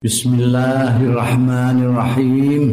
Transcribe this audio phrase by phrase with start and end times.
[0.00, 2.72] Bismillahirrahmanirrahim.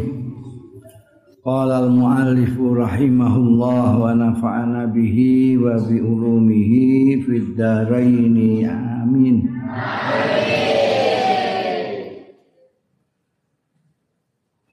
[1.44, 8.32] Qala al-muallif rahimahullah wa nafa'ana bihi wa bi ulumihi fid dharain
[8.64, 9.44] amin.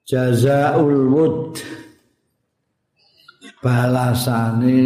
[0.07, 1.59] Jazaul wud
[3.59, 4.79] balasane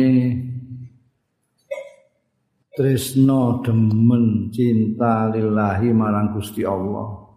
[2.73, 7.28] tresno demen cinta lillahi marang Gusti Allah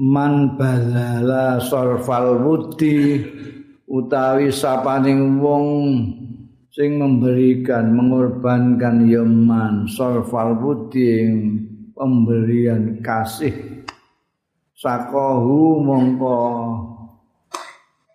[0.00, 3.20] man balala sarfal wudi
[3.84, 5.66] utawi sapaning wong
[6.72, 11.28] sing memberikan mengorbankan yaman sarfal wudi
[11.92, 13.52] pemberian kasih.
[14.72, 16.40] Sakohu mongko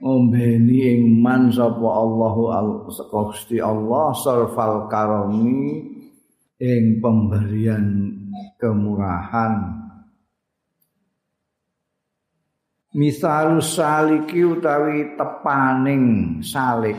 [0.01, 5.85] ngombeni ing man sapa Allahu Gusti Allah sarfal karami
[6.57, 8.09] ing pemberian
[8.57, 9.84] kemurahan
[12.95, 16.95] Misalu saliki utawi tepaning salik.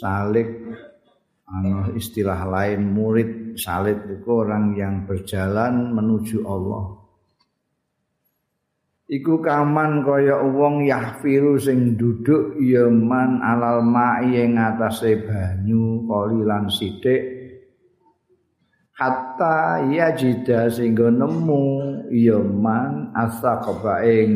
[0.00, 0.48] Salik
[1.44, 6.96] ana istilah lain murid salik itu orang yang berjalan menuju Allah.
[9.10, 16.72] Iku kaman kaya wong yahfiru sing duduk ya man alal ma'i ing atase banyu kolilan
[16.72, 17.40] sithik
[19.00, 21.64] hatta yajida sehingga nemu
[22.10, 24.32] ya man asa kebaing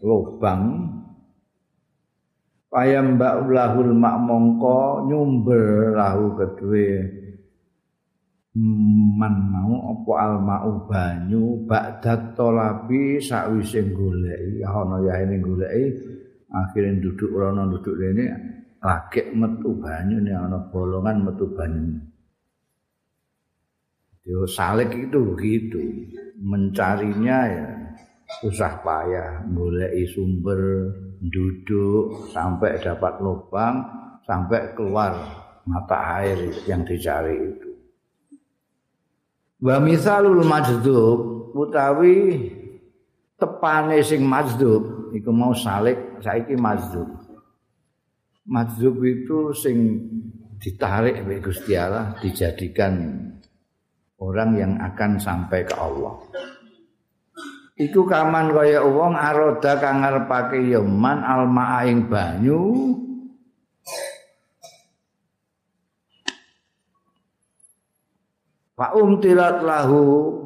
[0.00, 0.94] lubang.
[2.66, 6.90] Payam mbak lahul mak mongko nyumber lahu kedue.
[8.56, 15.84] Man mau apa al mau banyu ba'dat tolabi sakwise goleki ana ya ini goleki
[16.48, 18.32] akhirnya duduk rono duduk rene
[18.80, 22.00] lagi metu banyu nih ana bolongan metu banyu
[24.26, 25.78] Yo salik itu begitu,
[26.42, 27.68] mencarinya ya
[28.42, 30.90] susah payah, mulai sumber,
[31.22, 33.86] duduk sampai dapat lubang,
[34.26, 35.14] sampai keluar
[35.62, 37.70] mata air yang dicari itu.
[39.62, 42.50] Wa misalul majdub utawi
[43.38, 47.08] tepane sing majdub iku mau salik saiki majdub.
[48.46, 50.02] Majdub itu sing
[50.58, 53.22] ditarik oleh Gusti Allah dijadikan
[54.20, 56.16] orang yang akan sampai ke Allah.
[57.76, 62.62] Iku kaman kaya wong aroda kang ngarepake yaman almaa ing banyu.
[68.76, 70.36] Fa umtilat lahu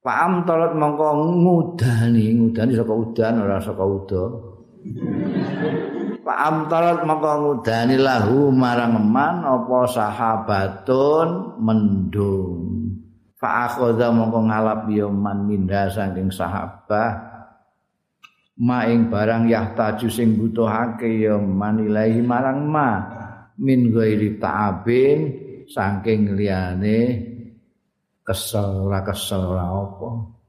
[0.00, 1.12] Fa amtalat mongko
[1.44, 4.24] ngudani, ngudani saka udan ora saka udo.
[6.20, 12.60] Fa amtalat mongko ngudani lahu marang man apa sahabatun mendung.
[13.40, 17.28] Fa akhadha mongko ngalap ya man minda saking sahabat.
[18.60, 22.88] Ma ing barang yahtaju sing butuhake ya man ilahi marang ma
[23.56, 25.18] min ghairi ta'abin
[25.64, 27.00] saking liyane
[28.20, 30.39] kesel ora kesel ora apa.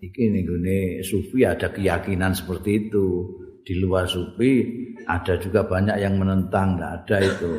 [0.00, 3.36] Iki nih sufi ada keyakinan seperti itu.
[3.60, 4.64] Di luar sufi
[5.04, 7.52] ada juga banyak yang menentang, nggak ada itu.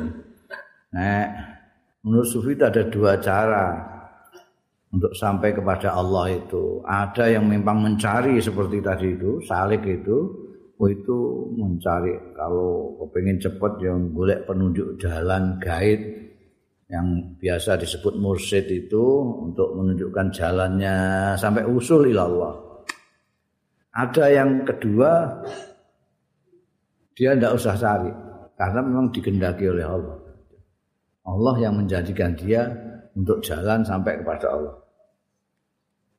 [0.98, 1.24] Nah,
[2.02, 3.66] menurut sufi itu ada dua cara
[4.90, 6.82] untuk sampai kepada Allah itu.
[6.84, 10.18] Ada yang memang mencari seperti tadi itu, salik itu,
[10.82, 11.18] oh itu
[11.54, 16.31] mencari kalau kepengen cepat yang golek penunjuk jalan guide
[16.92, 19.06] yang biasa disebut mursyid itu
[19.48, 20.96] untuk menunjukkan jalannya
[21.40, 22.54] sampai usul ila Allah.
[23.96, 25.40] Ada yang kedua
[27.16, 28.12] dia tidak usah cari
[28.60, 30.18] karena memang digendaki oleh Allah.
[31.24, 32.68] Allah yang menjadikan dia
[33.16, 34.76] untuk jalan sampai kepada Allah.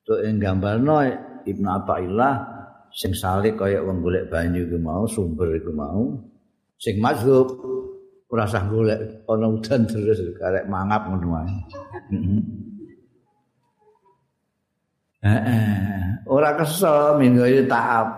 [0.03, 0.97] Untuk yang gambar no
[1.45, 2.35] Ibnu Athaillah
[2.93, 6.17] sing salik kaya wong golek banyu iku mau sumber iku mau
[6.81, 7.49] sing mazhub
[8.33, 11.53] ora usah golek ana udan terus karek mangap ngono wae.
[15.21, 16.25] Heeh.
[16.27, 18.09] Ora kesel minggu iki taap.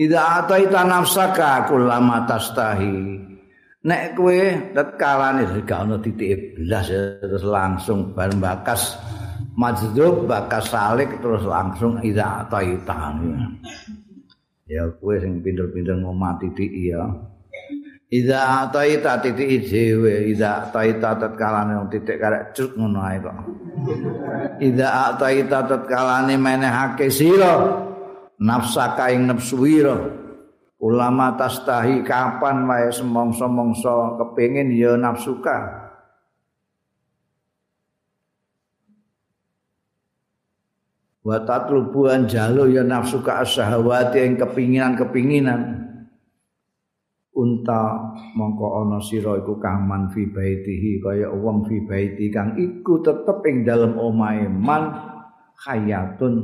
[0.00, 2.96] Ida ataita nafsaka kullama tastahi.
[3.84, 4.40] Nek kowe
[4.72, 8.96] tetkalane gak ana titik belas terus langsung bar bakas
[9.54, 13.20] majdub bakas salik terus langsung ida ataita.
[14.64, 17.04] Ya kowe sing pinter-pinter ngomong titik ya.
[18.08, 23.36] Iza taita titik dhewe, iza taita tetkalane titik karek cuk ngono ae kok.
[24.64, 27.84] Iza taita tetkalane menehake sira
[28.40, 29.98] nafsa kaing nafsu wira.
[30.78, 35.90] Ulama tastahi kapan wae semongso-mongso kepengin ya nafsuka.
[41.26, 45.87] Wa tatlubuan jalo ya nafsuka asahawati yang ing kepinginan-kepinginan.
[47.38, 47.82] Unta
[48.34, 53.62] mongko ana sira iku kaman fi baitihi kaya wong fi baiti kang iku tetep ing
[53.62, 54.90] dalem omahe man
[55.62, 56.34] hayatun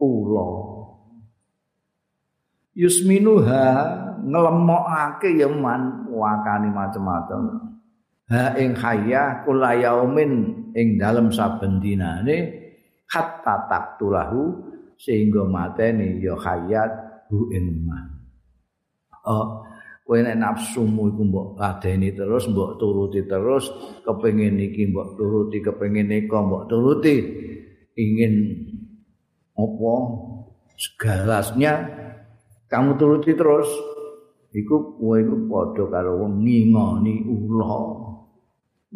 [0.00, 0.50] ula
[2.72, 3.64] yusminuha
[4.24, 7.42] nglemokake ya man wakani macem-macem
[8.32, 12.56] ha ing hayah kula yaumin ing dalem saben dinane
[13.04, 14.64] hatta taktulahu
[14.98, 16.90] sehingga mateni ya hayat
[17.30, 18.17] hu ing man.
[19.26, 19.66] Oh,
[20.06, 23.68] kowe nek nafsumu iku mbok ladeni terus mbok turuti terus
[24.06, 27.16] kepengin iki mbok turuti kepengin nika mbok turuti.
[27.98, 28.34] Ingin
[29.58, 29.94] apa?
[30.78, 31.72] Segalasnya
[32.70, 33.68] kamu turuti terus.
[34.54, 37.76] Iku kowe iku padha karo wong ngingoni ula.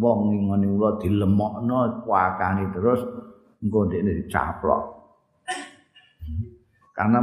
[0.00, 3.02] Wong ngingoni ula dilemokno pakani terus
[3.60, 4.82] engko ndekne dicaplok.
[6.92, 7.18] Karena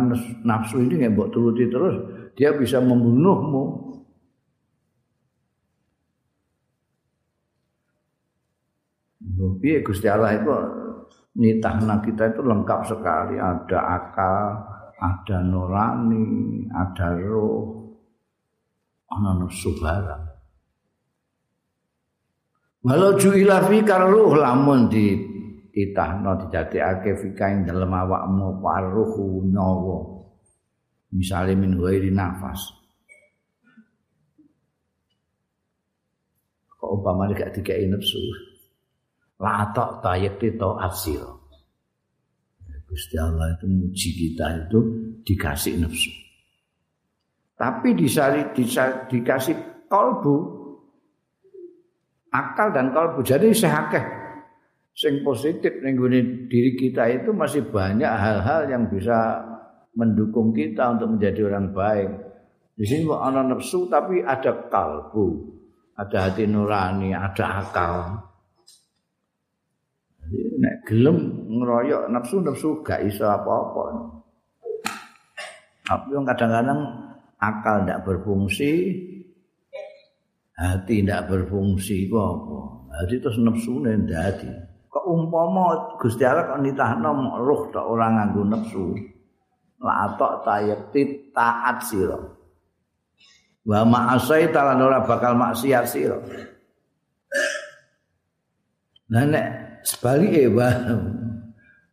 [0.45, 1.95] nafsu ini nggak mbok turuti terus,
[2.39, 3.91] dia bisa membunuhmu.
[9.59, 10.47] Piye Gusti Allah itu
[11.35, 14.43] nitahna kita itu lengkap sekali, ada akal,
[14.95, 17.91] ada nurani, ada roh,
[19.11, 20.23] ana nafsu barang.
[22.87, 25.11] Walau ju'ila fi karuh lamun di
[25.75, 30.18] ditahno dijadekake fika ing dalem awakmu paruhu nyawa
[31.13, 32.79] misale min ghairi nafas.
[36.79, 38.19] Kok umpamane gak dikeki nafsu
[39.39, 41.23] la tak tayekti to asil
[42.89, 44.79] Gusti Allah itu muji kita itu
[45.23, 46.11] dikasih nafsu
[47.55, 49.55] tapi disari, disari dikasih
[49.87, 50.37] kalbu
[52.31, 54.03] akal dan kalbu jadi sehakeh
[54.91, 55.95] sing positif ning
[56.51, 59.39] diri kita itu masih banyak hal-hal yang bisa
[59.99, 62.09] mendukung kita untuk menjadi orang baik.
[62.79, 65.27] Di sini ana nafsu tapi ada kalbu,
[65.99, 67.95] ada hati nurani, ada akal.
[70.23, 71.17] Jadi nek gelem
[71.51, 74.15] ngeroyok nafsu nafsu gak iso apa-apa.
[75.83, 76.79] Tapi kadang-kadang
[77.35, 78.71] akal tidak berfungsi,
[80.55, 82.59] hati tidak berfungsi apa?
[82.95, 84.71] Hati terus nafsu ndadi.
[84.89, 88.97] kok umpama Gusti Allah kok nitahno roh tok ora nganggo nafsu
[89.79, 92.19] la atok tayati taat sira.
[93.63, 96.17] Wa ma'asai talan ora bakal maksiat sira.
[99.09, 99.47] Nah nek
[99.87, 100.69] sebalike wa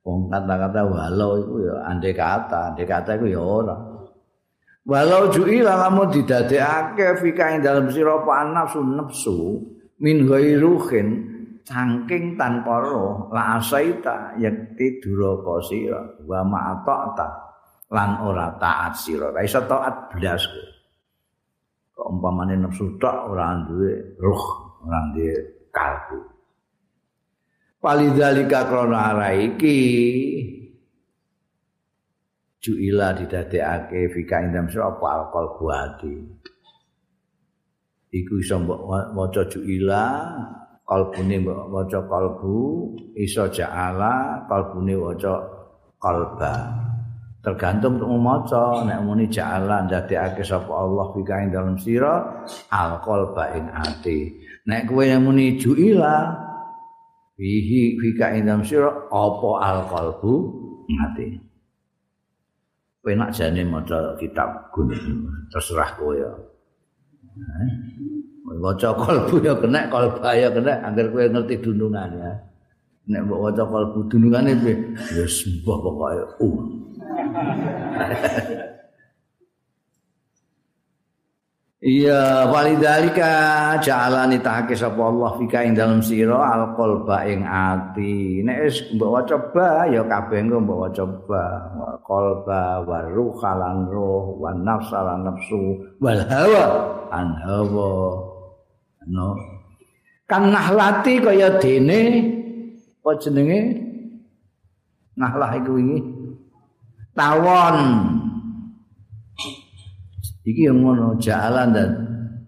[0.04, 3.76] wong kata-kata walau iku ya andai kata andai kata iku ya ora.
[4.86, 9.38] Walau ju'ila lamun didadekake fika ing dalem sira apa nafsu nafsu
[9.98, 11.34] min ghairuhin
[11.66, 17.45] saking tanpa roh la asaita yakti duraka sira wa ma'ata
[17.92, 19.30] lan ora taat sira.
[19.30, 20.42] Ra iso taat blas
[21.96, 24.44] kok umpamane nafsu tok ora duwe roh
[24.84, 25.32] ora duwe
[25.70, 26.18] kalbu.
[27.80, 29.78] Palidzalika krana ara iki
[32.58, 35.06] juila didadekake fika indam sira apa?
[35.22, 36.14] Alkol buati.
[38.16, 38.80] Iku iso mbok
[39.14, 40.04] maca juila
[40.86, 42.58] kalbune waca kalbu
[43.18, 45.34] iso ja'ala kalbune waca
[45.98, 46.85] kalba
[47.46, 48.82] tergantung untuk maca.
[48.82, 52.42] Nek muni ja'ala ndadekake sapa Allah fika ing dalam sira
[52.74, 54.34] al qalba ing ati.
[54.66, 56.34] Nek kowe muni juila
[57.38, 60.34] fihi fika ing dalam sira apa al qalbu
[60.90, 61.26] ati?
[63.06, 66.34] Kowe nak jane maca kitab gunung terserah kowe ya.
[68.58, 72.32] Waca kalbu ya kena kalba ya kena agar kowe ngerti dundungan ya.
[73.06, 74.74] Nek mbok waca kalbu dundungane piye?
[75.14, 76.86] Ya sembah pokoke um
[81.86, 83.30] Iya walidalika
[83.78, 88.42] ja'alani tahake sapa Allah fika ing dalam sira alqalba ing ati.
[88.42, 91.44] Nek wis mbok waca ba ya kabeh engko mbok waca ba.
[92.02, 96.66] Qalba wa ruha lan ruh wa nafsa lan nafsu wal hawa
[97.14, 97.90] an hawa.
[99.06, 99.38] No
[100.26, 102.00] kan nahlati kaya dene
[103.04, 103.84] apa jenenge?
[105.14, 106.15] Nahlah iku wingi
[107.16, 107.76] tawon.
[110.46, 111.90] Iki yang ngono jalan dan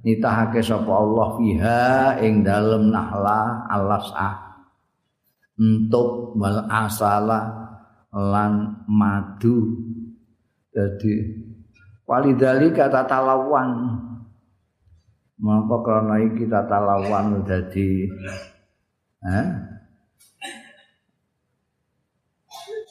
[0.06, 1.88] nitahake sapa Allah fiha
[2.22, 4.62] ing dalem nahla alasah
[5.58, 7.50] untuk wal asala
[8.14, 9.82] lan madu.
[10.70, 11.42] Jadi
[12.06, 13.98] walidali kata talawan
[15.38, 18.10] maka karena iki tata lawan dadi
[19.22, 19.46] eh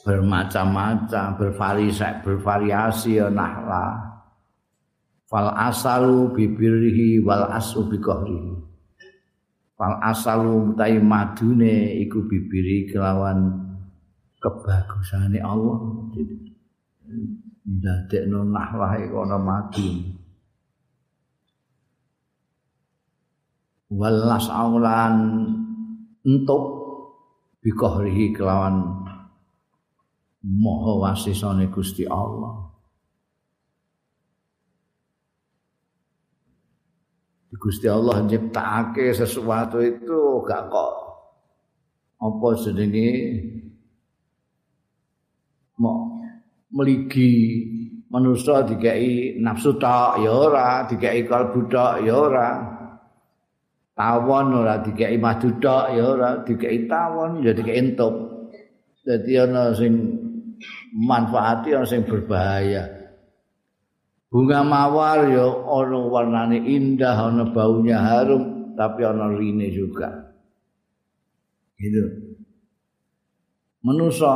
[0.08, 4.08] bermacam-macam, bervariasi, bervariasi nahla.
[5.28, 8.56] Fal asalu bibirhi wal asu biqahrihi.
[9.76, 13.52] Fal asalu mutai madune iku bibiri kelawan
[14.40, 15.76] kebagusane Allah.
[17.68, 20.16] Ndadekno nahlah iku ana madu.
[23.92, 25.44] Wal asaulan
[26.24, 26.64] entuk
[27.60, 28.97] biqahrihi kelawan
[30.44, 32.68] maha wasisane Gusti Allah.
[37.58, 40.94] Gusti Allah nyiptakake sesuatu itu gak kok.
[42.22, 43.10] Apa jenenge?
[45.78, 46.18] Mau
[46.70, 47.62] meligi
[48.10, 50.86] manusia dikai nafsu tak ya ora.
[50.86, 52.50] Dikai kalbu tak ya ora.
[53.98, 56.30] Tawon ora dikai madu tak ya ora.
[56.46, 58.14] Dikai tawon ya dikai entuk.
[59.02, 60.27] Dadi ana sing
[60.94, 62.86] manfaati ana sing berbahaya.
[64.28, 70.12] Bunga mawar ya ana warnane indah, ana baunya harum, tapi ana rine juga.
[71.80, 72.04] Gitu.
[73.80, 74.34] Manusa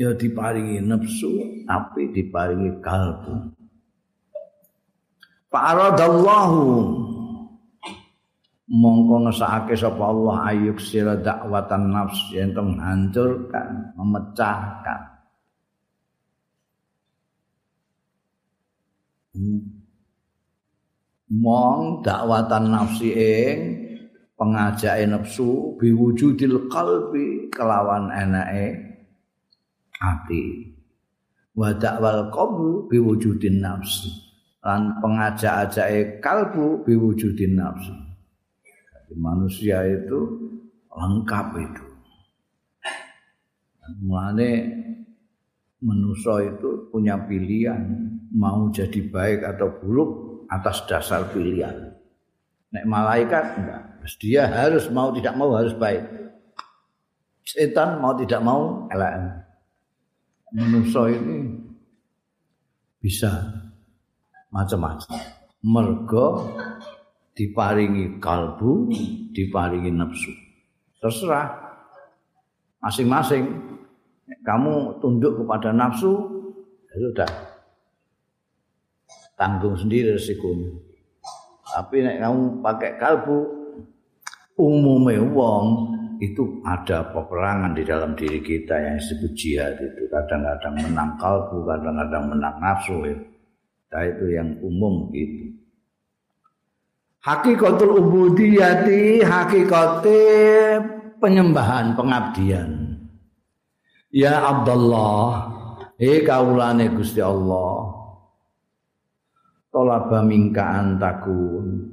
[0.00, 3.52] ya diparingi nafsu, tapi diparingi kalbu.
[5.50, 6.62] Fa'aradallahu
[8.70, 15.09] mongko ngesake sapa Allah ayuk sira dakwatan nafs yen hancurkan, memecahkan.
[21.30, 23.58] Mong dakwatan nafsi ing
[24.34, 28.90] pengajake nafsu biwujudil qalbi kelawan enake
[30.00, 30.74] ati.
[31.54, 34.08] Wa dakwal qabl biwujudin nafsi.
[34.60, 37.92] Lan pengajak-ajake kalbu biwujudin nafsi.
[38.92, 40.20] Jadi manusia itu
[40.92, 41.86] lengkap itu.
[44.04, 44.50] Mulane
[45.80, 50.10] manusia itu punya pilihan mau jadi baik atau buruk
[50.50, 51.94] atas dasar pilihan.
[52.70, 53.82] Nek malaikat enggak,
[54.22, 56.06] dia harus mau tidak mau harus baik.
[57.42, 59.42] Setan mau tidak mau elak.
[60.54, 61.50] Manusia ini
[63.02, 63.30] bisa
[64.54, 65.18] macam-macam.
[65.66, 66.26] Mergo
[67.34, 68.90] diparingi kalbu,
[69.34, 70.30] diparingi nafsu.
[71.02, 71.50] Terserah
[72.82, 73.70] masing-masing.
[74.46, 76.14] Kamu tunduk kepada nafsu,
[76.86, 77.30] ya sudah
[79.40, 80.68] tanggung sendiri resikonya.
[81.64, 83.38] Tapi nek kamu pakai kalbu,
[84.60, 85.66] umumnya wong
[86.20, 90.04] itu ada peperangan di dalam diri kita yang disebut jihad itu.
[90.12, 92.96] Kadang-kadang menang kalbu, kadang-kadang menang nafsu.
[93.08, 93.16] Ya.
[93.90, 95.56] Nah, itu yang umum itu.
[97.24, 100.20] Hakikatul ubudiyati, hakikate
[101.20, 102.96] penyembahan, pengabdian.
[104.10, 105.48] Ya Abdullah,
[106.00, 107.79] eh kaulane Gusti Allah,
[109.70, 111.86] tolaba mingka antakun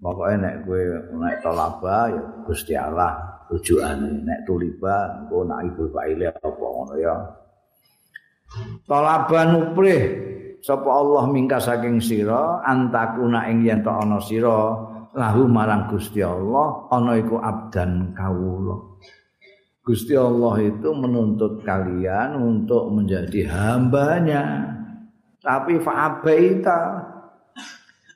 [0.00, 0.82] pokoknya nek gue
[1.18, 7.16] nek tolaba ya Gusti Allah tujuane nek tuliba engko nak ibu faile apa ngono ya.
[8.86, 10.02] Tolaba nuprih
[10.62, 14.72] sapa Allah mingka saking sira antakuna ing yen to ana sira
[15.14, 18.96] lahu marang Gusti Allah ana iku abdan kawula.
[19.84, 24.73] Gusti Allah itu menuntut kalian untuk menjadi hambanya
[25.44, 27.12] tapi fa'abaita.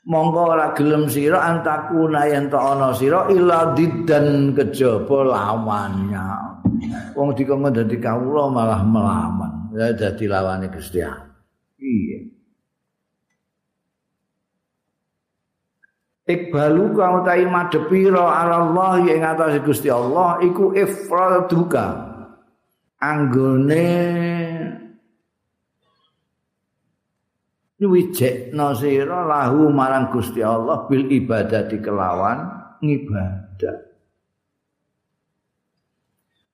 [0.09, 6.27] Monggo ora gelem sira antakuna yen to ana sira illa diddan kejaba lawannya.
[7.13, 9.69] Wong dikon dadi kawula malah melawan.
[9.77, 12.19] Ya dadi lawane Gusti iya.
[16.29, 22.09] Ikbalu kau ta'i madepiro ala Allah yang atas Gusti Allah iku ifraduka.
[23.01, 23.89] Anggone
[27.79, 32.39] nyuwijekno sira lahu marang Gusti Allah bil ibadah di kelawan
[32.83, 33.77] ngibadah.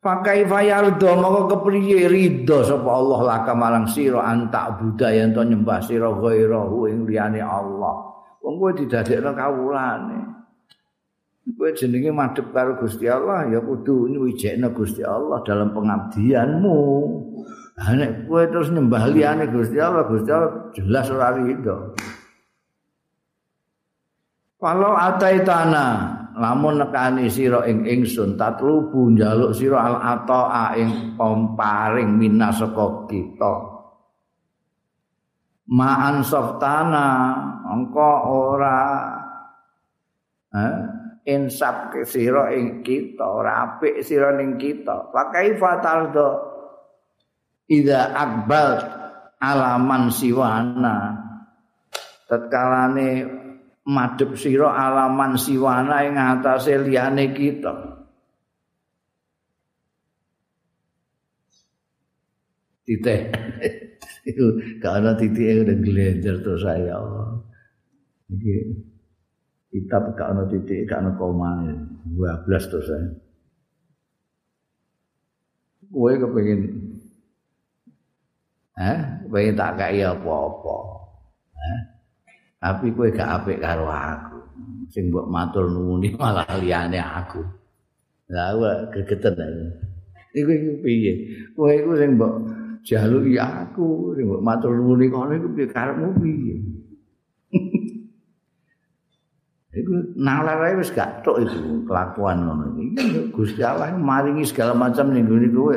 [0.05, 5.81] Pakai fayal do moko kepriye ridho sapa Allah laka marang sira antak budaya ento nyembah
[5.81, 8.13] sira ghairahu ing liyane Allah.
[8.45, 10.21] Wong kowe didadekno kawulane.
[11.57, 16.81] Kowe jenenge madhep karo Gusti Allah ya kudu nyuwijekno Gusti Allah dalam pengabdianmu.
[17.75, 21.99] Lah nek kowe terus nyembah liyane Gusti Allah, Gusti Allah jelas ora rido.
[24.63, 25.93] Kalau atai tanah,
[26.39, 33.55] lamun nekani sira ing ingsun tatlubu njaluk sira al ataa ing pamparing minas saka kita.
[35.75, 37.09] Ma'an softana
[37.75, 38.79] engko ora
[40.55, 40.77] eh,
[41.27, 45.11] insap ke sira ing kita, ora apik sira ning kita.
[45.11, 46.54] Pakai fatal do
[47.69, 48.71] ida akbal
[49.41, 50.97] alaman siwana.
[52.25, 53.09] Tatkalane
[53.85, 57.73] madhep sira alaman siwana ing atase liyane kita.
[62.85, 63.33] Titik
[64.29, 64.47] itu
[64.81, 67.41] karena titik udah gelenjer terus saya Allah.
[69.73, 71.65] Kitab gak ana titik gak ana koma
[72.13, 73.09] 12 terus saya
[75.95, 76.61] kowe kepengin
[78.79, 78.99] eh
[79.31, 80.79] pengen tak kaya apa-apa.
[81.55, 81.81] Eh
[82.65, 84.41] tapi kowe gak apik karo aku.
[84.89, 87.45] Sing mbok matur nuwuni malah liyane aku.
[88.33, 89.37] Lah kowe gegeten
[90.35, 91.13] iku iku piye?
[91.53, 92.33] Kowe iku sing mbok
[92.81, 95.67] jaluki aku sing mbok matur nuwuni kono iku piye?
[95.69, 96.57] Karepmu piye?
[99.75, 102.95] Iku nalar wis gak tok itu kelakuan ngono iki.
[103.35, 105.75] Gusti Allah maringi segala macam ning ngene kowe.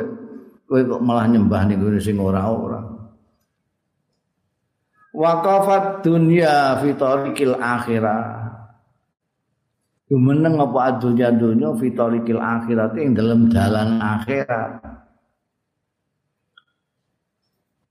[0.68, 2.84] Kowe kok malah nyembah ning ngene sing ora-ora.
[5.16, 8.22] Waqafat dunya fi tariqil akhirah.
[10.12, 14.84] Jumeneng apa dunya dunya fi tariqil akhirat ing dalam dalan akhirat.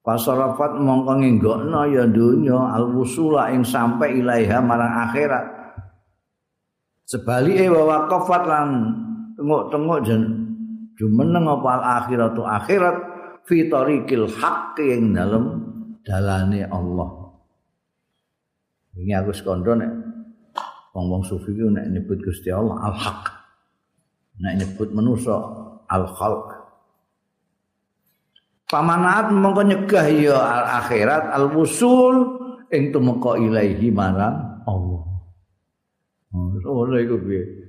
[0.06, 5.58] Pasarafat mongko ngenggokno ya dunya al-wusula ing sampai ilaiha marang akhirat.
[7.08, 8.70] sebalike wa waqafat lan
[9.40, 10.22] tengok-tengok jen
[10.98, 12.98] jumeneng apa al akhiratu akhirat?
[13.48, 15.46] Fi tariqil haqqi ing dalem
[16.04, 17.32] dalane Allah.
[18.98, 19.92] Ini aku sekondo nek
[20.92, 23.22] wong-wong sufi ku nek nyebut Gusti Allah al haq
[24.42, 25.38] nek nyebut manusa
[25.86, 26.58] al khalq
[28.66, 32.16] pamanaat mongko nyegah ya al akhirat al wusul
[32.74, 35.02] ing tumeka ilaihi marang Allah.
[36.34, 37.67] Ngono iku piye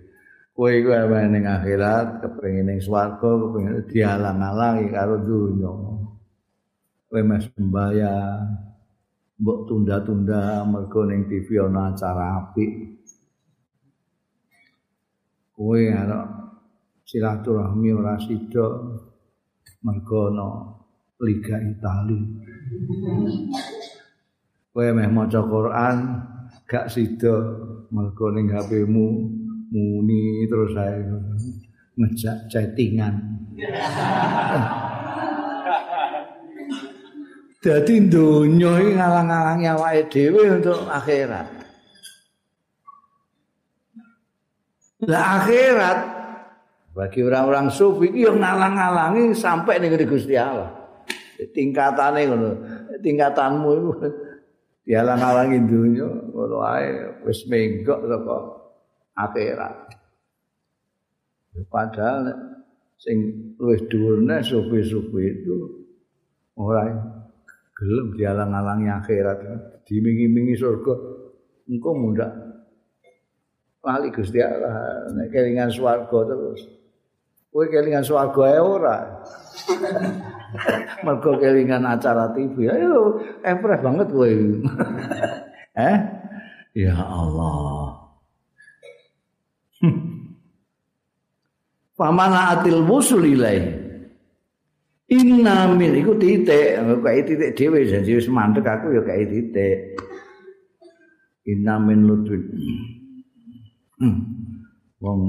[0.58, 5.70] kowe iku ning akhirat kepengin ning swarga kepengin dialang-alangi karo donya.
[7.06, 8.42] Kowe mes sembayang
[9.38, 12.74] mbok tunda-tunda mergo ning TV ana acara apik.
[15.54, 16.26] Kowe arep
[17.06, 18.66] silaturahmi ora sida
[19.86, 20.74] mergo ana
[21.22, 22.18] Liga Itali.
[24.74, 25.96] Kowe meh maca Quran
[26.66, 27.46] gak sida
[27.94, 31.00] mergo ning HP-mu muni terus ae
[31.98, 33.14] ngejak chattingan.
[37.58, 41.46] Dadi donya iki ngalang-alangi awake dhewe untuk akhirat.
[45.10, 45.98] Lah akhirat
[46.94, 50.70] bagi orang-orang sufi iki yo ngalang-alangi sampai ning Gusti Allah.
[51.38, 52.50] Tingkatane ngono.
[52.98, 53.90] Tingkatanmu itu
[54.86, 56.86] dialang-alangi dunya ngono ae
[57.26, 58.57] wis menggok saka
[59.18, 59.74] akhirat.
[61.66, 62.30] Padahal
[62.94, 65.56] sing luwih dhuwurne sufi-sufi itu
[66.54, 66.86] ora
[67.74, 69.38] gelem dialang-alangi akhirat,
[69.86, 70.94] dimingi-mingi surga.
[71.68, 72.32] Engko mundak
[73.84, 76.60] lali Gusti Allah nek kelingan swarga terus.
[77.48, 78.96] Kowe kelingan swarga ae ora.
[81.04, 82.68] Mergo kelingan acara TV.
[82.68, 84.28] Ayo, empreh banget kowe.
[85.88, 85.96] eh?
[86.76, 87.87] Ya Allah.
[91.98, 93.58] Pamana atil wusul ilai.
[95.10, 99.98] Inna min iku titik, kayak titik dhewe jadi wis mandek aku ya kayak titik.
[101.50, 102.44] Inna min lutfin.
[103.98, 104.20] Hmm.
[105.02, 105.20] Wong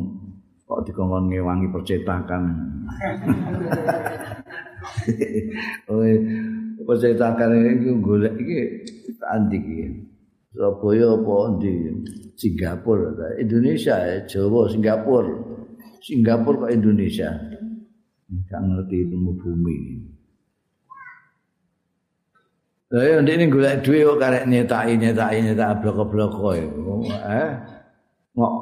[0.69, 2.43] kok dikongkon ngewangi percetakan.
[5.91, 6.05] Oh,
[6.87, 7.51] percetakan
[7.81, 8.57] iki golek iki
[9.27, 9.77] andi iki.
[10.55, 11.73] Surabaya apa di
[12.39, 15.58] Singapura, Indonesia, Jawa, Singapura.
[15.99, 17.29] Singapura kok Indonesia.
[18.29, 19.77] Enggak ngerti ilmu bumi.
[22.89, 26.57] Lah ya ndek ning golek dhuwit kok karek nyetaki nyetaki nyetak blok-blok kowe.
[26.57, 27.49] Eh.
[28.33, 28.53] Ngok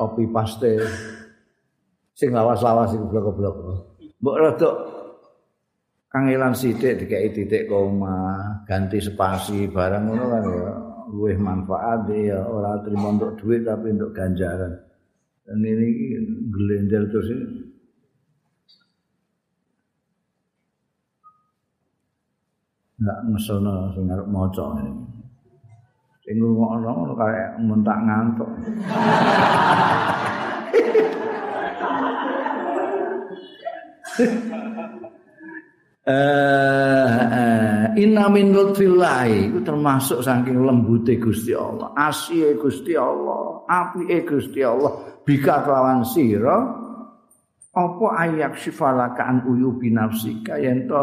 [0.00, 0.80] kopi paste
[2.16, 3.56] sing lawas-lawas iku blok-blok.
[4.20, 4.70] Mbok rada
[6.08, 10.72] kangelan sithik dikai titik koma, ganti spasi barang ngono kan ya
[11.12, 14.89] luwih manfaat ya ora terima untuk duit tapi untuk ganjaran.
[15.50, 16.14] Dan ini
[16.54, 17.42] gelender terus ini.
[23.02, 24.94] Enggak ngesono sing arep maca ini.
[26.22, 28.46] Sing ngono kaya mentak ngantuk.
[36.10, 39.50] Eh inna min lutfillahi.
[39.50, 45.22] Itu termasuk saking lembute Gusti Allah, asihe Gusti Allah, apike Gusti Allah.
[45.22, 46.56] Bika kelawan sira
[47.70, 50.58] apa ayak sifalaka an uyubi nafsika?
[50.58, 50.98] Yen to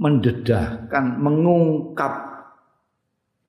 [0.00, 2.14] mendedahkan mengungkap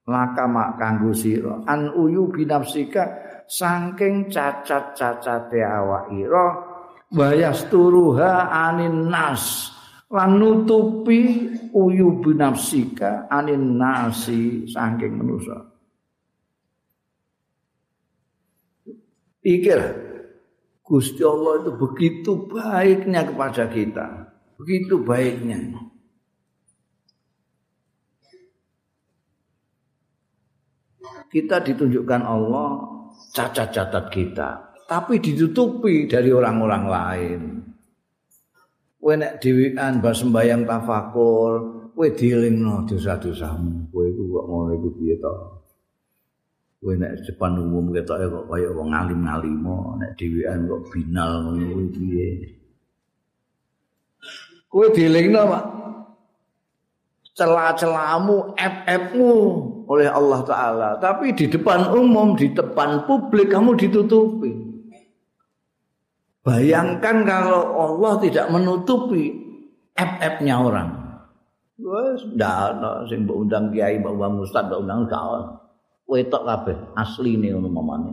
[0.05, 1.63] laka mak kanggo sira.
[1.65, 3.03] An uyubi nafsika
[3.49, 6.47] saking cacat-cacate awak ira.
[7.11, 9.75] Wayasturuha anin nas
[10.11, 15.71] lan nutupi uyubi nafsika anin nasi saking manusa
[19.39, 20.11] pikir
[20.91, 24.27] Gusti Allah itu begitu baiknya kepada kita.
[24.59, 25.71] Begitu baiknya.
[31.31, 32.69] Kita ditunjukkan Allah
[33.31, 34.49] cacat-cacat kita.
[34.83, 37.41] Tapi ditutupi dari orang-orang lain.
[39.01, 41.51] Kowe nek dhewean mbah sembayang tafakur,
[41.97, 43.89] kowe dielingno dosa-dosamu.
[43.89, 45.33] Kowe iku kok ngono iku piye to?
[46.81, 52.57] kowe nek depan umum ketoke kok kaya wong alim-alimo nek dhewean kok binal ngono piye
[54.65, 55.65] kowe dielingno Pak
[57.37, 59.33] celah-celahmu ep-epmu
[59.85, 64.70] oleh Allah taala tapi di depan umum di depan publik kamu ditutupi
[66.41, 69.33] bayangkan kalau Allah tidak menutupi
[69.97, 70.89] ep-epnya orang
[71.81, 75.43] wes ndak ana sing mbok undang kiai mbok undang ustaz mbok undang kawan
[76.11, 78.11] wetok kabeh asline ngono mamane.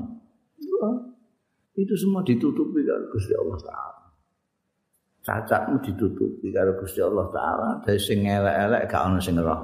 [1.78, 4.02] Itu semua ditutupi karo Gusti Allah taala.
[5.22, 9.62] Cacatmu ditutupi karo Gusti Allah taala, dari sing elek-elek gak ono sing roh.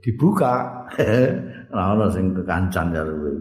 [0.00, 0.84] Dibuka,
[1.72, 3.37] ora ono sing kekancan karo kowe.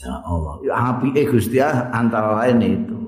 [0.00, 2.98] Ya Allah, ya apike Gusti antara lain itu.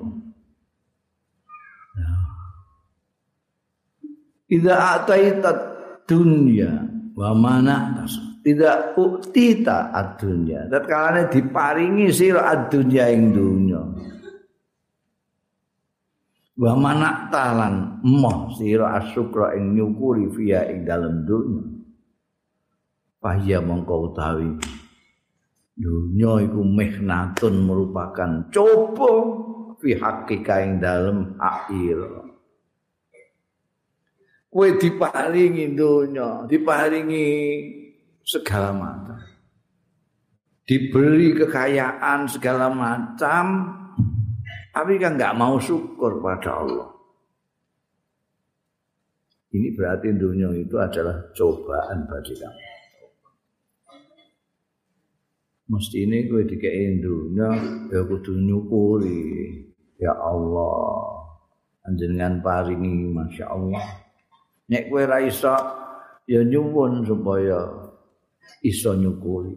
[4.53, 5.57] Idza ataitat
[6.05, 6.69] dunya
[7.17, 8.05] wa mana
[8.45, 10.69] tidak uktita ad-dunya.
[10.69, 13.81] Tatkala diparingi sira ad-dunya ing dunya.
[16.53, 21.65] Wa mana talan moh sira asyukra ing nyukuri via ing dalem dunya.
[23.17, 24.61] Pahya mongko utawi
[25.73, 29.11] dunya iku mihnatun merupakan coba
[29.81, 32.29] fi hakika ing dalem akhir
[34.53, 37.27] kowe diparingi donya, diparingi
[38.21, 39.17] segala macam.
[40.63, 43.45] Diberi kekayaan segala macam,
[44.71, 46.87] tapi kan nggak mau syukur pada Allah.
[49.53, 52.72] Ini berarti dunia itu adalah cobaan bagi kamu.
[55.63, 57.49] Mesti ini gue dikei dunia,
[57.87, 59.63] ya kudu nyukuri.
[59.95, 61.23] Ya Allah,
[61.87, 63.83] anjenengan paringi, Masya Allah.
[64.67, 65.55] Nek ra iso
[66.27, 67.63] ya nyuwun supaya
[68.59, 69.55] iso nyukuri.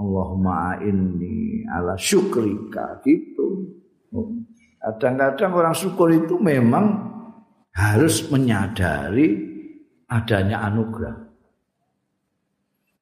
[0.00, 3.68] Allahumma inni ala syukrika gitu.
[4.80, 6.98] Kadang-kadang orang syukur itu memang
[7.76, 9.38] harus menyadari
[10.08, 11.29] adanya anugerah.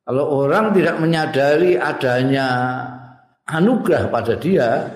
[0.09, 2.49] Kalau orang tidak menyadari adanya
[3.45, 4.89] anugerah pada dia,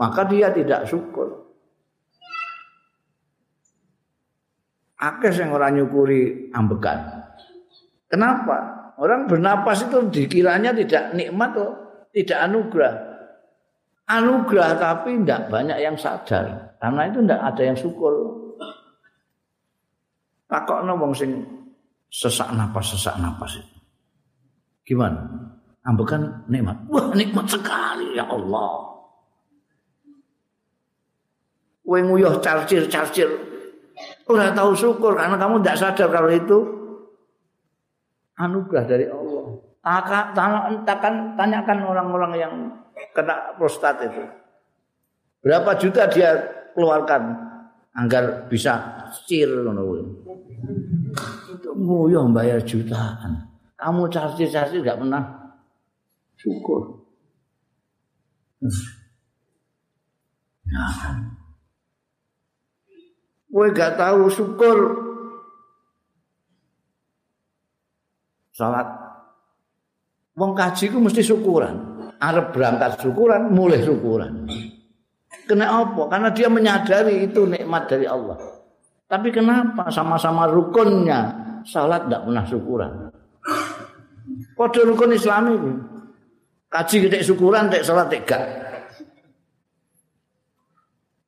[0.00, 1.44] maka dia tidak syukur.
[5.04, 7.28] akeh sing ora nyukuri ambekan.
[8.08, 8.72] Kenapa?
[8.96, 11.72] Orang bernapas itu dikiranya tidak nikmat kok,
[12.14, 12.94] tidak anugerah.
[14.04, 16.76] Anugerah tapi tidak banyak yang sadar.
[16.78, 18.12] Karena itu tidak ada yang syukur.
[20.46, 21.42] Takokno wong sing
[22.12, 23.73] sesak napas sesak napas itu.
[24.84, 25.20] Gimana?
[25.84, 26.76] Ambekan nikmat.
[26.88, 28.96] Wah, nikmat sekali ya Allah.
[31.84, 33.28] Kowe nguyuh carcir-carcir
[34.24, 36.58] Ora tahu syukur karena kamu tidak sadar kalau itu
[38.40, 39.44] anugerah dari Allah.
[40.82, 42.54] Takkan tanyakan orang-orang yang
[43.12, 44.24] kena prostat itu.
[45.44, 46.40] Berapa juta dia
[46.72, 47.36] keluarkan
[47.94, 49.46] agar bisa cir
[51.52, 53.53] Itu nguyuh bayar jutaan.
[53.74, 55.24] Kamu cari-cari enggak pernah?
[56.38, 56.82] Syukur.
[60.64, 60.92] Nah,
[63.50, 64.78] kowe gak tahu syukur.
[68.54, 68.86] Salat.
[70.38, 71.74] Wong kaji ku mesti syukuran.
[72.22, 74.46] Arep berangkat syukuran mulai syukuran.
[75.44, 76.08] Kena apa?
[76.08, 78.38] Karena dia menyadari itu nikmat dari Allah.
[79.04, 81.20] Tapi kenapa sama-sama rukunnya
[81.68, 83.03] salat tidak pernah syukuran
[84.54, 85.70] Pada rukun Islam itu
[86.70, 88.42] kaji gede syukuran, tek salat tek gak.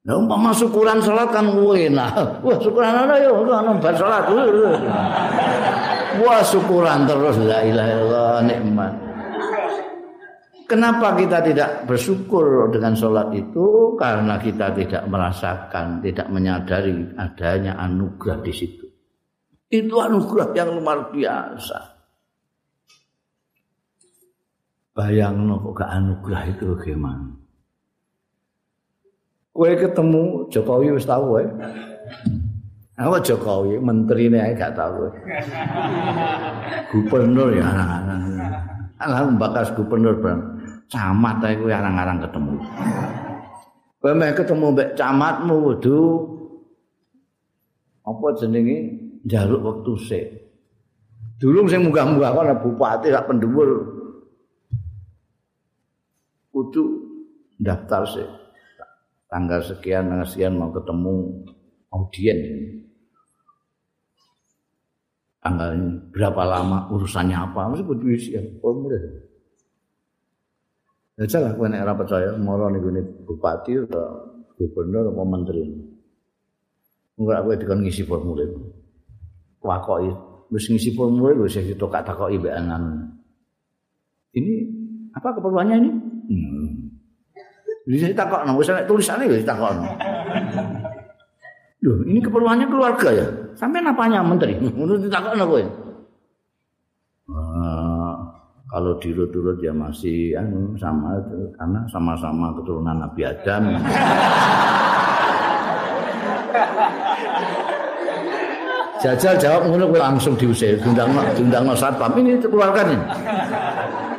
[0.06, 2.42] Nah, umpama syukuran salat kan enak.
[2.46, 4.30] Wah, syukuran ana yo ana bar salat.
[6.22, 8.92] Wah, syukuran terus la ilaha illallah nikmat.
[10.66, 13.94] Kenapa kita tidak bersyukur dengan sholat itu?
[13.94, 18.82] Karena kita tidak merasakan, tidak menyadari adanya anugerah di situ.
[19.70, 21.95] Itu anugerah yang luar biasa.
[24.96, 27.28] Bayang kok gak anugerah itu gimana?
[29.52, 31.44] Kue ketemu Jokowi wis tahu ya.
[32.96, 35.12] Apa Jokowi menteri ini gak tahu.
[36.96, 38.20] Gubernur ya anak-anak.
[38.96, 40.40] Alah bakas gubernur bang.
[40.86, 42.56] camat ae kuwi arang-arang ketemu.
[43.98, 45.98] Kowe ketemu mbek camatmu kudu
[48.06, 48.76] apa jenenge
[49.26, 50.26] njaluk wektu sik.
[51.42, 53.95] Durung sing munggah-munggah ana bupati sak pendhuwur
[56.56, 56.84] kudu
[57.60, 58.28] daftar sik.
[59.28, 61.44] Tanggal sekian tanggal sekian mau ketemu
[61.92, 62.38] audien.
[65.44, 65.76] Tanggal
[66.16, 67.68] berapa lama urusannya apa?
[67.68, 68.30] Mesti kudu isi
[68.64, 69.28] formulir.
[71.16, 75.64] Ya salah nek ora percaya mara ning gone bupati atau gubernur atau menteri.
[77.16, 78.52] Enggak kowe dikon ngisi formulir.
[79.64, 80.12] Wakoki
[80.52, 83.12] wis ngisi formulir wis ditok takoki mbek anan.
[84.36, 84.54] Ini
[85.16, 85.90] apa keperluannya ini?
[86.26, 86.92] Hmm.
[87.86, 89.78] Jadi saya takut, nah, usah tulisannya ya takut.
[91.86, 93.26] Loh, ini keperluannya keluarga ya.
[93.54, 94.58] Sampai napanya menteri?
[94.58, 95.68] Menurut takut apa ya?
[98.66, 103.62] kalau dirut-urut ya masih anu sama itu karena sama-sama keturunan Nabi Adam.
[108.96, 113.04] Jajal jawab ngono langsung diusir, diundang diundang satpam ini keluarkan ini.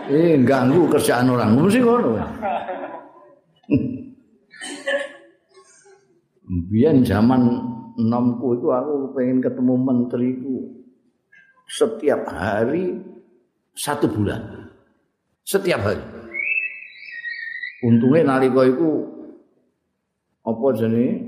[0.07, 2.11] Eh ganggu kerjaan orang, mesti ngono.
[6.71, 7.41] Biar zaman
[7.99, 10.55] nomku itu aku pengen ketemu menteriku
[11.67, 13.03] setiap hari
[13.75, 14.71] satu bulan.
[15.43, 16.03] Setiap hari.
[17.83, 19.05] Untungnya nalika itu
[20.47, 21.19] apa jenis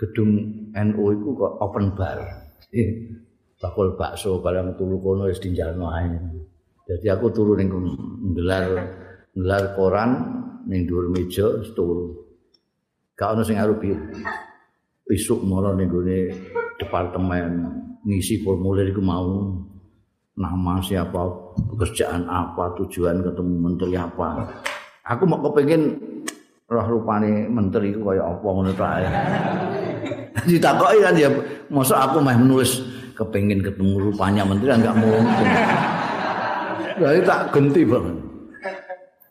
[0.00, 0.32] gedung
[0.72, 2.18] NU itu kok open bar.
[2.72, 3.20] Eh,
[3.60, 6.08] bakul bakso barang turu kono wis dinjalno ae
[6.88, 7.68] jadi aku turu ning
[8.32, 8.64] nggelar
[9.36, 10.10] nggelar koran
[10.64, 11.44] ning dhuwur meja
[11.76, 12.16] turu
[13.12, 13.92] gak ono sing arupi
[15.12, 16.32] isuk mara ning gone
[16.80, 17.68] departemen
[18.08, 19.52] ngisi formulir iku mau
[20.38, 21.18] nama siapa,
[21.74, 24.46] pekerjaan apa, tujuan ketemu menteri apa.
[25.02, 25.98] Aku mau kepengin
[26.70, 29.02] roh rupane menteri ku kaya apa ngono ta.
[30.48, 31.28] Ditakoki kan ya
[31.74, 32.78] mosok aku mah menulis
[33.18, 35.48] kepengin ketemu rupanya menteri enggak mungkin.
[36.98, 38.16] Jadi tak genti banget.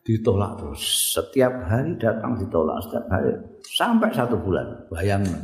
[0.07, 0.83] Ditolak terus.
[1.13, 2.79] Setiap hari datang ditolak.
[2.87, 3.31] Setiap hari.
[3.75, 4.87] Sampai satu bulan.
[4.87, 5.35] Bayangin.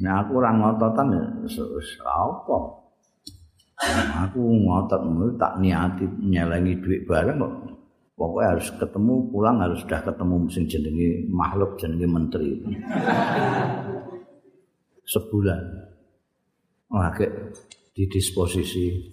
[0.00, 1.24] Nah aku orang ngototan ya.
[2.04, 2.86] Apa?
[4.24, 5.02] aku ngotot
[5.36, 7.54] tak niati nyelengi duit bareng kok
[8.16, 12.56] pokoknya harus ketemu pulang harus sudah ketemu mesin jenenge makhluk jenenge menteri
[15.04, 15.62] sebulan
[16.88, 17.28] lagi
[17.92, 19.12] di disposisi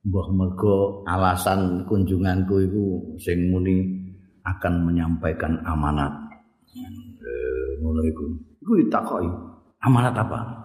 [0.00, 2.84] mbah mergo alasan kunjunganku itu
[3.20, 4.00] sing muni
[4.48, 6.12] akan menyampaikan amanat
[7.20, 8.24] eh ngono iku
[8.64, 9.28] iku ditakoki
[9.84, 10.60] amanat apa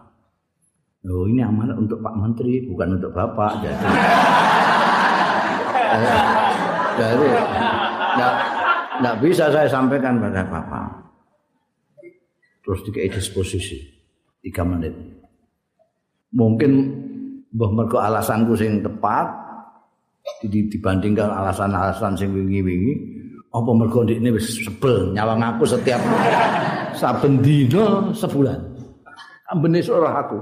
[1.05, 3.61] Oh ini amanat untuk Pak Menteri, bukan untuk Bapak.
[3.61, 3.85] Jadi,
[6.97, 7.29] jadi
[8.97, 11.13] tidak bisa saya sampaikan pada Bapak.
[12.65, 13.77] Terus dikei disposisi
[14.41, 14.97] tiga menit.
[16.33, 16.71] Mungkin
[17.55, 19.31] mbah mergo alasanku sing tepat
[20.43, 22.93] dibandingkan alasan-alasan sing wingi-wingi
[23.55, 26.03] apa mergo ndekne wis sebel nyawang aku setiap
[26.99, 28.59] saben dina sebulan.
[29.51, 30.39] Ambene ora aku.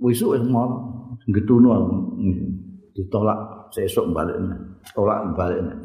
[0.00, 0.64] wisuk wis mau
[1.28, 1.76] getuno
[2.96, 4.32] ditolak sesuk balik
[4.96, 5.76] tolak balik nek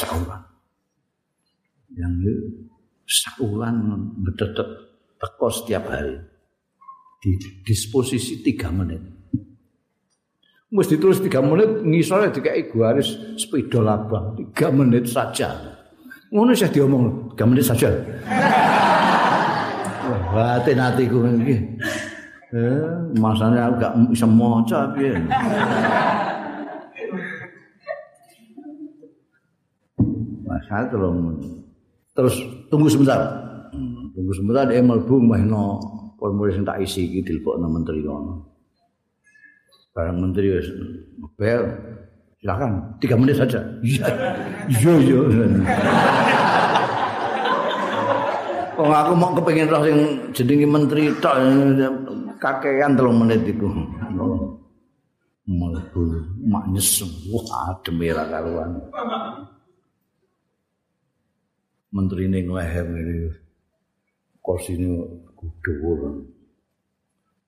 [0.00, 0.40] saulan
[1.92, 2.16] yang
[3.04, 3.76] saulan
[4.24, 4.64] betetet
[5.20, 6.16] teko setiap hari
[7.22, 8.98] di disposisi tiga menit
[10.72, 15.52] Mus ditulis tiga menit ngisornya dikai garis sepeda labang tiga menit saja.
[16.32, 17.92] Ngono sih diomong tiga menit saja.
[20.32, 21.76] Wah, hati hatiku ini.
[22.56, 22.84] Eh,
[23.20, 25.12] masanya aku gak bisa maca piye.
[30.40, 31.12] Masa terus
[32.16, 32.34] terus
[32.72, 33.20] tunggu sebentar.
[34.16, 38.46] Tunggu sebentar dia mlebu mahno formulir sing tak isi iki dilebokno menteri kono.
[39.90, 40.70] Barang menteri wis
[41.34, 41.66] bel
[42.38, 43.58] silakan tiga menit saja.
[43.82, 44.06] Iya.
[44.70, 45.18] Iya iya.
[48.78, 49.98] Wong aku mau kepengin roh sing
[50.30, 51.34] jenenge menteri tok
[52.38, 53.66] kakean telung menit iku.
[55.42, 58.78] mlebu mak nyesem wah adem ra karuan
[61.90, 63.34] menteri ning leher ngene
[64.38, 65.02] kursine
[65.62, 66.22] dhuwur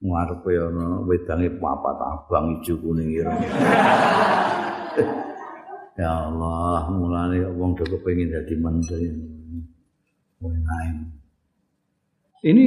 [0.04, 3.40] ngarepe ana wedange papat abang ijo kuning ireng
[6.00, 9.08] ya Allah mulane wong do kepengin dadi menteri
[12.44, 12.66] ini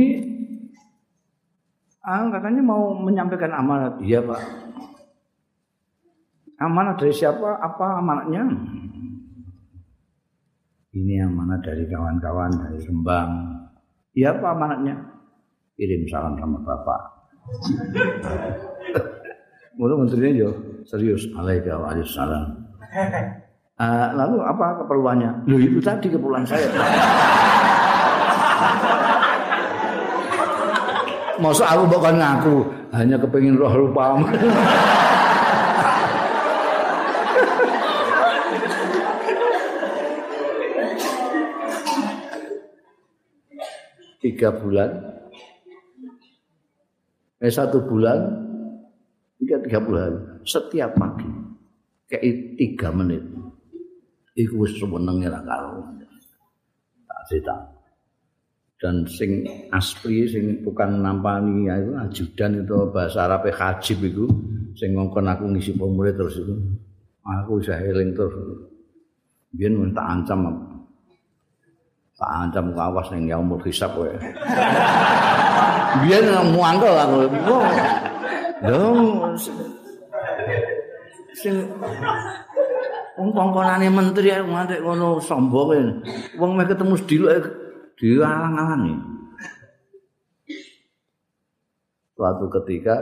[2.01, 4.01] ah, katanya mau menyampaikan amanat.
[4.01, 4.41] Iya pak.
[6.57, 7.61] Amanat dari siapa?
[7.61, 8.49] Apa amanatnya?
[10.97, 13.29] Ini amanat dari kawan-kawan dari Rembang.
[14.17, 15.16] Iya apa amanatnya?
[15.77, 17.01] Kirim salam sama bapak.
[19.77, 20.49] Mulu menterinya yo
[20.89, 21.29] serius.
[21.37, 22.45] Waalaikumsalam.
[23.77, 25.45] Uh, lalu apa keperluannya?
[25.45, 26.65] Loh itu tadi keperluan saya.
[31.37, 32.65] Masa aku bukan ngaku
[32.97, 34.17] hanya kepingin roh lupa.
[44.17, 45.16] tiga bulan
[47.37, 48.17] eh satu bulan
[49.37, 51.29] tiga tiga bulan setiap pagi.
[52.07, 53.23] Kayak tiga menit.
[54.37, 55.81] Iku wis senenge ra karo.
[57.05, 57.55] Tak cerita.
[58.77, 59.41] Dan sing
[59.73, 64.29] asli sing bukan nampani ya itu ajudan itu bahasa Arab hajib itu
[64.77, 66.53] sing ngongkon aku ngisi formulir terus itu
[67.25, 68.37] aku bisa healing terus.
[69.49, 70.76] Biar minta ancam
[72.17, 74.09] tak ancam ku awas ning yaumul hisab kowe
[76.01, 77.17] biar mau angkel aku
[78.65, 78.97] dong
[81.37, 81.55] sing
[83.17, 86.01] wong kongkonane menteri nganti ngono sombong
[86.41, 87.45] wong meh ketemu sediluk
[87.97, 88.95] dialang-alangi.
[92.17, 92.95] Suatu ketika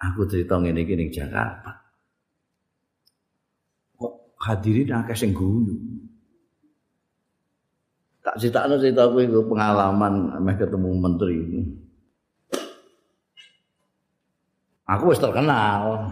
[0.00, 1.84] aku cerita ngene iki ning Jakarta.
[3.96, 5.76] Kok hadirin akeh sing guyu.
[8.20, 11.60] Tak critakno cerita aku itu pengalaman meh ketemu menteri ini.
[14.84, 16.04] Aku wis terkenal.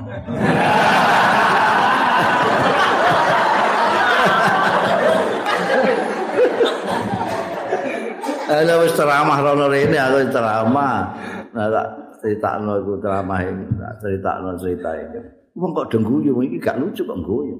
[8.48, 11.12] Ana wis ceramah rono rene aku ceramah.
[11.52, 11.86] Nah tak
[12.24, 15.20] critakno iku ceramah iki, tak critakno cerita iki.
[15.60, 17.56] Wong kok dengguyu iki gak lucu kok guyu.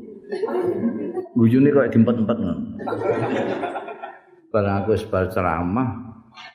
[1.37, 2.65] Guyune kok diempet-empet ngono.
[4.49, 6.09] Barang aku wis bar ceramah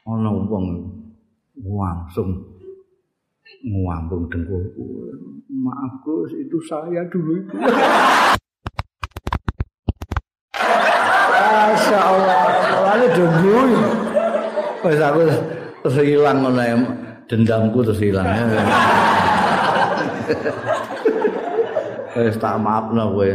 [0.09, 0.65] ana wong
[1.61, 2.41] langsung
[3.61, 5.13] ngambung dengkulku.
[5.53, 7.53] Maaf Gus, itu saya dulu itu.
[10.57, 12.41] Masya Allah,
[12.81, 13.85] lalu dengguyu.
[14.81, 15.29] Wes aku
[15.85, 16.65] terus ilang ngono
[17.29, 18.25] dendamku terus ilang.
[22.17, 23.29] Wes tak maafno kowe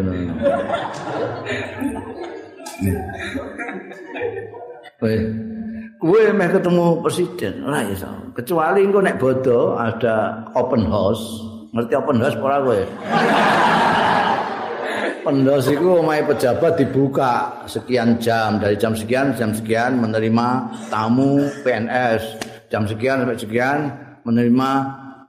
[4.98, 5.20] Wes
[5.98, 8.06] kowe meh ketemu presiden ora iso.
[8.38, 11.42] Kecuali engko nek bodo ada open house.
[11.74, 12.80] Ngerti open house ora kowe?
[15.28, 22.40] pendos itu omahe pejabat dibuka sekian jam dari jam sekian jam sekian menerima tamu PNS
[22.72, 23.92] jam sekian sampai sekian
[24.24, 24.70] menerima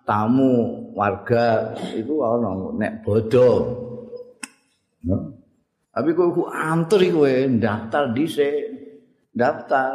[0.08, 3.76] tamu warga itu ono nek bodo
[5.04, 5.38] no?
[6.00, 8.56] Tapi kok aku antar kowe daftar dhisik.
[9.36, 9.92] Daftar.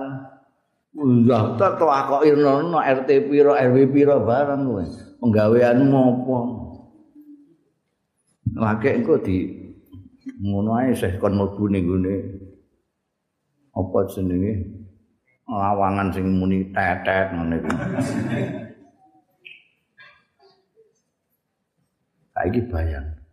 [1.24, 1.88] Daftar to
[2.28, 4.84] irno RT piro RW piro barang kowe
[5.24, 6.38] penggaweanmu apa
[8.60, 9.48] lagi engko di
[10.44, 12.16] ngono ae sih kon mlebu ning gone.
[13.72, 14.60] Apa jenenge?
[15.48, 17.72] Lawangan sing muni tetet ngene iki.
[22.36, 23.23] Saiki bayang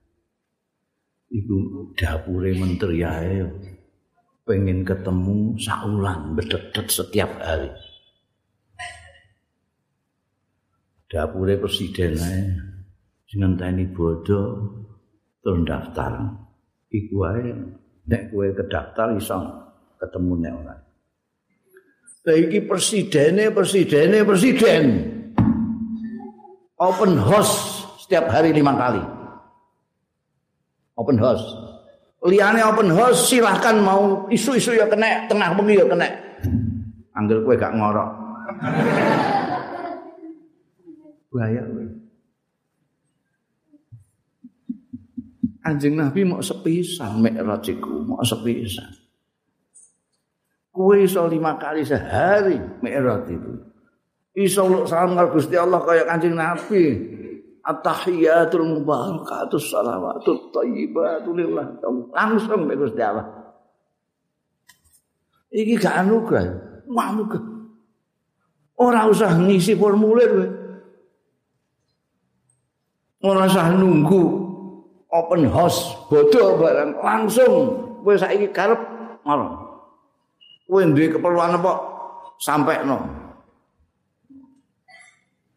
[1.32, 3.39] iku dapure menteri ae
[4.44, 7.72] pengen ketemu saulan bededet setiap hari
[11.08, 12.42] dapure presiden ae
[13.32, 14.60] ngenteni bodoh
[15.40, 16.19] turun daftar
[16.92, 17.48] iku wae
[18.12, 19.40] nek kowe kedaftar iso
[20.02, 20.75] ketemu nek ora.
[22.21, 24.86] Saiki presidene presidene presiden.
[26.82, 29.21] Open house setiap hari lima kali.
[31.02, 31.41] Open house.
[32.21, 36.06] Liane open house silahkan mau isu-isu ya kena, tengah bengi ya kena.
[37.17, 38.10] Angger kowe gak ngorok.
[41.33, 41.65] Bahaya.
[45.62, 48.93] Anjing Nabi mau sepisan Mi'raj iku, mau sepisan.
[50.69, 53.52] Kue iso lima kali sehari Mi'raj itu.
[54.37, 57.17] Iso salam karo Gusti Allah kaya Kanjeng Nabi.
[57.62, 61.78] At-tahiyatul mubarakatus salawatut thayyibatul lillah.
[62.14, 63.28] Langsung mek Gusti Allah.
[65.52, 66.48] Iki gak anugerah.
[66.90, 67.50] Anugerah.
[68.82, 70.58] Ora usah ngisi formulir
[73.22, 74.24] ora usah nunggu
[75.14, 76.98] open house bodoh barang.
[76.98, 77.54] Langsung.
[78.02, 78.82] Kowe saiki karep
[79.22, 79.46] ngono
[80.66, 81.74] kowe duwe keperluan apa?
[82.42, 82.98] Sampai no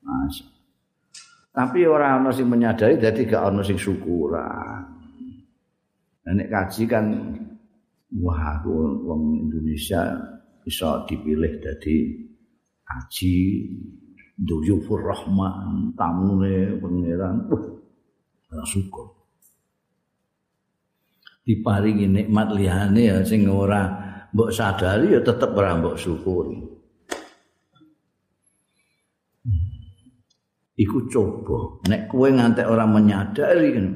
[0.05, 0.45] Masya.
[1.55, 4.83] Tapi orang ana sing menyadari dadi gak ana sing syukuran.
[6.27, 7.07] Nek kaji kan
[8.19, 10.19] wah wong Indonesia
[10.67, 12.11] bisa dipilih dadi
[12.83, 13.37] kaji
[14.35, 17.47] duyufur rahman tamune pangeran.
[18.51, 19.15] Wah syukur.
[21.47, 23.87] Diparingi nikmat liyane ya sing ora
[24.35, 26.74] mbok sadari ya tetep ora mbok syukuri
[30.79, 31.83] iku coba.
[31.91, 33.87] Nek kowe ngantek orang menyadari kan.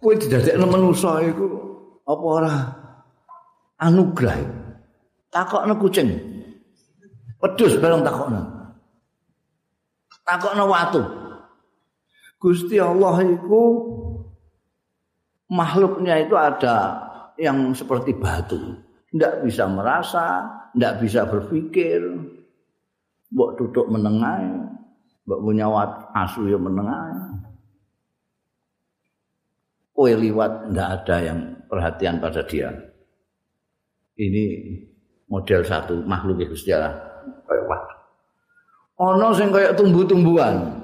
[0.00, 1.46] Kowe didadekno manusa iku.
[2.06, 2.54] Apa ora?
[3.80, 4.38] Anugrah.
[5.30, 6.08] Takokno kucing.
[7.40, 8.42] Pedus bareng takokno.
[10.26, 11.02] Takokno watu.
[12.40, 13.62] Gusti Allah itu
[15.52, 16.76] makhluknya itu ada
[17.36, 18.80] yang seperti batu.
[19.10, 22.00] Tidak bisa merasa tidak bisa berpikir.
[23.30, 24.42] Mbok duduk menengah
[25.30, 27.38] Mbak punya wat asu yang menengah.
[29.94, 31.38] Kue liwat ndak ada yang
[31.70, 32.74] perhatian pada dia.
[34.18, 34.42] Ini
[35.30, 36.90] model satu makhluk itu sejarah
[37.46, 37.82] kayak wat.
[39.06, 40.82] Ono sing kayak tumbuh-tumbuhan.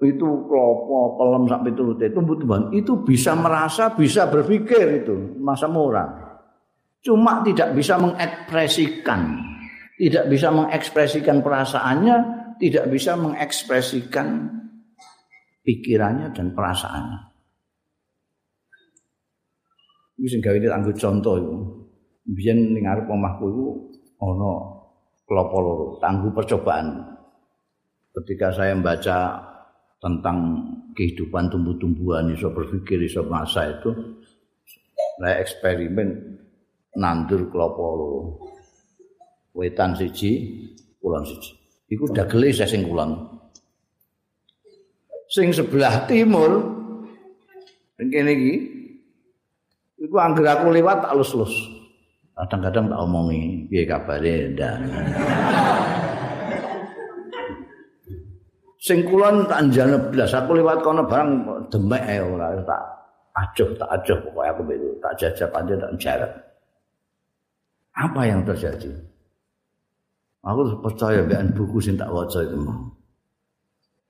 [0.00, 6.40] Itu klopo, pelem sampai turute tumbuh-tumbuhan itu bisa merasa, bisa berpikir itu masa murah.
[7.04, 9.51] Cuma tidak bisa mengekspresikan
[10.00, 12.16] tidak bisa mengekspresikan perasaannya,
[12.62, 14.48] tidak bisa mengekspresikan
[15.62, 17.20] pikirannya dan perasaannya.
[20.18, 21.56] Iki sing gawe anggo contoh iku.
[22.22, 23.66] Biyen ning arep omahku iku
[24.22, 24.50] ana
[25.26, 27.02] klopo loro, tangguh percobaan.
[28.12, 29.40] Ketika saya membaca
[29.98, 30.62] tentang
[30.92, 33.90] kehidupan tumbuh-tumbuhan iso berpikir iso masa itu
[35.18, 36.38] saya eksperimen
[36.98, 38.51] nandur klopo loro.
[39.52, 40.32] Wetan siji,
[41.00, 41.52] kulon siji.
[41.92, 43.16] Iku dagele saya sing kulon.
[45.28, 46.60] Sing sebelah timur,
[47.96, 48.54] kene iki,
[50.00, 51.52] iku angger aku lewat tak lus-lus.
[52.32, 54.76] Kadang-kadang tak omongi, piye kabare ndak.
[58.82, 61.30] sing kulon tak njane blas, aku lewat kono barang
[61.70, 62.82] demek ae ora tak
[63.32, 66.32] ajuh tak ajuh pokoke aku begitu tak jajab aja tak jarak.
[67.92, 69.11] Apa yang terjadi?
[70.42, 72.66] Aku percaya mbek buku sing tak waca iku.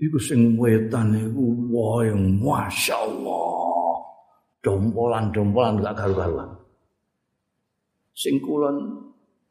[0.01, 4.01] Iku sing wetan iku wah yang masyaallah.
[4.64, 6.49] Dompolan-dompolan gak karu-karuan.
[8.16, 8.97] Sing kulon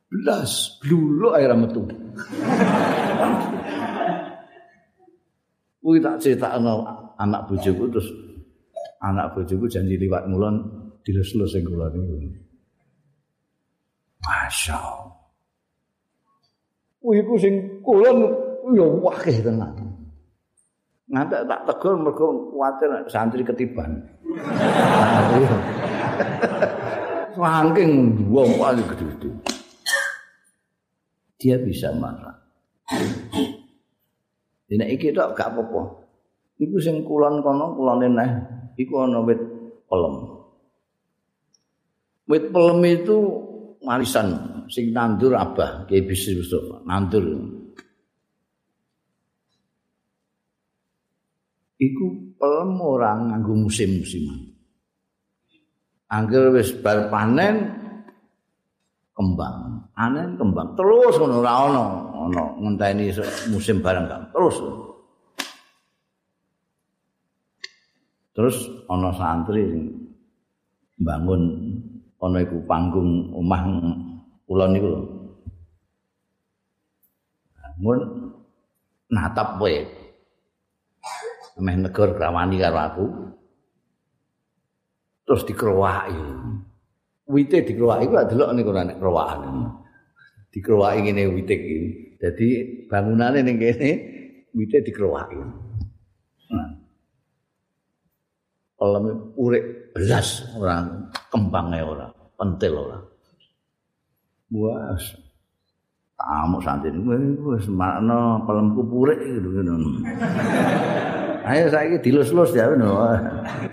[0.09, 1.85] blas blulu air metu.
[5.81, 6.81] Kuwi tak critakno
[7.21, 8.07] anak bojoku terus
[9.05, 10.65] anak bojoku janji liwat ngulon
[11.05, 12.15] dilus-lus sing kulon iku.
[14.25, 15.10] Masyaallah.
[17.09, 18.29] Iku sing kulon
[18.77, 19.73] ya wakeh tenan.
[21.11, 23.99] Ngantek tak tegur mergo kuwatir santri ketiban.
[27.31, 27.91] Saking
[28.29, 29.29] wong paling gede-gede.
[31.41, 32.37] Dia bisa marah.
[34.69, 36.05] Dina iki tok gak apa-apa.
[36.61, 38.31] Iku sing kulon kono kulone neh
[38.77, 39.41] iku ana wit
[39.89, 40.15] pelem.
[42.29, 43.17] Wit pelem itu
[43.81, 47.25] warisan sing nandur abah Bisri Mustafa nandur.
[51.81, 54.39] Iku pelem ora nganggo musim-musiman.
[56.13, 57.73] Angger wis bar panen
[59.17, 59.89] kembang.
[59.97, 60.77] Anen kembang.
[60.77, 61.83] Terus ngono ora ana
[62.21, 63.09] ana ngenteni
[63.49, 64.55] musim barang kan terus.
[68.31, 68.55] Terus
[68.85, 69.65] ana santri
[71.01, 71.41] bangun
[72.21, 73.61] ana iku panggung omah
[74.51, 75.01] kula niku lho.
[77.79, 77.99] Mun
[79.07, 79.71] natap kowe.
[81.63, 83.05] Meh negor grawani karo aku.
[85.23, 86.19] Terus dikrowaki.
[87.31, 89.71] Wite dikrowaki ku delok niku nek krowakan.
[90.51, 91.79] Dikrowaki ngene wite iki.
[92.19, 92.47] Dadi
[92.91, 93.89] bangunane ning kene
[94.51, 95.39] wite dikrowaki.
[98.75, 99.05] Pelem
[99.37, 103.10] urip belas orang kembangnya ora, pentil ora.
[104.51, 105.01] Buas
[106.19, 110.05] tamu santri wis makno pelemku purik gitu ngono.
[111.41, 113.09] Ayo saiki dilus-lus ya ngono.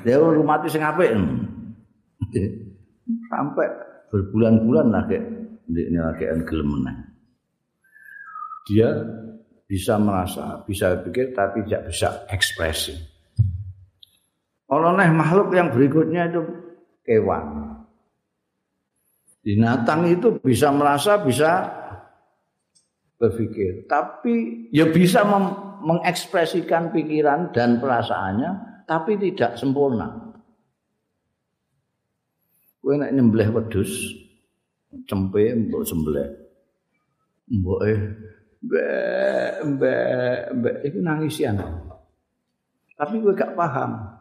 [0.06, 1.12] Ya rumah sing apik.
[3.28, 3.68] Sampai
[4.08, 5.20] berbulan-bulan lagi
[5.68, 6.88] ini lagi gelem
[8.68, 8.88] Dia
[9.68, 12.96] bisa merasa, bisa pikir tapi tidak bisa ekspresi.
[14.68, 16.40] Oleh makhluk yang berikutnya itu
[17.04, 17.67] kewan.
[19.48, 21.72] Binatang itu bisa merasa, bisa
[23.16, 25.24] berpikir, tapi ya bisa
[25.80, 30.36] mengekspresikan pikiran dan perasaannya, tapi tidak sempurna.
[32.84, 34.20] Kowe nek nyembelih wedhus,
[35.08, 36.28] cempe mbok sembelih.
[37.48, 38.00] Mbok eh
[38.60, 41.56] mbek mbek mbek iku nangisian.
[43.00, 44.12] Tapi kowe gak paham.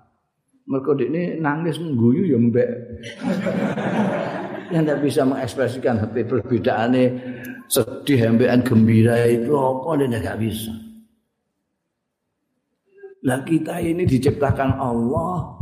[0.72, 2.70] Mergo ini nangis ngguyu ya mbek.
[4.72, 7.06] yang tidak bisa mengekspresikan hati perbedaannya
[7.68, 10.74] sedih, hembean, gembira itu apa dia tidak bisa.
[13.28, 15.58] Lah kita ini diciptakan Allah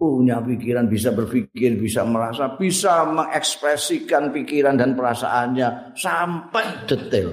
[0.00, 7.28] punya pikiran, bisa berpikir, bisa merasa, bisa mengekspresikan pikiran dan perasaannya sampai detail.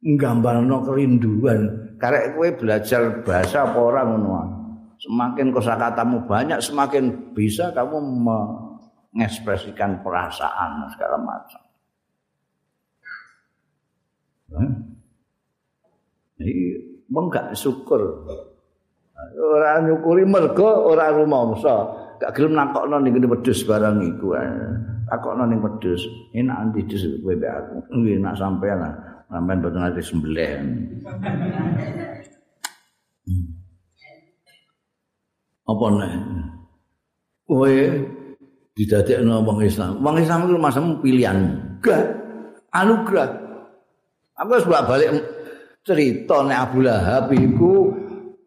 [0.00, 1.90] Gambar no kerinduan.
[2.00, 4.24] Karena kue belajar bahasa orang
[5.00, 7.98] Semakin kosakatamu banyak, semakin bisa kamu
[9.14, 11.62] mengekspresikan perasaan segala macam.
[16.40, 16.54] Ini
[17.12, 18.26] enggak syukur
[19.36, 21.74] ora nyukuri mergo ora rumangsa
[22.18, 24.34] gak gelem nakokno ning ngene wedhus barang iku.
[25.06, 26.02] Takokno ning wedhus.
[26.32, 28.80] Enak andi dus kowe mbek aku nak sampean
[29.28, 30.50] sampean boten ati sembelih.
[35.68, 36.12] Apa nek?
[37.46, 37.74] Kowe
[38.74, 41.38] didadekno wong Islam wong Islam iku masem pilihan
[41.82, 42.04] gak
[42.70, 43.30] anugerah
[44.38, 45.10] aku wis balik
[45.84, 47.90] cerita nek Abu Lahab iku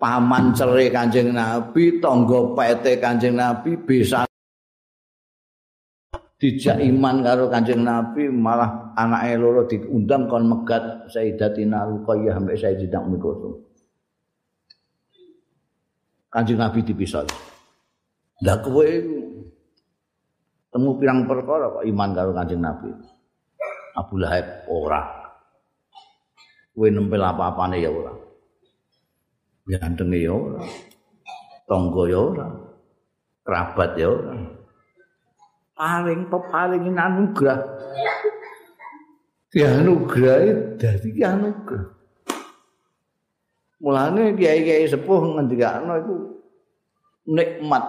[0.03, 4.27] paman cerai kanjeng Nabi, tonggo pete kanjeng Nabi, bisa
[6.35, 12.99] dijak iman karo kanjeng Nabi, malah anak loro diundang kon megat Sayyidatina Ruqayyah sampai Sayyidatina
[12.99, 13.53] Ummi Kulsum.
[16.27, 17.23] Kanjeng Nabi dipisah.
[18.43, 18.83] Lah kowe
[20.73, 22.89] temu pirang perkara kok iman karo kanjeng Nabi.
[23.93, 25.01] Abu Lahab ora.
[26.73, 28.23] Kowe nempel apa-apane ya ora.
[29.63, 30.59] gantenge ya ora
[31.63, 32.47] tangga ya ora
[33.47, 34.35] kerabat ya ora
[35.73, 37.59] paling pepaling anugerah
[39.55, 40.37] ya anugerah
[40.75, 41.87] dadi anugerah
[43.79, 46.15] mulane kiai-kiai sepuh ngendikane itu
[47.31, 47.83] nikmat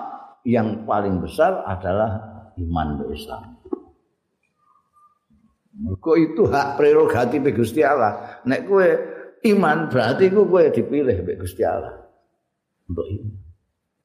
[0.47, 3.59] yang paling besar adalah iman be Islam
[5.75, 8.39] Kok itu hak prerogatif Gusti Allah.
[8.47, 8.87] Nek kowe
[9.43, 11.99] iman berarti ku kowe dipilih mbek Gusti Allah
[12.87, 13.35] untuk iman.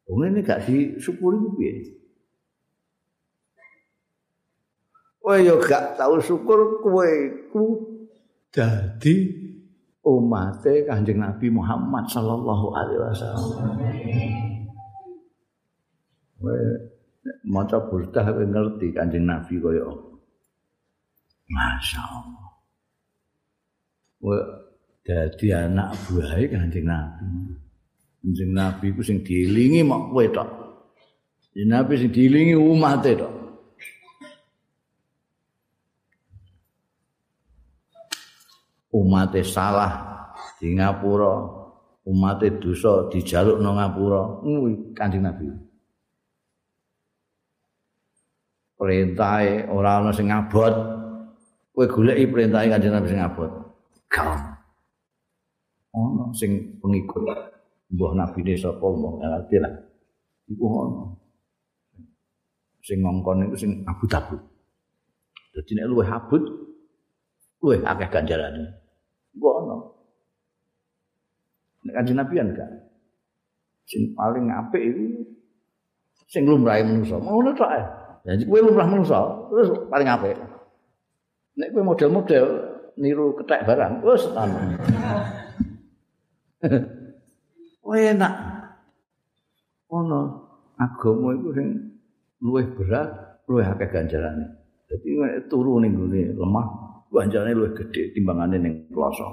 [0.09, 1.73] Wong ini gak disyukuri ku piye?
[5.21, 7.09] Kowe yo gak tau syukur kowe
[7.53, 7.85] ku
[8.49, 9.29] dadi
[10.01, 13.77] umat Kanjeng Nabi Muhammad sallallahu alaihi wasallam.
[17.43, 20.09] Maca burdah kowe ngerti Kanjeng Nabi koyo
[21.49, 22.49] Masya Allah.
[25.01, 27.25] dadi anak buahe Kanjeng Nabi.
[28.21, 30.49] Kanjeng Nabi ku sing dielingi mok kowe tok.
[31.51, 33.33] Kanjeng Nabi sing dielingi umat e tok.
[38.89, 39.93] Umat salah
[40.57, 41.33] di ngapura,
[42.09, 44.45] umat dosa dijaluk nang ngapura.
[44.93, 45.68] Kanjeng Nabi.
[48.79, 50.71] Perintahe ora ana sing ngabot.
[51.75, 53.51] Kowe goleki perintahe Kanjeng Nabi sing ngabot.
[54.07, 54.39] Gak
[55.91, 57.27] ono sing pengikut
[57.89, 59.73] mbah nabi ne sapa mbah ngerti lah.
[60.47, 61.03] Iku ono
[62.79, 64.39] sing ngongkon iku sing abut-abut.
[65.51, 66.43] Dadi nek luwih abut
[67.59, 68.63] luwih akeh ganjarane
[69.35, 69.75] iku ono
[71.83, 72.71] nek kanjeng nabi kan gak.
[73.89, 75.03] Sing paling apik iku
[76.29, 77.83] sing lumrahe manusa ngono tok ae
[78.27, 79.19] jadi kowe lumrah manusa
[79.51, 80.35] terus paling apik
[81.59, 82.45] nek kowe model-model
[82.99, 84.59] niru ketek barang wis anu
[87.87, 88.33] Oh enak.
[89.89, 90.19] Ono
[90.75, 91.67] agama iku sing
[92.43, 93.09] luwih berat,
[93.47, 94.45] luwih akeh ganjarane.
[94.85, 96.67] Dadi nek turu ning gone lemah,
[97.09, 99.27] ganjarane luwih gedhe timbangane ning kloso.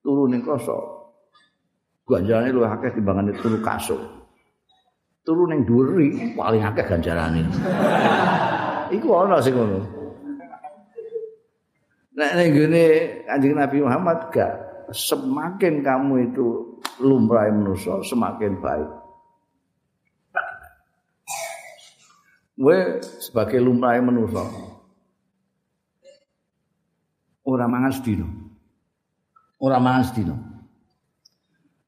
[0.00, 0.76] Turu ning kloso.
[2.08, 4.00] Ganjarane luwih akeh timbangane turu kasuk.
[5.30, 5.94] Turu ning dhuwur
[6.34, 7.46] paling akeh ganjarane.
[8.90, 9.78] Iku ana sing ngono.
[12.18, 12.84] Nek nek gini
[13.30, 14.50] Kanjeng Nabi Muhammad gak
[14.90, 18.90] semakin kamu itu lumrah manusia semakin baik.
[22.58, 24.42] Gue sebagai lumrah manusia
[27.46, 28.26] orang mangan sedino.
[29.62, 30.34] Orang mangan sedino.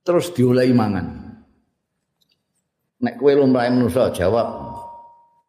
[0.06, 1.21] Terus diolehi mangan.
[3.02, 4.46] Nek kue lumrah manusia jawab,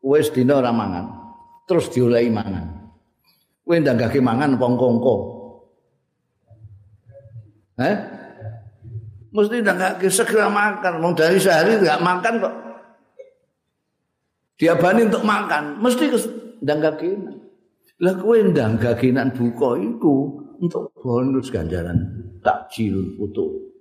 [0.01, 1.05] kue sedino orang mangan.
[1.69, 2.65] Terus diolehi mangan.
[3.61, 5.15] Kue ndang mangan pongkongko.
[7.77, 7.95] Eh?
[9.33, 11.01] Mesti nggak segera makan.
[11.01, 12.55] Mau dari sehari nggak makan kok.
[14.57, 15.81] Dia bani untuk makan.
[15.81, 16.03] Mesti
[16.61, 17.37] ndang gakinan.
[18.01, 21.97] Lah kowe ndang gakinan buka iku untuk bonus ganjaran
[22.41, 23.73] takjil putu.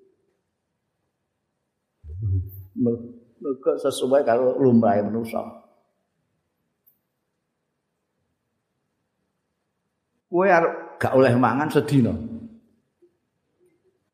[3.42, 5.42] Mereka sesuai kalau lumrah manusia.
[10.30, 10.46] Kowe
[10.96, 12.14] gak oleh mangan sedina.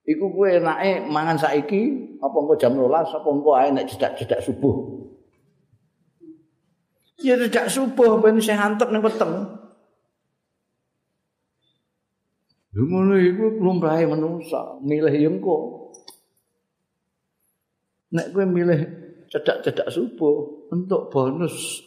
[0.08, 5.04] Iku kowe enake mangan saiki apa engko jam 12 apa engko ae nek cedak-cedak subuh.
[7.20, 9.60] Ya cedak subuh ben sing antuk ning weteng.
[12.72, 15.56] Lha ngono iku lumrahe manusa, milih engko.
[18.08, 21.84] Nek kowe milih cedak-cedak subuh untuk bonus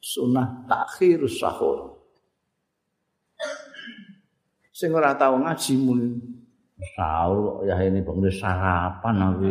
[0.00, 1.96] sunah takhir sahur.
[4.72, 6.10] Sing ora tau ngaji muni
[6.82, 9.46] Tahu ya ini bangun sarapan aku.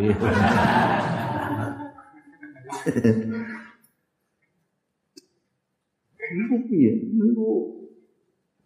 [6.31, 6.91] Iku piye?
[7.07, 7.47] Iku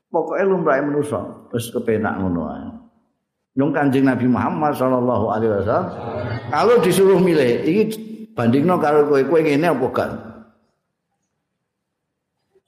[0.10, 1.22] pokoke lumrahe manusa
[1.54, 2.66] wis kepenak ngono ae.
[3.56, 5.88] Yung Kanjeng Nabi Muhammad sallallahu alaihi wasallam
[6.52, 10.12] kalau disuruh milih iki bandingno karo kowe kowe ngene apa gak?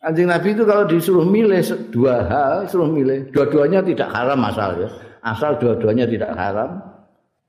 [0.08, 1.60] Kanjeng Nabi itu kalau disuruh milih
[1.92, 4.90] dua hal, suruh milih dua-duanya tidak haram asal ya.
[5.20, 6.80] asal dua-duanya tidak haram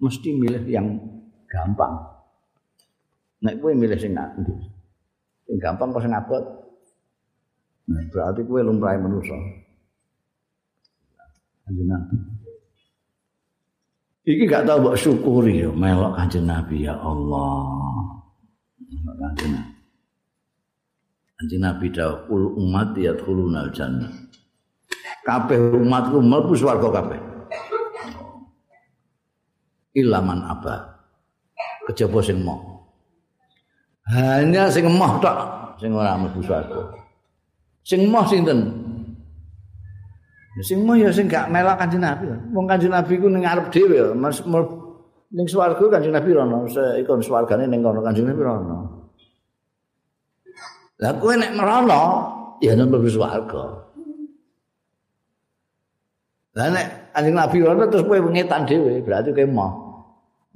[0.03, 0.99] mesti milih yang
[1.47, 1.95] gampang.
[3.47, 4.55] Nek kowe milih sing ndi
[5.47, 6.43] sing gampang kok sing abot.
[7.89, 9.39] Nah, berarti kowe lumrahe manusa.
[11.63, 12.17] Kanjeng nabi.
[14.29, 17.98] Iki gak tau mbok syukuri yo melok kanjeng nabi ya Allah
[21.39, 24.29] kanjeng nabi dawuh umat yadkhulunal jannah
[25.29, 27.21] kabeh umatku mlebu swarga kabeh.
[29.93, 31.05] Ilaman apa
[31.91, 32.89] kejaba sing mau
[34.09, 35.37] hanya sing mau tok
[35.77, 36.81] sing ora mlebu swarga.
[37.85, 38.73] Sing mau sinten?
[40.65, 42.25] Sing mau ya sing gak melak kanjeng Nabi.
[42.53, 44.41] Wong kanjeng Nabi ku ning arep dhewe mas
[45.29, 48.79] ning swarga kanjeng Nabi rono ikon swargane ning kono kanjeng Nabi rono
[50.99, 52.03] lah kowe nek merono
[52.65, 53.65] ya nang mlebu swarga
[56.57, 59.89] lah nek kanjeng Nabi rono terus kowe ngetan dhewe berarti kowe mau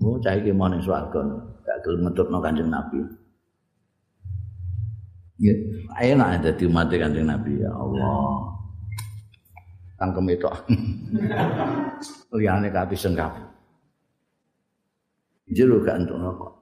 [0.03, 1.23] Oh, cah iki mau ning swarga.
[1.63, 2.99] Gak gelem metutno Kanjeng Nabi.
[5.39, 5.55] Ya,
[6.03, 8.51] enak dadi umat Kanjeng Nabi ya Allah.
[9.95, 10.51] Tangkem itu.
[12.35, 13.52] Liyane kati sengkap.
[15.53, 16.53] Jero gak entuk kok.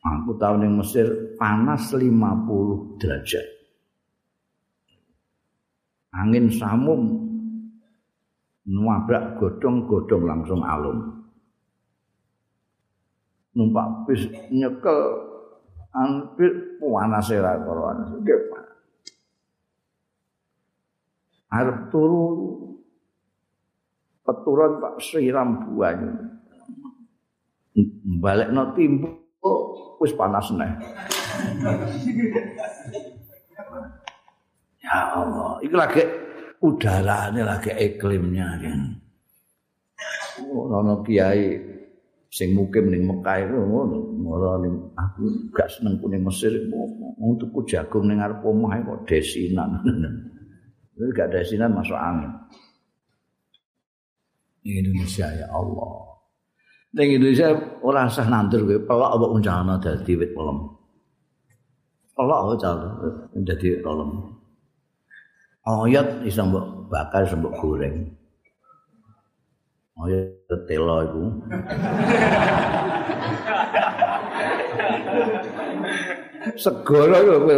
[0.00, 3.46] Aku tahu ning Mesir panas 50 derajat.
[6.16, 7.00] Angin samum
[8.64, 10.98] nuwabrak godhong-godhong langsung alum.
[13.56, 15.00] Numpak bis nyekel
[15.92, 18.08] hampir panas era corona.
[21.50, 22.24] Arep turu
[24.30, 26.14] peturon Pak siram buahnya.
[28.22, 29.10] Balik no timbu,
[29.98, 30.70] wis panas nih.
[34.86, 36.02] ya Allah, itu lagi
[36.62, 38.80] udara ini lagi iklimnya kan.
[40.46, 41.58] Ono kiai
[42.30, 44.46] sing mukim ning Mekah itu ngono, ngono
[44.94, 46.54] aku gak seneng kuning Mesir
[47.18, 49.82] untuk ku jagung ning arep omah kok desinan.
[51.16, 52.28] Gak desinan masuk angin.
[54.60, 56.20] Ning Indonesia ya Allah.
[56.92, 60.58] Ning Indonesia ora sah nandur kowe pelok apa uncana dadi wit pelem.
[62.12, 62.70] Pelok aja
[63.40, 64.10] dadi pelem.
[65.64, 68.04] Oyot iso mbok bakar iso mbok goreng.
[69.96, 71.22] Oyot telo iku.
[76.60, 77.54] Segoro kowe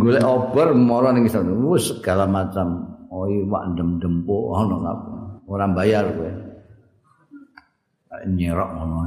[0.00, 5.23] golek obor mara ning segala macam oi wak dem-dempo ono apa.
[5.48, 6.30] Ora bayar kowe.
[8.24, 9.00] Nyerok ngono.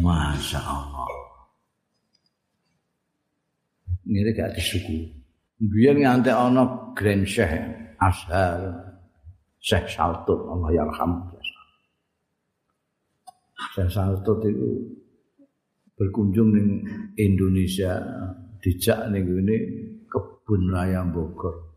[0.00, 1.26] Masya Allah.
[4.06, 5.10] ngene gak disuku.
[5.58, 7.52] biyen nganti ana Grand Syekh
[7.98, 8.60] Ashar
[9.58, 11.12] Syekh Saltut Allah yarham
[13.74, 14.70] Syekh Saltut itu
[15.96, 16.62] berkunjung di
[17.18, 17.96] Indonesia
[18.60, 19.56] dijak ning ngene
[20.12, 21.75] kebun raya Bogor.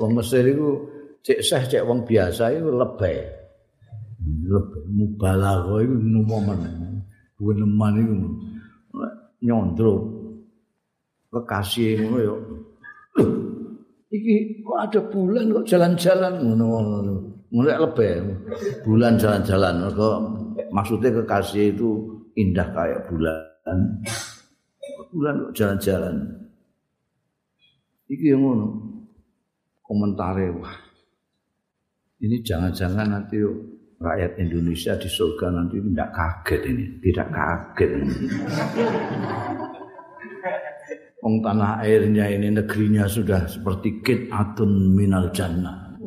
[0.00, 0.88] Wong Mesir iku
[1.20, 3.20] cek seh cek wong biasa iku lebay.
[4.48, 5.94] Lebay mubalaghah iku
[6.24, 6.60] momen.
[7.36, 8.14] Guneman iku
[9.44, 9.92] nyondro
[11.28, 12.34] kekasih ngono ya.
[14.10, 17.14] Iki kok ada bulan kok jalan-jalan ngono ngono.
[17.52, 18.24] Mulai lebay.
[18.80, 20.16] Bulan jalan-jalan kok
[20.72, 21.88] maksudnya kekasih itu
[22.40, 23.78] indah kayak bulan.
[25.12, 26.16] Bulan kok jalan-jalan.
[28.08, 28.66] Iki yang ngono.
[29.90, 30.70] Komentare wah.
[32.22, 33.42] Ini jangan-jangan nanti
[33.98, 37.90] rakyat Indonesia di surga nanti tidak kaget ini, tidak kaget.
[41.26, 45.98] Wong tanah airnya ini negerinya sudah seperti kit atun minal jannah.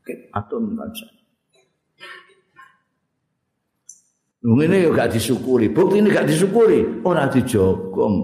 [0.00, 1.20] Kit atun minal jannah.
[4.40, 5.68] Lho ngene yo gak disyukuri.
[5.68, 8.14] Bukti ini gak disyukuri, ora dijogom,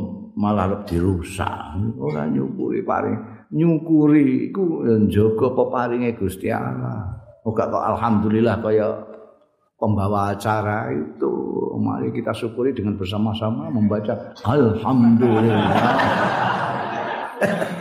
[0.40, 1.76] malah lebih dirusak.
[2.00, 7.14] Ora nyukuri paring nyukuri iku njaga peparinge Gusti Allah.
[7.46, 9.06] Ora kok alhamdulillah kaya
[9.78, 11.30] pembawa acara itu
[11.78, 15.94] mari kita syukuri dengan bersama-sama membaca alhamdulillah.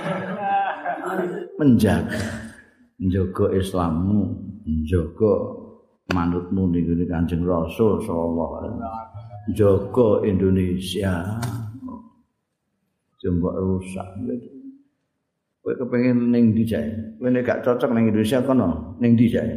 [1.60, 2.46] menjaga
[3.00, 4.22] menjaga Islammu,
[4.64, 5.34] menjaga
[6.14, 10.24] manutmu ning Kanjeng Rasul sallallahu alaihi wasallam.
[10.24, 11.14] Indonesia.
[13.20, 14.06] Jembok rusak.
[15.66, 16.94] Kowe kepengin ning ndi jae?
[17.18, 19.50] Kowe gak cocok ning Indonesia kono, ning ndi jae?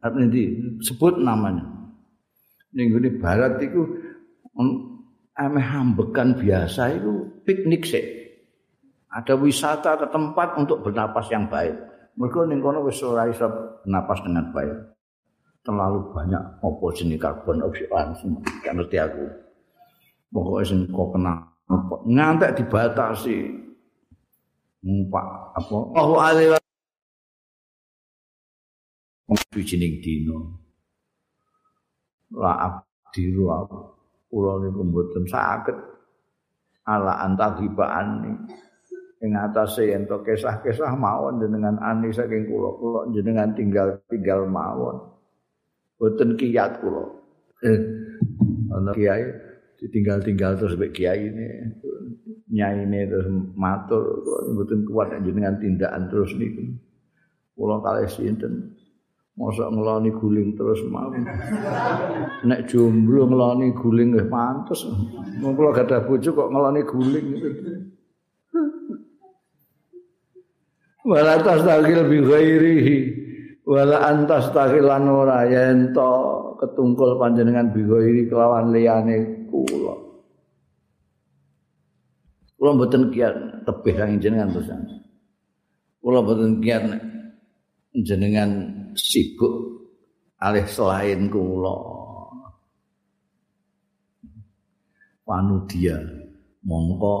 [0.00, 0.56] Arep ndi?
[0.80, 1.68] Sebut namanya.
[2.72, 3.84] Ning ngene barat iku
[5.36, 8.04] ameh hambekan biasa itu piknik sih.
[9.12, 11.76] Ada wisata ke tempat untuk bernapas yang baik.
[12.16, 13.44] Mereka ning kono wis ora iso
[13.84, 14.96] bernapas dengan baik.
[15.60, 19.24] terlalu banyak apa jenis karbon dioksida semua gak ngerti aku
[20.32, 21.32] pokoknya sing kok kena
[22.08, 23.36] ngantek dibatasi
[24.80, 25.26] ngumpak
[25.56, 25.76] apa?
[25.96, 26.60] Oh alih
[29.50, 30.58] bijining dino
[32.34, 33.78] la abdiru aku
[34.30, 35.74] kula niku mboten saged
[36.86, 38.38] ala antagibaan
[39.20, 44.96] ing atase ento kisah-kisah mawon jenengan ani saking kula kula jenengan tinggal tinggal mawon.
[45.98, 47.04] Boten kiyat kula.
[47.60, 47.80] Eh,
[48.72, 49.26] ana kiai
[49.76, 51.46] ditinggal-tinggal terus mek kiai ini
[52.50, 54.22] nyaine terus matur
[54.52, 56.74] boten kuat jenengan tindakan terus niku.
[57.54, 58.74] Kula kalih sinten
[59.38, 61.08] mosok ngeloni guling terus mau.
[62.48, 64.84] Nek jomblo ngeloni guling nggih pantes.
[65.40, 67.26] Mung kula gadah bojo kok ngeloni guling.
[71.10, 73.20] Wala tasdaqil bi ghairihi.
[73.70, 76.10] wala antas tahilan ora yen to
[76.58, 79.94] ketungkul panjenengan bigoiri kelawan liyane kula
[82.60, 84.68] kula mboten kiat tebih kang jenengan terus
[86.04, 86.84] kula mboten kiat
[88.04, 89.80] jenengan sibuk
[90.36, 91.96] alih selain kula.
[95.24, 95.94] Panudia
[96.66, 97.16] mongko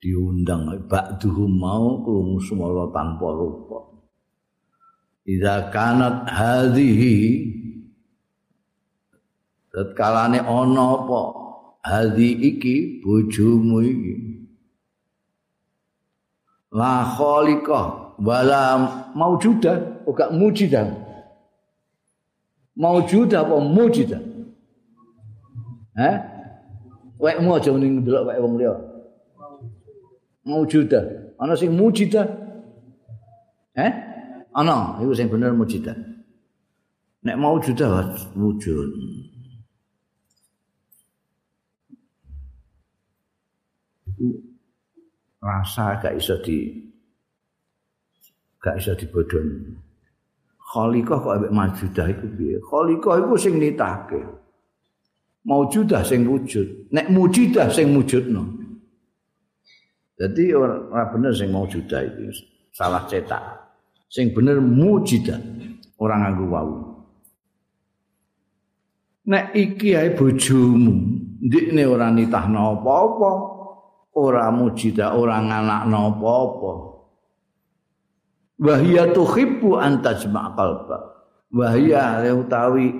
[0.00, 0.70] diundang.
[0.86, 3.80] Ba'duhum mau krungu semala tanpa rupa.
[5.26, 7.16] Iza kanat hadhihi
[9.74, 11.43] Tetkalane ana apa
[11.84, 14.14] hadhi iki bojomu iki
[16.74, 18.62] La khaliqah wala
[19.14, 20.88] maujudah ora mujidah
[22.74, 24.22] Maujudah apa mujidah
[25.94, 26.16] Eh
[27.22, 28.74] Wek mau aja ning ndelok wek wong liya
[30.44, 31.00] mujida.
[31.38, 32.22] Ana sing mujida.
[33.74, 33.92] Eh?
[34.54, 35.96] Ana, iku sing bener mujida.
[37.24, 38.90] Nek mujida wujud.
[45.44, 46.72] Rasa gak iso di
[48.58, 49.76] gak iso dibodoni.
[50.64, 52.56] Khaliqah kok ambek majudah iku piye?
[52.58, 54.20] Khaliqah iku sing nitake.
[55.44, 56.88] Maujudah sing wujud.
[56.90, 58.42] Nek mujidah sing wujudno.
[60.16, 62.32] Jadi orang bener sing mau juda itu
[62.72, 63.42] salah cetak.
[64.08, 65.38] Sing bener mujidah
[66.00, 66.72] orang nganggo wau.
[69.24, 70.92] Nek iki ae bojomu,
[71.40, 73.30] ndikne ora nitahno apa-apa,
[74.14, 76.72] ora mujidah, ora nganakno apa-apa.
[78.62, 80.98] Wahia tuhibbu antajma qalba.
[81.54, 82.94] Wahia utawi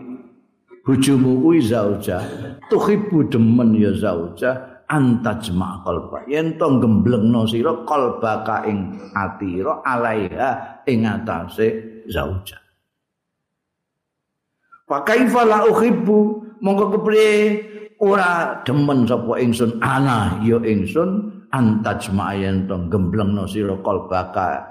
[0.83, 2.23] bojomu kuwi zauja,
[2.71, 6.27] tuhibbu demen ya zauja antajma qalba.
[6.27, 12.59] Yen to gemblengno sira qalbaka ing atira alaiha ing atase zauja
[14.85, 16.45] Pakaifa la uhibbu?
[16.61, 17.33] Mongko kepriye
[18.01, 19.79] ora demen sapa ingsun?
[19.83, 21.43] Ana ya ingsun.
[21.55, 24.67] Antajma yen to gemblengno sira qalbaka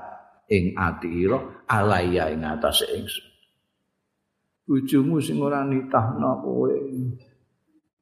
[0.51, 1.39] ing atira
[1.71, 3.27] alaiha ing atase ingsun.
[4.67, 6.75] Bojomu sing ora nitahno kowe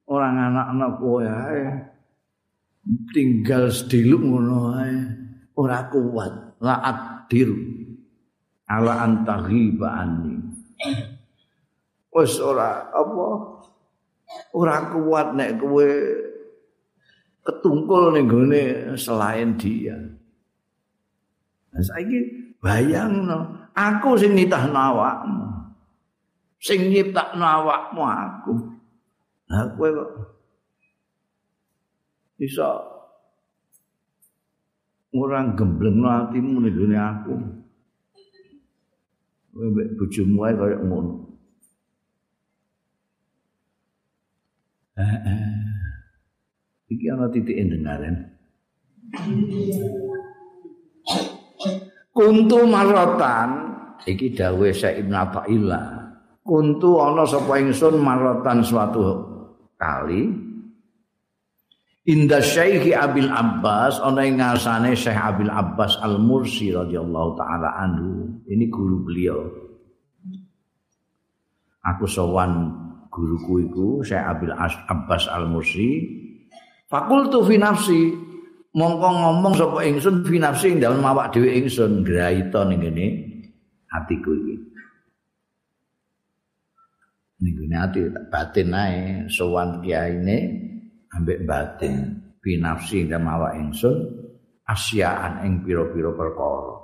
[0.09, 1.61] ora nganakno kowe ae.
[3.13, 4.97] Tinggal sediluk ngono ae
[5.61, 6.57] ora kuat.
[6.61, 7.57] Laat diru
[8.71, 10.39] ala antaghiba anni
[12.11, 13.25] wis ora apa
[14.53, 15.87] ora kuat nek kowe
[17.41, 18.63] ketungkul ning gone
[18.99, 19.97] selain dia
[21.71, 22.19] nah, saiki
[22.61, 25.51] bayangno aku sing nitahno awakmu
[26.61, 28.53] sing nyiptakno awakmu aku.
[29.49, 30.09] Lah kowe kok
[32.37, 32.69] iso
[35.11, 37.33] ora gemblengno atimu ning gone aku.
[39.51, 41.20] Kowe mbek bojomu ae kaya ngono.
[46.91, 48.15] Iki ana titik endengaren.
[52.11, 53.49] Kuntu marotan.
[54.03, 56.01] Iki dawuh Syekh Ibnu Athaillah.
[56.41, 59.01] kuntu ana sapa ingsun maratan suatu
[59.77, 60.51] kali.
[62.01, 68.41] Inda syekh Abil Abbas ana ing ngasane Syekh Abil Abbas Al Mursi radhiyallahu taala anhu.
[68.49, 69.39] Ini guru beliau.
[71.85, 72.73] Aku sowan
[73.11, 76.07] guruku iku Syekh Abil Abbas Al Mursi
[76.87, 78.15] fakultu fi nafsi
[78.71, 83.07] mongko ngomong sapa ingsun fi nafsi ing dalem awak dhewe ingsun graita ning ngene
[83.91, 84.55] atiku iki.
[87.41, 88.97] Ning ati batin ae
[89.27, 90.37] sowan kiyaine
[91.11, 92.17] ambek batin.
[92.41, 94.01] Binafsi dan mawa ingsun
[94.65, 96.80] asyaan ing pira-pira perkara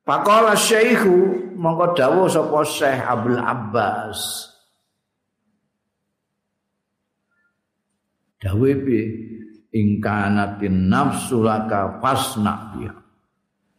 [0.00, 4.48] Pakola syekhu mongko dawuh sapa Syekh Abdul Abbas.
[8.40, 9.00] Dawe bi
[9.76, 12.96] ing kanatin nafsu laka fasna biha.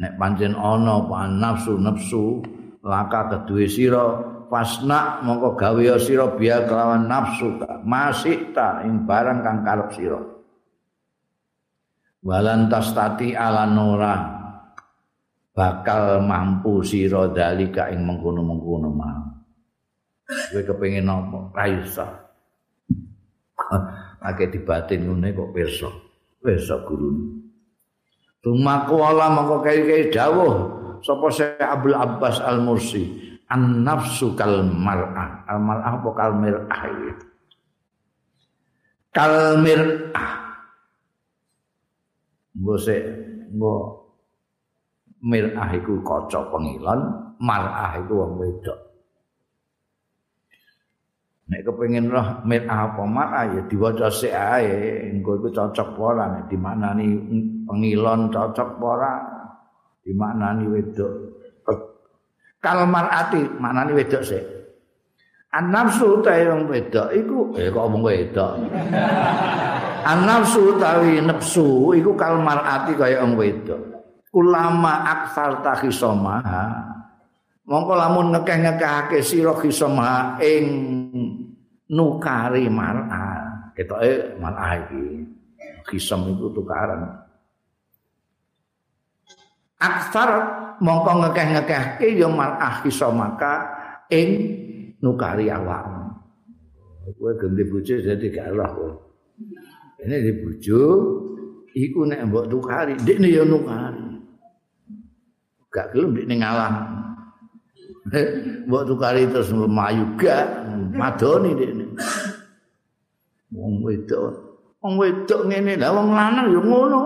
[0.01, 2.45] Nek pancen ana apa nafsu nafsu
[2.85, 9.65] laka kedue sira pasna mongko gawe sira biya kelawan nafsu masih ta ing barang kang
[9.65, 10.21] karep sira.
[12.21, 14.40] Walan tastati ala nura
[15.51, 19.23] bakal mampu sira dalika ing mengkono-mengkono mau.
[20.31, 21.39] Kowe kepengin apa?
[21.51, 22.07] Ra iso
[24.27, 25.89] akeh dibatin ngene kok pirsa.
[26.41, 27.37] Pirsa guru
[28.41, 30.53] Tumaku Allah mongko kaya-kaya dawuh
[31.05, 33.21] sapa Syekh Abdul Abbas Al-Mursi
[33.53, 36.81] an nafsu kal mar'ah al mar'ah apa kal mir'ah
[39.13, 40.31] kal mir'ah
[42.57, 42.97] mbose
[43.53, 44.00] mbok
[45.21, 46.99] mir'ah iku kaca pengilon
[47.37, 48.79] mar'ah iku wong wedok.
[51.51, 56.45] Nek kepengin roh mir'ah apa mar'ah ya diwaca sik ae engko iku cocok ora nek
[56.49, 57.05] dimaknani
[57.69, 59.13] pengilon cocok ora
[60.01, 61.13] dimaknani wedok.
[62.61, 64.45] Kal marati manane wedok sik.
[65.51, 68.53] An nafsu ta yang wedok iku eh kok omong wedok?
[70.11, 73.90] An nafsu tawi nafsu iku kal marati kaya wong wedok
[74.35, 76.91] ulama aksar ta khisomaha.
[77.67, 80.65] Mongko lamun ngekeh-ngekehake sira khisomaha ing
[81.87, 85.23] nukari mar'a ketoke mar'a iki
[85.87, 87.07] khisom itu tukaran.
[89.79, 90.29] Aksar
[90.83, 93.71] mongko ngekeh-ngekehke ya mar'ah iso maka
[94.11, 94.29] ing
[94.99, 96.01] nukari awakmu
[97.17, 98.93] kowe ganti bojo dadi gak roh kowe.
[100.01, 100.81] Ini di bojo
[101.75, 102.93] iku nek mbok tukari.
[102.97, 104.20] Ndekne ya nukari
[105.71, 106.73] gak gelem ndekne ngalah
[108.67, 110.45] mbok tukari terus melayu gak.
[110.91, 111.85] Madoni ndekne
[113.55, 114.31] wong wedok.
[114.83, 117.01] Wong wedok ngene lah wong lanang ya ngono.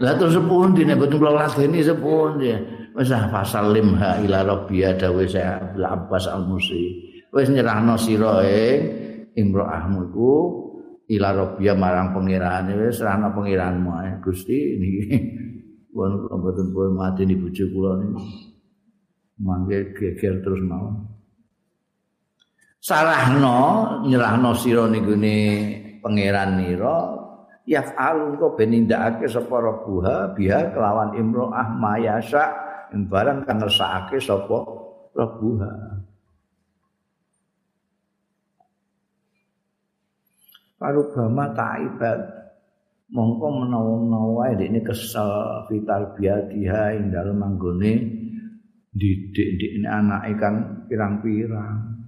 [0.00, 2.52] Lah terus sepundi nek boten kula ladeni sepundi.
[2.96, 3.28] Wis ah
[3.68, 7.08] limha ila rabbiya dawe saya Abdul Abbas Al Musi.
[7.30, 8.76] Wis nyerahno sira ing
[9.38, 10.32] imro'ahmu iku
[11.10, 15.02] ila rabbiya marang pengirane wis serahno pengiranmu ae Gusti niki.
[15.90, 18.54] Pun mboten pun mati ni bojo kula niki.
[19.42, 20.94] Mangke geger terus mau.
[22.78, 23.58] Sarahno
[24.06, 25.36] nyerahno sira niku ne
[26.00, 27.20] pangeran nira
[27.68, 32.44] yaf'alu engko ben nindakake sapa rabbuha biha kelawan imro'ah mayasa
[32.90, 34.58] barang kang ngersakake sapa
[35.12, 35.99] rebuha
[40.80, 42.20] Parubama ta'ibat
[43.12, 45.28] mongko menawa-menawa ini kesel
[45.68, 47.92] vital biadiha ing dalem anggone
[48.96, 52.00] didik-dik anak ikan pirang-pirang.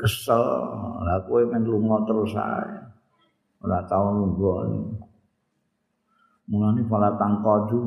[0.00, 0.40] Kesel
[1.04, 2.80] lah kowe men lunga terus ae.
[3.60, 4.48] Ora tau nunggu
[6.48, 7.80] mulane fala tangkaju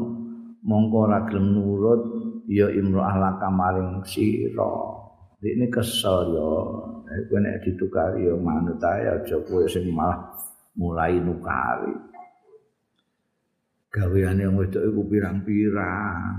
[0.62, 2.02] mongko ora gelem nurut
[2.50, 4.97] ya imro ahlaka maring sira
[5.46, 6.52] ini kesel ya.
[7.28, 10.34] Kowe nek ditukari ya manut ae aja kowe sing malah
[10.76, 11.94] mulai nukari.
[13.94, 16.36] Gaweane wong wedok iku pirang-pirang.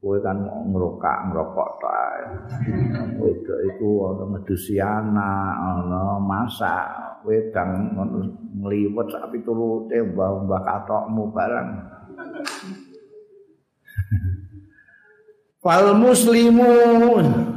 [0.00, 2.22] Kowe kan ngrokak ngrokok tae
[3.20, 7.04] wedok iku ana medusiana ana masak.
[7.24, 7.96] Wedang
[8.60, 11.68] ngliwet sak pitulute mbah-mbah katokmu barang
[15.64, 17.53] Fal muslimun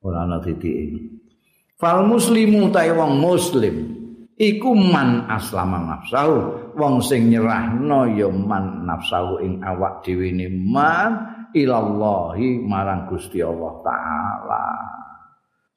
[0.00, 1.20] ora ana titik
[1.80, 3.76] Fal muslimu ta wong muslim
[4.36, 6.36] iku man aslama nafsahu.
[6.76, 13.80] Wong sing nyerahno ya man nafsahu ing awak dhewe ne man ilallahi marang Gusti Allah
[13.80, 14.64] taala.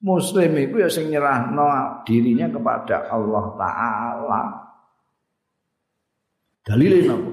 [0.04, 4.44] Muslim iku ya sing nyerahno dirinya kepada Allah taala.
[6.68, 7.32] Dalile napa?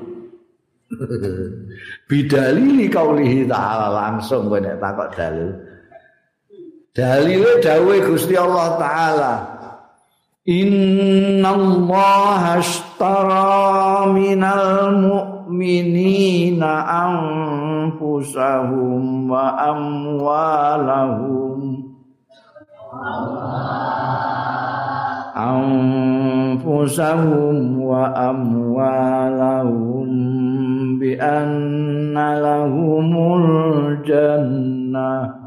[2.10, 5.69] Bidalili kaulihi ta'ala langsung kowe nek takok dalil
[6.94, 9.32] dalile dawuhe Gusti Allah taala.
[10.50, 11.84] Innallaha
[12.58, 16.88] ashtara minal mu'minina
[17.94, 21.60] anfusahum wa amwalahum.
[26.60, 26.76] Anfusahum
[27.78, 30.08] wa amwalahum
[30.98, 35.39] bi anna lahumul jannah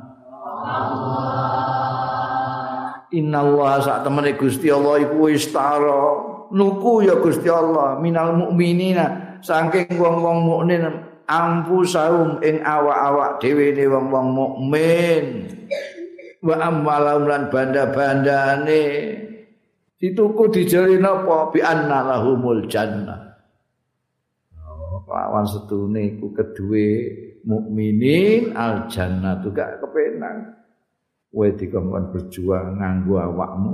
[3.13, 6.01] Innallaha sak temene Gusti Allah iku istara
[6.49, 10.81] nuku ya Gusti Allah minal mukminina saking wong-wong mukmin
[11.29, 15.25] ampusahum ing awak-awak dhewe ne wong-wong mukmin.
[16.43, 18.83] Wa amwalahum lan banda-bandane.
[19.95, 21.53] Dituku dijeri napa?
[21.53, 23.31] Bi anna lahumul jannah.
[25.07, 26.89] Lawan setune iku kedue
[27.45, 30.62] mukminin al jannah juga kepenak
[31.33, 33.73] kowe dikongkon berjuang nganggo awakmu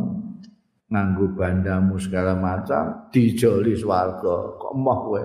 [0.88, 4.55] nganggo bandamu segala macam dijoli swarga.
[4.55, 5.24] Kok moh kowe?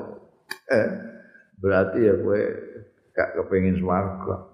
[0.67, 0.89] Eh,
[1.63, 2.43] berarti ya kowe
[3.15, 4.51] gak kepengin swarga.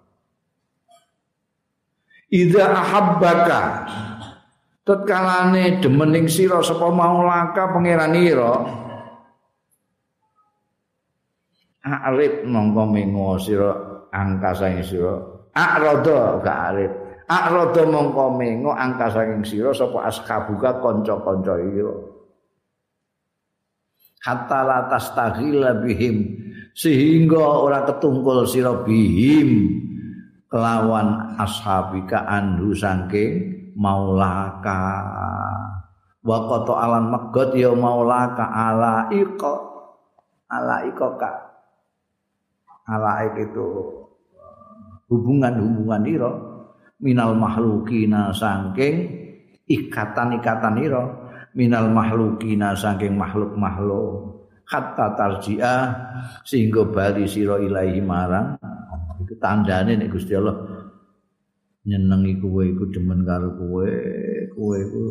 [2.31, 3.63] Idza ahabbaka
[4.85, 8.55] tetkalane demening sira sapa maulaka pangeran ira
[11.81, 13.73] arif mongko mengo sira
[14.13, 15.17] angkasa sira.
[15.51, 21.95] Akrada gak arif akrada mongko mengo angkasa ing sira sapa askabuka kanca-kanca ira
[24.27, 26.27] hatta la tastaghila bihim
[26.75, 29.79] sehingga ora ketungkul sira bihim
[30.51, 34.83] kelawan ashabika anhu saking maulaka.
[36.21, 39.55] Wa qata alan megot ya maulaka ala iqa
[40.51, 41.09] ala iqa
[42.91, 43.67] alaik itu
[45.09, 46.31] hubungan-hubungan ira
[47.01, 49.09] minal mahlukina saking
[49.65, 51.05] ikatan-ikatan ira
[51.57, 54.39] minal mahlukina saking makhluk-makhluk.
[54.71, 55.83] Hatta tarji'ah
[56.47, 58.55] sehingga bali sira ilahi marang.
[59.19, 60.63] Itu tandane nek Gusti Allah
[61.81, 63.89] nyenengi kowe iku demen karo kowe
[64.55, 65.05] kowe iku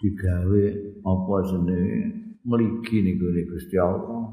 [0.00, 0.64] digawe
[1.04, 2.00] apa jenenge
[2.48, 4.32] mligi niku Gusti Allah.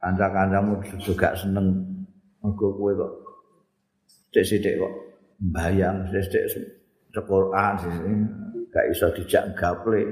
[0.00, 1.86] Kanca-kancamu juga seneng.
[2.40, 3.12] Mergo kowe kok
[4.08, 5.09] sithik-sithik kok
[5.40, 6.80] mbayang sithik-sithik
[7.16, 7.74] Al-Qur'an
[8.70, 10.04] gak iso dijak gaple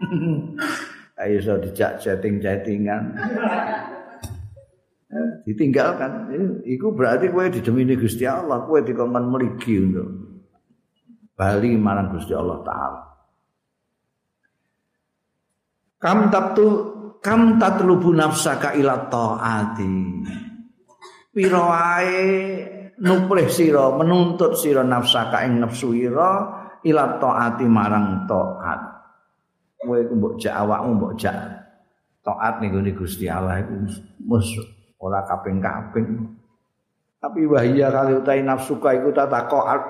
[1.16, 3.16] gak iso dijak chatting-chattingan.
[5.42, 6.30] Ditinggalkan.
[6.62, 10.08] Itu berarti kowe didemini Gusti Allah kowe dikongkon mligi untuk
[11.34, 13.02] bali marang Gusti Allah taala.
[16.00, 16.66] Kam tabtu
[17.20, 19.92] kam tatlubu nafsaka ila taati.
[21.34, 22.24] Pira wae
[23.00, 28.80] nuprih sira menuntut sira nafsaka ing nafsu ira ila taati marang taat.
[29.80, 31.36] Kowe mbok jak awakmu mbok jak
[32.20, 33.74] taat ning Gusti Allah iku
[34.28, 34.68] musuh
[35.00, 36.36] ora kaping-kaping.
[37.20, 39.82] Tapi wahia kali utai nafsuka iku tata koat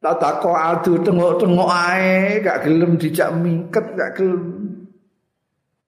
[0.00, 4.44] tata koat tengok-tengok ae gak gelem dijak mingket gak gelem.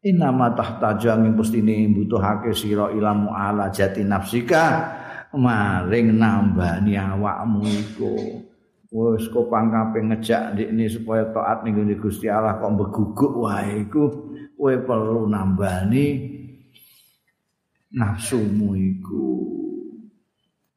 [0.03, 4.65] Inama tahtaju angin pustini butuhake sira ilamu ala jati nafsika
[5.37, 8.14] maring nambani awakmu iku.
[8.93, 14.05] Wis kok pangkape ngejak ndikne supaya taat ning Gusti Allah kok beguguk wae iku
[14.53, 16.07] kowe perlu nambani
[17.97, 19.28] nafsumu iku.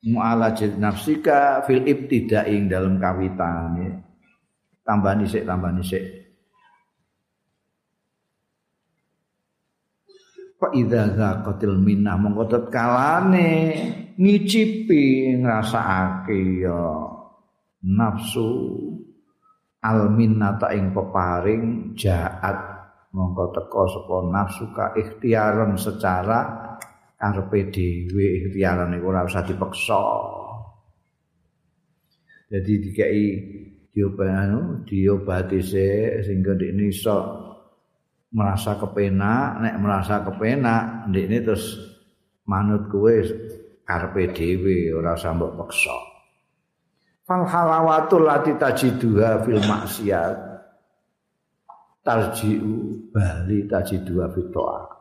[0.06, 4.00] Mu'ala jati nafsika fil ibtida'ing dalam kawitan
[4.86, 6.25] tambani sik tambani sik
[10.66, 12.18] Fa idza zaqatil minnah?
[12.18, 13.50] Mongko tetkalane
[14.18, 17.06] ngicipi ngrasakake ya.
[17.86, 18.50] Nafsu
[19.86, 22.58] al minnata ing peparing jaat
[23.14, 26.74] mongko teko saka nafsu ka ikhtiaran secara
[27.14, 28.26] karepe dhewe.
[28.42, 30.02] Ikhtiaran iku ora usah dipaksa
[32.50, 33.22] jadi dikai
[33.94, 37.18] diobati diobati sehingga ini iso
[38.36, 41.80] merasa kepenak, nek merasa kepenak, ndekne terus
[42.44, 43.16] manut kowe
[43.88, 45.98] karepe dhewe ora usah mbok peksa.
[47.26, 50.36] Fal halawatul lati tajiduha fil maksiat
[52.06, 54.54] tarjiu bali tajiduha fit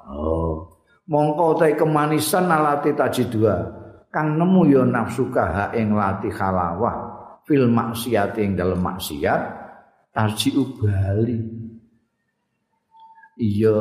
[0.05, 0.73] Oh.
[1.05, 3.57] Mongko te kemanisan alati tajiduha
[4.09, 6.97] kang nemu ya nafsu kaha ing lati halawah
[7.45, 9.43] fil maksiat ing dalem maksiat
[10.17, 11.54] tarjiu bali
[13.39, 13.79] iya.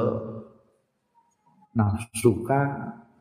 [1.74, 2.62] Nafsuka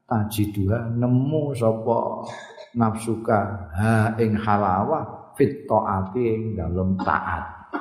[0.05, 2.28] tajiduha nemu sapa
[2.76, 3.41] nafsuka
[3.72, 7.72] ha ing halawa fit taati ing dalem taat.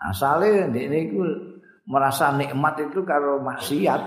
[0.00, 1.24] Asale ndekne iku
[1.88, 4.02] merasa nikmat itu karo maksiat.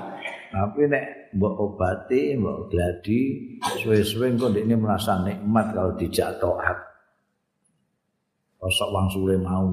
[0.54, 3.22] Tapi nek mbok obati mbok gladi
[3.82, 6.94] suwe-suwe kok ndekne merasa nikmat kalau dijak taat
[8.64, 9.08] kosok wang
[9.44, 9.68] mau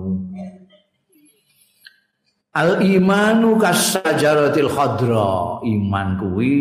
[2.50, 6.54] Al imanu kasajaratil khadra iman kuwi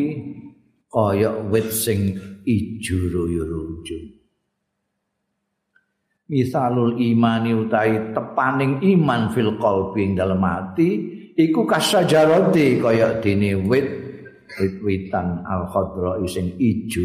[0.86, 2.14] kaya wit sing
[2.46, 3.98] ijo royo-royo.
[6.30, 10.90] Misalul imani utai tepaning iman fil qalbi ing dalem ati
[11.34, 13.90] iku kasajarati kaya dene wit
[14.62, 17.02] wit-witan al khadra sing ijo.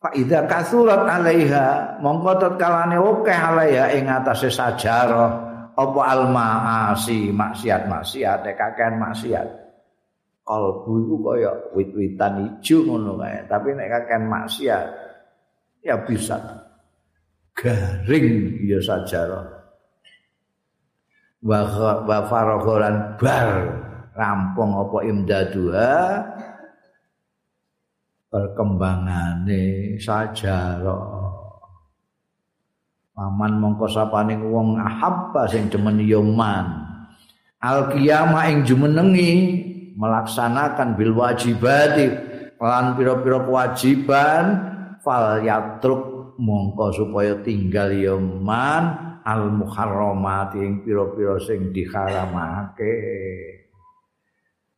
[0.00, 5.28] Fa idza kasurat alaiha mongko tetkalane akeh alaiha ing atase sajarah
[5.76, 9.48] apa al maasi maksiat-maksiat kakean maksiat.
[10.40, 14.86] Kalbu iku kaya wit-witan ijo ngono kae, tapi nek kakean maksiat
[15.84, 16.36] ya bisa
[17.52, 19.46] garing ya sajarah.
[21.44, 21.60] Wa
[22.08, 23.48] wa faragholan bar
[24.16, 25.92] rampung apa imdaduha
[28.30, 31.30] perkembangane sajarah
[33.20, 36.88] paman mongko sapane wong ahabba sing demen yoman.
[37.60, 39.32] Al qiyamah ing jumenengi
[39.92, 42.08] melaksanakan bil wajibati
[42.56, 44.44] lan pira-pira kewajiban
[45.04, 52.96] fal yatruk mongko supaya tinggal yoman al muharramat ing pira-pira sing diharamake.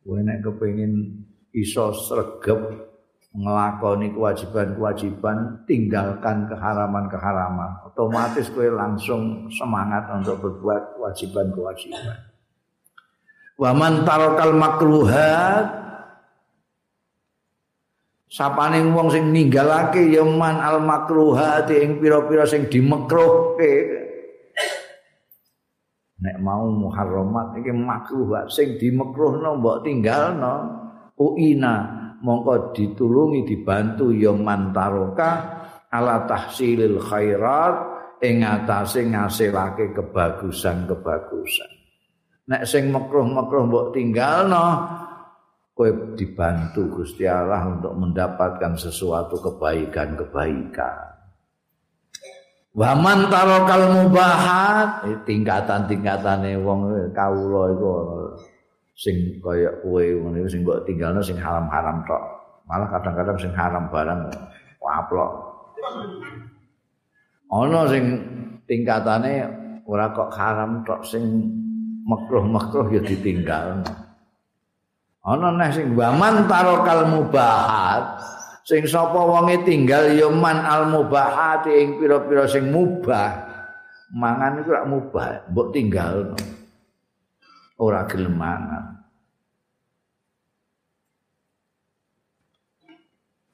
[0.03, 1.23] Kowe nek kepengin
[1.55, 2.91] iso sregep
[3.33, 7.89] ngelakoni kewajiban-kewajiban, tinggalkan keharaman-keharaman.
[7.89, 12.17] Otomatis kowe langsung semangat untuk berbuat kewajiban-kewajiban.
[13.57, 15.65] Wa man tarakal makruhat
[18.33, 23.73] sapaning wong sing ninggalake ya man al makruhat ing pira-pira sing dimekruhke
[26.17, 30.81] nek mau muharramat iki makruh sing dimekruhno mbok tinggalno
[31.19, 35.31] uina mongko ditulungi dibantu ya mantaroka
[35.91, 37.75] ala tahsilil khairat
[38.23, 41.71] ing atase ngasilake kebagusan-kebagusan.
[42.43, 44.67] Nek sing mekruh-mekruh mbok tinggalno
[45.75, 51.13] kowe dibantu Gusti Allah untuk mendapatkan sesuatu kebaikan-kebaikan.
[52.73, 57.91] Wa man tarakal mubahat tingkatan-tingkatane wong kawula iku
[58.93, 62.23] sing kaya kowe ngene sing mbok tinggalno sing haram-haram tok.
[62.69, 64.21] Malah kadang-kadang sing haram barang
[64.79, 65.31] waplok.
[67.53, 68.05] Ana sing
[68.65, 69.45] tingkatane
[69.85, 71.23] ora kok haram tok sing
[72.07, 73.83] makruh-makruh ya ditinggal.
[75.23, 78.19] Ana neh sing waman tarokal mubahat
[78.63, 83.51] sing sapa wonge tinggal ya man al mubahat ing pira-pira sing mubah.
[84.13, 86.37] Mangan iku rak mubah, mbok tinggal.
[87.79, 88.85] Ora gelem mangan.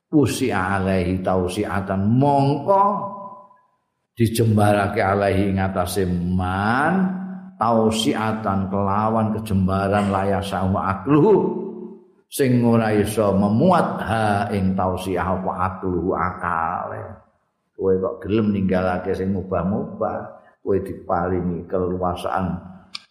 [0.09, 2.85] Usi alaihi tausiatan mongko
[4.17, 7.19] dijembarake alaihi ngatasé man
[7.55, 11.33] tausiatan kelawan kejembaran layasa wa akluhu
[12.27, 17.03] sing ora iso memuat ha ing tausiah apa akluhu akale
[17.79, 20.17] kowe kok gelem ninggalake sing mubah-mubah
[20.61, 22.68] kowe diparingi keluasaan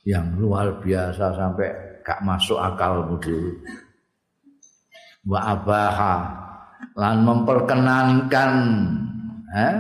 [0.09, 3.53] yang luar biasa sampai gak masuk akalmu dulu
[5.29, 6.17] wa abaha
[6.97, 8.53] lan memperkenankan
[9.53, 9.77] eh,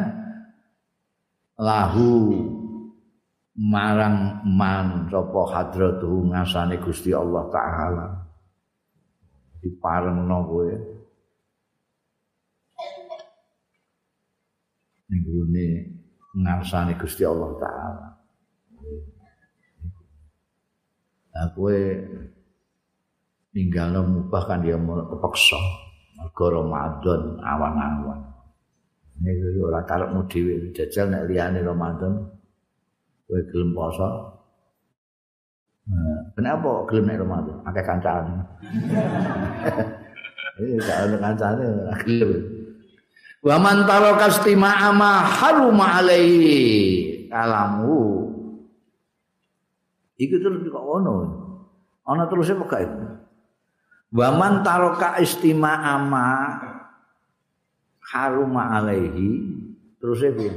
[1.56, 2.36] lahu
[3.56, 8.06] marang man sapa hadratuhu ngasane Gusti Allah taala.
[9.58, 10.70] Diparengno kowe.
[15.10, 15.66] Ning gone
[16.38, 18.08] ngasane Gusti Allah taala
[21.46, 21.70] aku
[23.54, 25.60] tinggal mubah kan dia mau kepeksa
[26.18, 28.28] mergo Ramadan awan-awan
[29.18, 32.38] ini ora karepmu dhewe jajal nek liyane Ramadan
[33.26, 34.08] kowe gelem poso.
[36.38, 37.56] Kenapa gelem nek Ramadan?
[37.66, 38.34] Akeh kancane.
[40.58, 41.64] Ini gak ada kancane
[42.06, 42.30] gelem.
[43.42, 48.27] Wa man taraka istima'a ma haruma alaihi kalamu.
[50.18, 51.14] Iku terus kok ono.
[52.10, 52.98] Ono terus apa gak itu?
[54.18, 56.26] Wa man taraka istima'a ma
[58.02, 59.46] haruma alaihi
[60.02, 60.52] terus e piye?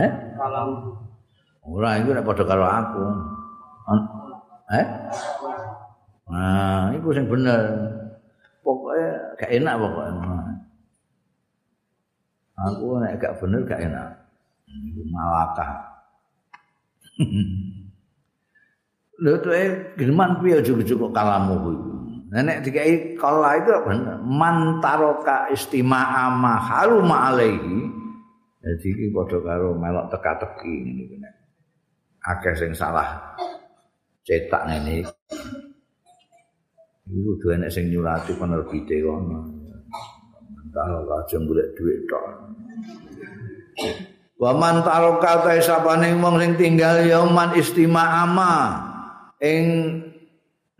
[0.00, 0.10] Eh?
[0.38, 0.96] Kalamu.
[1.66, 3.04] Ora iku nek padha karo aku.
[4.70, 4.86] Eh?
[6.30, 7.60] Nah, iku sing bener.
[8.64, 9.02] Pokoke
[9.36, 10.08] gak enak pokoke.
[12.64, 14.08] Aku nek gak bener gak enak.
[15.10, 15.70] Malakah.
[19.20, 21.76] Lho tuh eh gimana piye cukup kalamu kuwi.
[22.30, 24.16] Nenek dikai kala itu bener.
[24.24, 27.90] Mantaroka istima'a ma haruma alaihi.
[28.60, 31.40] Jadi iki padha karo melok teka-teki ngene nek.
[32.20, 33.16] akeh sing salah
[34.28, 35.08] cetak ngene
[37.08, 39.40] iki kudu enek sing nyurati penerbite kono
[40.70, 42.24] aja golek dhuwit tok
[44.38, 48.52] wa man taraka ta sapane wong sing tinggal ya man istima'ama
[49.40, 49.64] ing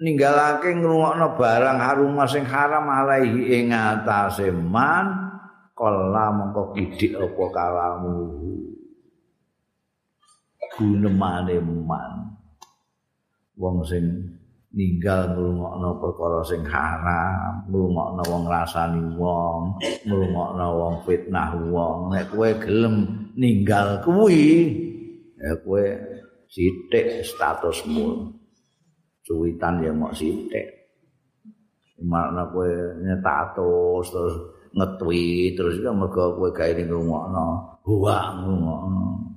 [0.01, 5.33] ninggalake ngrungokno barang harum sing haram alaihi ing atase man
[5.77, 8.17] kala mongko kidik apa kalamu
[10.77, 12.13] gunemane man.
[13.61, 14.05] Wong sing
[14.73, 19.77] ninggal ngrungokno perkara sing haram ngrungokno wong rasani wong
[20.09, 22.13] ngrungokno wong fitnah wong.
[22.13, 24.73] Nek kowe gelem ninggal kuwi
[25.37, 25.85] ya kowe
[26.49, 28.40] sithik statusmu
[29.31, 30.67] cuwitan ya mok sithik
[32.03, 32.67] makna kowe
[32.99, 34.35] nyetatus terus
[34.75, 37.47] ngetweet terus ya mergo kowe gawe ning ngrungokno
[37.87, 39.31] huwa ngrungokno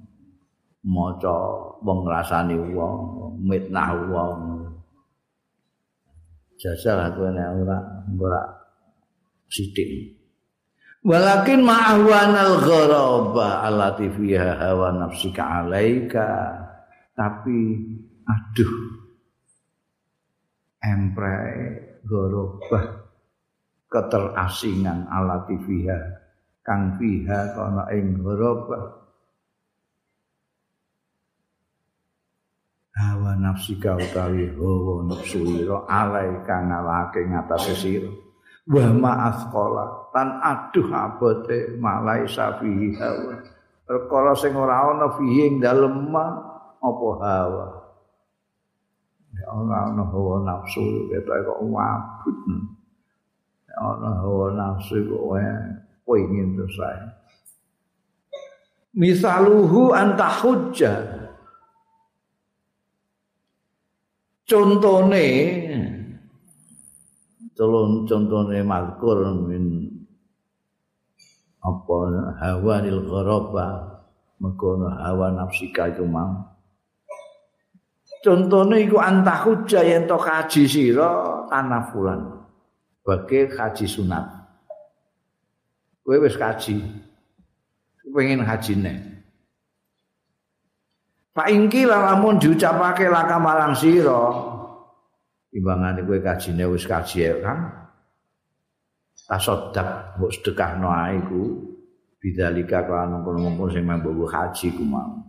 [0.84, 1.36] maca
[1.80, 2.96] wong ngrasani wong
[3.40, 4.40] mitnah wong.
[6.60, 7.78] Jajal aku nek ora
[8.20, 8.42] ora
[9.52, 10.16] sithik
[11.04, 16.28] walakin ma'ahwanal gharaba allati fiha hawa nafsika alaika.
[17.14, 17.78] Tapi
[18.26, 18.74] aduh
[20.84, 21.36] empre
[22.04, 23.08] gharaba
[23.88, 26.00] keterasingan allati fiha
[26.60, 29.04] kang fiha kana ing gharaba
[33.00, 35.82] hawa nafsika utawi hawa nafsu ira.
[35.88, 38.12] Alai kang ngawake ngatasé sira.
[38.64, 43.44] Wa ma'as qala tan aduh abote malai safi hawa.
[43.84, 46.16] Perkara sing ora ana fihi ing dalem
[46.84, 47.83] apa hawa
[49.34, 52.38] ya ora ana hawa nafsu ketok kok wabut
[53.66, 55.42] ya ana hawa nafsu kok
[56.06, 57.08] pengin terus saya
[58.94, 61.24] misaluhu anta hujjah
[64.46, 65.26] contone
[67.58, 69.18] colon contone mazkur
[69.50, 69.90] min
[71.64, 71.98] apa
[72.38, 73.68] hawa nil gharaba
[75.02, 76.53] hawa nafsika iku mang
[78.24, 82.48] contone iku antah hujja yen to kaji sira tanafulan
[83.04, 84.24] bagi kaji sunat.
[86.08, 86.80] Kowe wis kaji.
[88.14, 88.94] Pengen hajine.
[91.34, 94.32] Pak ingki lamun diucapake laka marang sira
[95.52, 97.90] imbangane kowe kajine wis kaji kan
[99.28, 101.42] tasodak mbok sedekahno ae ku
[102.22, 105.20] bidzalika kan ngono-ngono sing mambu haji ku mau.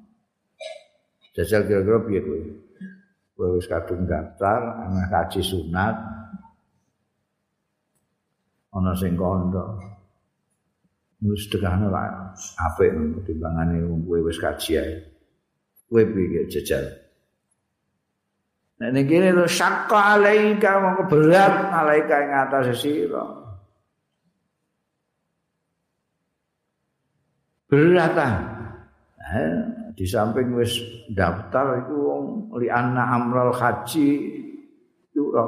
[1.35, 2.64] Jajal kira-kira kowe kowe
[3.39, 5.97] wis kadung daftar ana kaji sunat.
[8.74, 9.78] Ana sing kondo.
[11.24, 12.93] Wis sedekahno lah apik
[13.27, 14.94] timbangane kowe wis kaji ae.
[15.90, 17.05] Kowe piye jejal
[18.74, 23.23] Nek ning kene lho syaqqa alaika mongko berat alaika ing atas sira.
[27.70, 28.35] Berat ah.
[29.95, 30.75] Di samping wis
[31.15, 32.25] daftar iku wong
[32.59, 34.09] li anna amral haji
[35.15, 35.47] yura.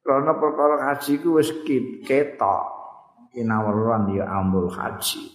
[0.00, 1.52] Karena perkara haji ku wis
[2.08, 2.64] ketok
[3.36, 5.28] kinaweran ya amrul haji.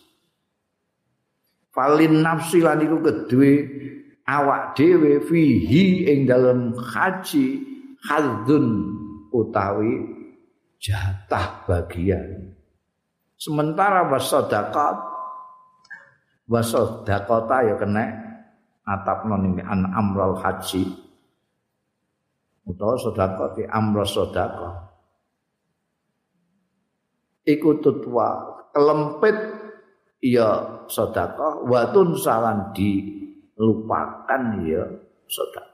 [1.70, 3.54] Falin nafsi lan iku kedue
[4.26, 7.62] awak dhewe fihi ing dalem haji
[8.10, 8.96] hadzun
[9.30, 10.02] utawi
[10.82, 12.54] jatah bagian
[13.36, 15.15] sementara wasadaqat
[16.46, 18.04] wasadaqata ya kena
[18.86, 20.86] atap non an amral haji
[22.70, 24.94] utawa sedekah di amral sedekah
[27.50, 29.38] iku tutwa kelempit
[30.22, 33.14] ya sedekah watun salan di
[33.58, 34.84] lupakan ya
[35.26, 35.74] sedekah.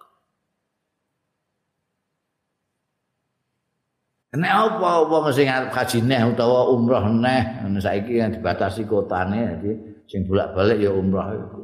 [4.31, 9.90] Nek apa wong sing arep haji neh utawa umrah neh saiki yang dibatasi kotane jadi
[10.11, 11.63] sing bolak-balik ya umrah iku.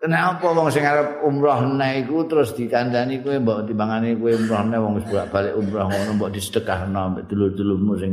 [0.00, 4.80] Kenapa wong sing arep umrah neh iku terus dikandani kowe mbok timbangane kowe umrah neh
[4.80, 8.12] wong wis bolak-balik umrah ngono mbok disedekahno mbek dulur-dulurmu sing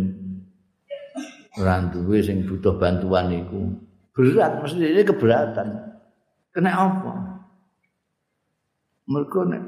[1.56, 3.72] ora duwe sing butuh bantuan iku.
[4.12, 5.68] Berat mesti ini keberatan.
[6.52, 7.14] Kena apa?
[9.08, 9.64] Mereka nek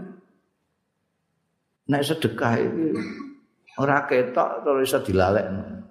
[1.88, 2.88] nek sedekah iki
[3.80, 5.88] ora ketok terus iso dilalekno.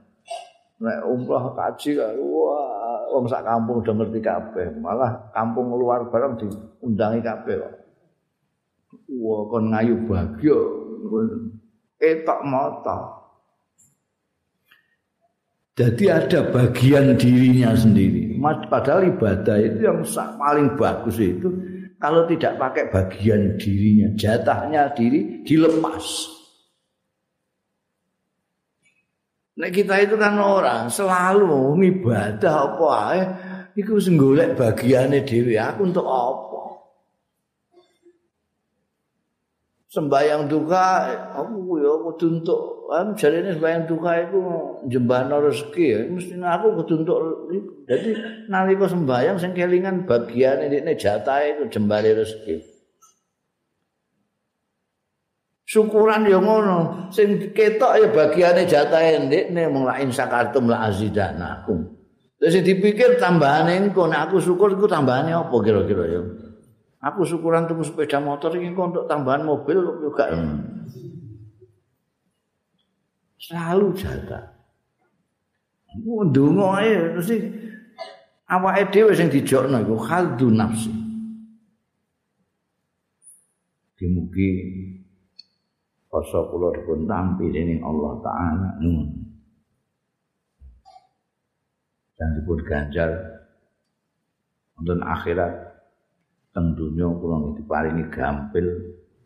[0.84, 2.77] Nek umrah kaji wah
[3.08, 7.74] wong sak kampung udah ngerti kabeh, malah kampung luar bareng diundangi kabeh kok.
[9.18, 10.58] Wah kon ngayu bagyo.
[11.98, 12.98] Ketok mata.
[15.78, 18.34] Jadi ada bagian dirinya sendiri.
[18.66, 20.02] Padahal ibadah itu yang
[20.34, 21.48] paling bagus itu
[21.98, 26.37] kalau tidak pakai bagian dirinya, jatahnya diri dilepas.
[29.58, 33.22] Nah kita itu kan orang selalu ibadah apa ae?
[33.74, 36.62] Iku sing golek bagiane dhewe aku untuk apa?
[39.90, 44.40] Sembayang duka aku ya kudu untuk kan jarene sembahyang duka iku
[44.86, 47.18] jembana rezeki ya mesti aku kudu untuk
[47.88, 48.10] jadi
[48.52, 52.77] nalika sembahyang sing kelingan bagiane ndekne jatahe itu jembare rezeki
[55.68, 62.00] syukuran ya ngono sing ketok ya bagiane jatahe ndekne mung la insakartum la azidanakum
[62.38, 66.22] Terus dipikir tambahane engko nek aku syukur iku tambahane apa kira-kira ya
[66.98, 70.58] Aku syukuran tuku sepeda motor iki untuk tambahan mobil juga hmm.
[73.38, 74.58] selalu jaga.
[76.02, 77.36] Ndonga ae mesti
[78.50, 80.90] awake dhewe sing dijokno iku khaldu nafsi.
[83.94, 84.50] Dimugi
[86.18, 89.06] rasa kula dipun tampi dening Allah taala nun.
[92.18, 93.10] Dan dipun ganjar
[94.74, 95.54] wonten akhirat
[96.50, 98.66] teng donya kula diparingi gampil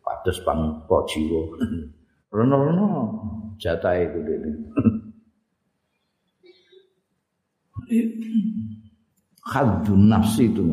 [0.05, 1.41] pados pangko jiwa.
[2.33, 2.87] Rono-rono
[3.57, 4.51] jatah itu dene.
[9.43, 10.65] Khadun nafsi itu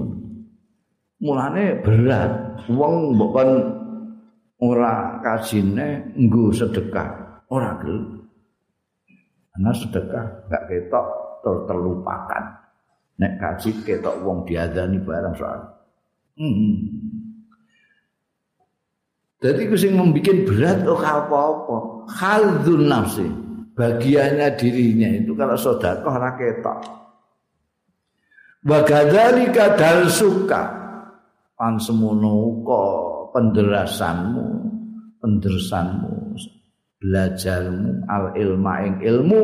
[1.21, 3.37] mulane berat wong mbok
[4.61, 7.43] ora kajine nggo sedekah.
[7.51, 7.99] Ora gel.
[9.59, 11.07] Ana sedekah gak ketok
[11.41, 12.45] ter terlupakan
[13.21, 15.61] nek kaji ketok wong diadani barang soal.
[16.41, 16.89] Hmm.
[19.45, 21.77] jadi itu yang membuat berat oh apa-apa.
[22.09, 23.29] Khaldun nafsi.
[23.77, 27.01] Bagiannya dirinya itu kalau sodakoh raketok
[28.65, 30.81] wagadari kadal suka.
[31.57, 32.65] Pan semono
[33.31, 34.47] penderasanmu
[35.21, 36.15] penderasanmu
[37.01, 39.41] belajarmu al ilma ing ilmu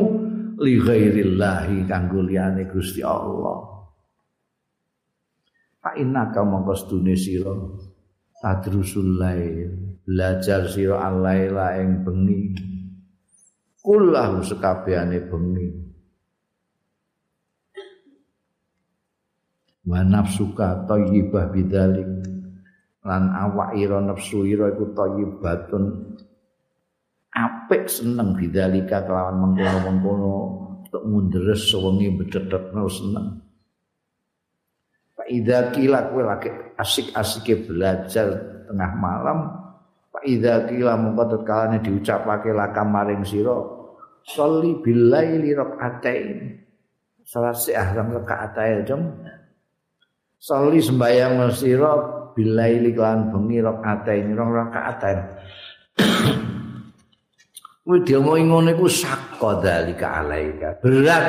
[0.61, 3.77] li ghairillahi kanggo liyane Gusti Allah.
[5.81, 7.53] Fa innaka mongko sedune sira
[8.41, 9.73] tadrusul lail
[10.05, 12.41] belajar sira alaila ing bengi.
[13.81, 15.67] Kullahu sekabehane bengi.
[19.87, 22.36] Wa nafsuka thayyibah bidzalik
[23.07, 25.83] lan awak ira nafsu ira iku thayyibatun
[27.31, 30.35] apik seneng bidzalika kelawan mengkono-mengkono
[30.83, 33.27] untuk mundres sewengi bedhetekno seneng.
[35.15, 38.27] Pak Ida kila kowe lagi asik-asike belajar
[38.67, 39.39] tengah malam
[40.17, 43.53] Fa idza qila mongko tetkalane diucapake lakam maring sira
[44.25, 46.57] sholli billaili rakaatain
[47.21, 49.01] salat si ahram rakaatain jam
[50.37, 51.97] Soli sembayang sira
[52.37, 54.05] bilaili lan bengi rakaat
[54.37, 55.01] rong rakaat.
[57.81, 60.77] Kuwi diomongi ngono iku sakko dalika alaika.
[60.77, 61.25] Berat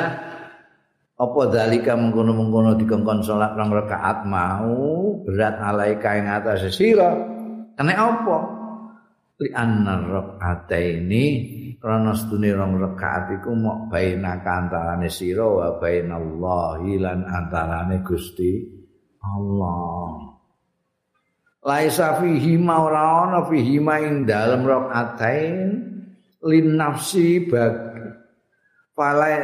[1.19, 7.15] apa dalika mengkono-mengkono dikongkon salat rong rakaat mau berat alaika ing atase sira.
[7.73, 8.37] Kene apa?
[9.39, 11.25] Li anna rakaataini
[11.79, 18.67] krana sedune rong rakaat iku mok baina kantarane sira wa bainallahi lan antarane Gusti
[19.23, 20.28] Allah.
[21.59, 25.67] Laisa fihi ma ora ana fihi ma ing dalem rakaatain
[26.47, 27.75] lin nafsi bag
[28.95, 29.43] falai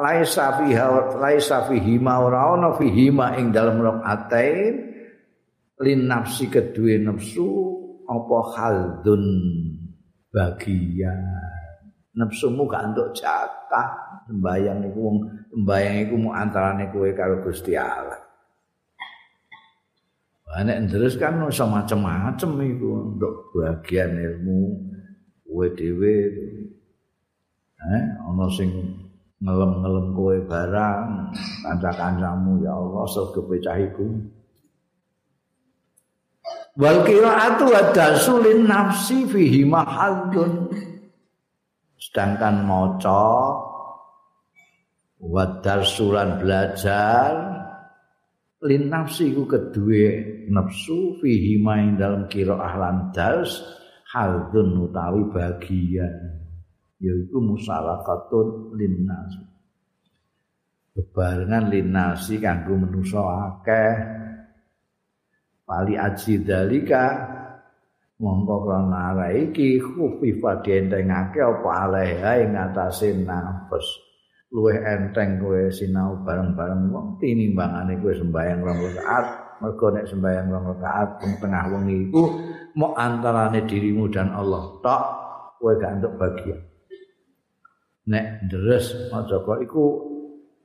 [0.00, 4.72] laisa fiha laisa fihi ma ora ana fihi ma ing dalem rakaatain
[5.84, 7.44] lin nafsi kedue nafsu
[8.08, 9.24] apa haldun
[10.32, 11.20] bagian.
[12.14, 15.16] Nafsumu gak entuk jatah sembayang iku wong
[15.50, 18.23] sembayang iku mu antarane kowe karo Gusti Allah
[20.54, 24.60] Nek terus kan iso macem-macem iku untuk bagian ilmu
[25.42, 26.16] kowe dhewe.
[27.82, 28.70] Eh ana sing
[29.42, 31.34] ngelem-ngelem kowe barang
[31.66, 34.06] kanca-kancamu ya Allah surga pecah iku
[36.78, 40.70] wal qiraatu wadasulin nafsi fihi mahallun.
[41.98, 43.58] Sedangkan maca
[45.18, 47.32] wadarsulan belajar
[48.64, 53.62] lin nafsi ku kedue nafsu fihi main dalam kira ahlan dars
[54.14, 56.14] haldun utawi bagian.
[57.02, 59.32] Yaitu musyarakatun linnas.
[60.94, 63.94] Bebarengan linnasi kanggo manusa akeh.
[65.64, 67.04] Pali aji dalika
[68.20, 73.84] mongko krana iki khufifa dientengake apa alaiha ing atase nafas.
[74.54, 80.66] Luwih enteng kowe sinau bareng-bareng wong tinimbangane kowe sembayang rong rakaat mergo nek sembahyang rong
[80.74, 81.08] rakaat
[81.38, 82.22] tengah wengi iku
[82.74, 85.02] mau antarane dirimu dan Allah tok
[85.60, 86.60] kowe gak entuk bagian
[88.08, 90.14] nek deres maca kok iku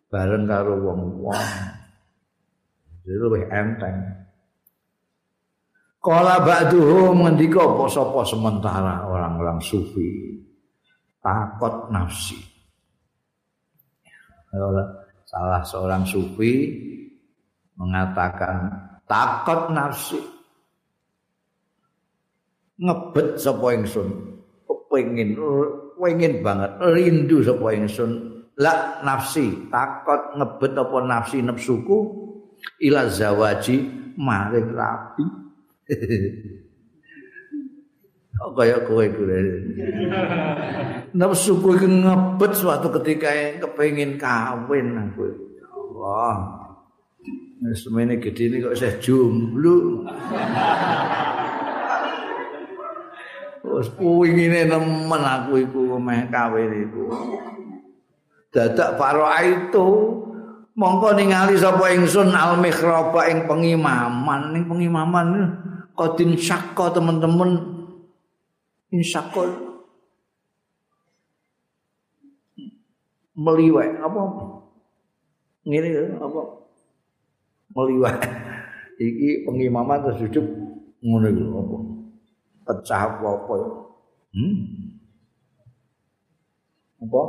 [0.09, 1.45] bareng karo wong-wong.
[3.05, 3.97] Jadi lebih enteng.
[5.99, 10.39] Kala ba'duhum ngendika apa sapa sementara orang-orang sufi.
[11.19, 12.39] Takut nafsi.
[15.29, 16.53] Salah seorang sufi
[17.79, 18.67] mengatakan
[19.07, 20.19] takut nafsi
[22.75, 24.07] ngebet sapa ingsun
[24.67, 25.39] kepengin
[25.95, 31.97] pengin banget rindu sapa ingsun la nafsi takut ngebet apa nafsi nafsuku
[32.83, 33.87] ila zawaji
[34.19, 35.25] maring rapi
[38.39, 39.35] Oh, kaya kowe kuwi.
[41.11, 45.27] Nafsuku iki ngebet suatu ketika kepengin kawin aku.
[45.67, 46.68] Allah.
[47.59, 50.07] Semene gedhe ini kok isih jomblo.
[53.67, 57.11] Wes kuwingine nemen aku iku meh kawin iku.
[58.55, 59.87] Dadak paro itu
[60.71, 64.55] mongko ningali sapa ingsun al mihraba ing pengimaman.
[64.55, 65.59] Ning pengimaman
[65.99, 67.59] kodin syakka teman-teman
[68.87, 69.51] insyakka
[73.35, 74.21] meliwek apa?
[75.67, 76.58] Ngene apa
[77.73, 78.17] meliwat.
[78.99, 80.45] Iki pengimaman terus duduk
[80.99, 81.77] ngono iku apa?
[82.69, 83.55] Pecah apa apa
[84.35, 84.57] hmm?
[87.07, 87.21] Apa?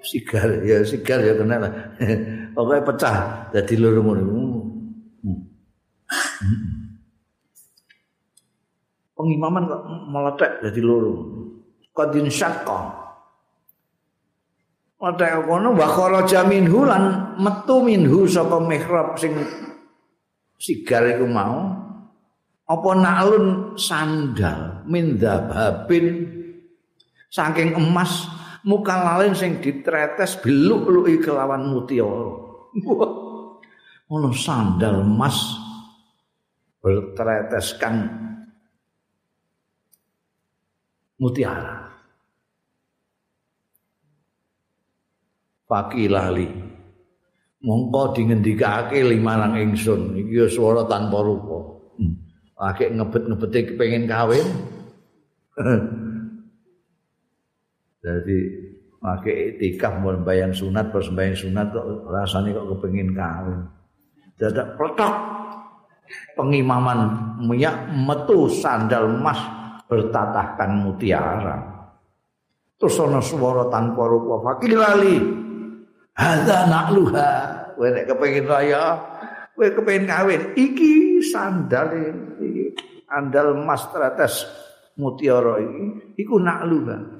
[0.00, 1.72] Sigar ya sigar ya kena lah.
[2.54, 3.16] Pokoknya pecah
[3.52, 4.22] jadi loro ngono
[6.40, 6.80] hmm.
[9.14, 11.12] pengimaman kok meletek jadi loro
[11.92, 12.99] kadin syakka
[15.00, 19.32] Wadai kono wa kharaja minhu lan metu minhu saka mihrab sing
[20.60, 21.72] sigar iku mau.
[22.68, 26.06] Apa nalun sandal min dzababin
[27.32, 28.28] saking emas
[28.62, 32.30] muka lalin sing ditretes beluk-luki kelawan mutiara.
[34.12, 35.56] Ono sandal emas
[36.84, 38.04] bertreteskan
[41.16, 41.89] mutiara
[45.70, 46.70] fakilali
[47.60, 50.16] mongko dingendikake limarang ingsun.
[50.16, 51.76] Iki ya swara tanpa rupa.
[52.60, 54.44] Lagi ngebet-ngebete kepengin kawin.
[58.04, 58.38] Jadi
[59.00, 63.64] lagi itikaf mau bayang sunat pas bayang sunat kok rasanya kok kepengin kawin.
[64.36, 65.14] Dadak petok
[66.36, 69.40] pengimaman minyak metu sandal emas
[69.88, 71.56] bertatahkan mutiara.
[72.80, 74.40] Terus ana swara tanpa rupa.
[74.40, 75.48] Fakilali
[76.20, 77.30] hadza nakluha.
[77.72, 79.00] Kowe nek kepengin raya
[79.56, 80.42] kowe kepengin kawin.
[80.52, 82.76] Iki sandale iki
[83.08, 84.44] andal mas teratas
[85.00, 85.84] mutiara iki
[86.20, 87.16] iku nakluha.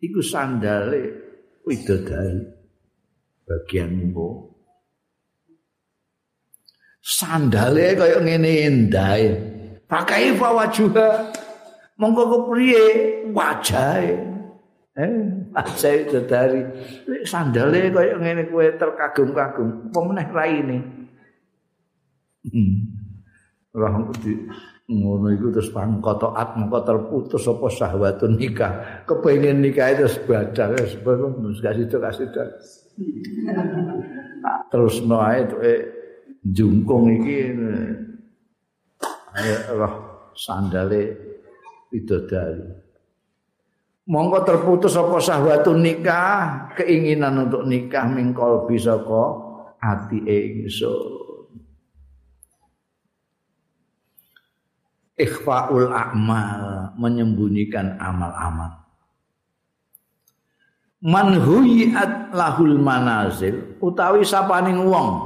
[0.00, 1.00] Iku sandale
[1.68, 2.42] widodari
[3.44, 4.50] bagian mbok
[7.02, 9.28] sandale kaya ngene endahe
[9.84, 11.36] pakai wajuha.
[12.00, 12.84] Mongko kepriye
[13.30, 14.31] wajahe
[14.92, 15.12] eh
[15.56, 16.60] wajah itu dari
[17.24, 20.78] sandale kaya ngene kowe terkagum-kagum apa meneh raine.
[22.42, 22.74] Hmm.
[24.20, 24.32] di
[24.92, 28.72] ngono iku terus pangkotoat mongko terputus apa syahwatun nikah.
[29.08, 32.28] Kepengin nikah itu sebadar sebelum kasih itu kasih
[34.68, 35.80] terus noae eh
[36.44, 37.54] jungkung iki
[39.38, 39.94] ayo roh
[40.36, 41.16] sandale
[41.88, 42.81] bidodari
[44.08, 46.72] monggo terputus apa sahwatun nikah.
[46.78, 49.30] Keinginan untuk nikah mingkol bisa kok
[49.78, 51.22] ati ingsun.
[55.12, 58.82] Ikhfaul a'mal menyembunyikan amal-amal.
[61.02, 65.18] Man huyiat lahul manazil utawi sapaning wong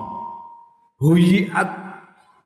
[0.97, 1.69] huyiat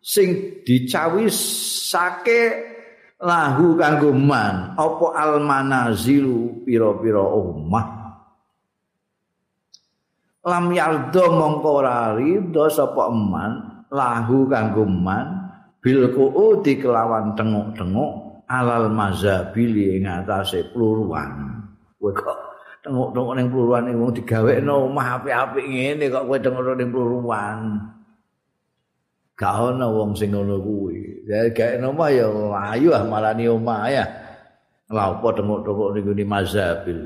[0.03, 2.70] sing dicawi sake
[3.21, 7.87] lahu kanggo man apa al manazilu pira-pira omah?
[10.41, 15.53] Lam yardo mongko ora rido sapa eman lahu kanggo man
[15.85, 16.09] bil
[16.65, 21.61] di kelawan tenguk-tenguk alal mazhabili ing atase pluruan.
[22.01, 22.39] Kowe kok
[22.81, 27.59] tenguk-tenguk ning pluruan wong digawekno omah apik-apik ngene kok kowe tenguk ning pluruan
[29.41, 31.25] gak ana wong sing ngono kuwi.
[31.25, 32.29] Ya gak ono mah ya
[32.77, 34.05] ayu ah marani omah ya.
[34.93, 37.01] Lah apa tengok-tengok niku ni mazhabil.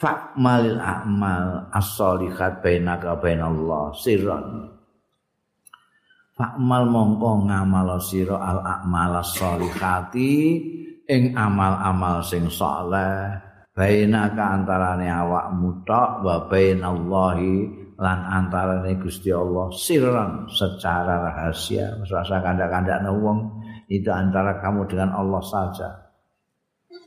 [0.00, 4.72] Fa'malil a'mal as-solihat bainaka bainallah sirran.
[6.32, 10.34] Fa'mal mongko ngamal sira al-a'mal as-solihati
[11.04, 13.36] ing amal-amal sing saleh
[13.74, 22.02] bainaka antarane awakmu tok wa bainallahi lan antarane Gusti Allah sirran secara rahasia.
[22.04, 25.88] Rasa kandak-kandak wong itu antara kamu dengan Allah saja.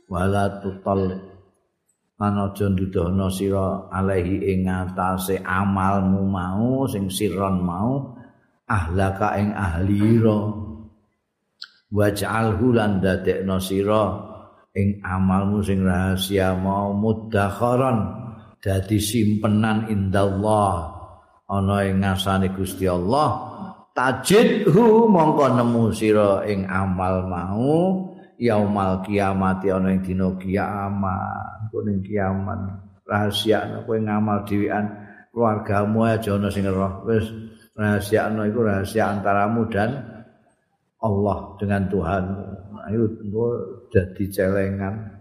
[0.08, 1.12] Wala tutal
[2.18, 8.18] aja ndudohno sira alaihi ing ngatasé amalmu mau sing sirron mau
[8.66, 10.50] ahlaka ing ahlira
[11.94, 14.18] waj'alhu lan dadekno sira
[14.74, 18.17] ing amalmu sing rahasia mau muddakharan
[18.62, 20.98] dadi simpenan indallah.
[21.48, 23.56] Ana ing ngasane Gusti Allah
[23.96, 27.72] tajidhu mongko nemu sira ing amal mau
[28.36, 31.72] yaumal kiamat ana ing dina kiamat.
[31.72, 32.60] Kuning kiamat
[33.08, 34.92] rahasia kowe ngamal dhewean
[35.32, 37.00] keluargamu aja ana sing roh.
[37.08, 37.24] Wis
[37.72, 40.04] rahasia iku rahasia antaramu dan
[41.00, 42.24] Allah dengan Tuhan
[42.92, 43.08] ayo
[43.88, 45.16] jadi celengan.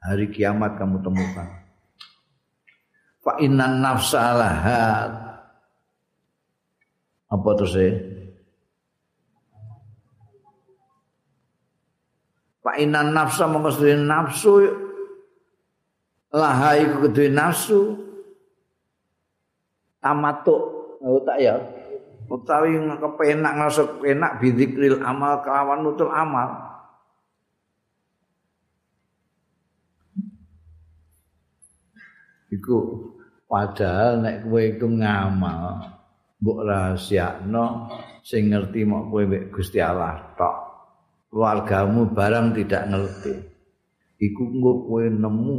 [0.00, 1.59] Hari kiamat kamu temukan
[3.20, 5.10] fa innan nafsa lahat
[7.30, 7.90] apa terus e
[12.60, 14.52] fa innan nafsa mongko nafsu.
[16.30, 17.98] Laha iku kedue nafsu.
[19.98, 20.62] Tamatuk.
[21.26, 21.58] Tak ya?
[22.30, 26.70] Utawi kepenak ngrasa enak bidzikril amal kelawan nutul amal.
[32.54, 33.09] Iku
[33.50, 35.82] padahal nek kowe iku ngamal
[36.38, 37.90] mbok rahasiakno
[38.22, 40.56] sing ngerti mok kowe mek Gusti Allah tok.
[41.30, 43.34] Keluargamu barang tidak ngerti.
[44.22, 45.58] Iku engko kowe nemu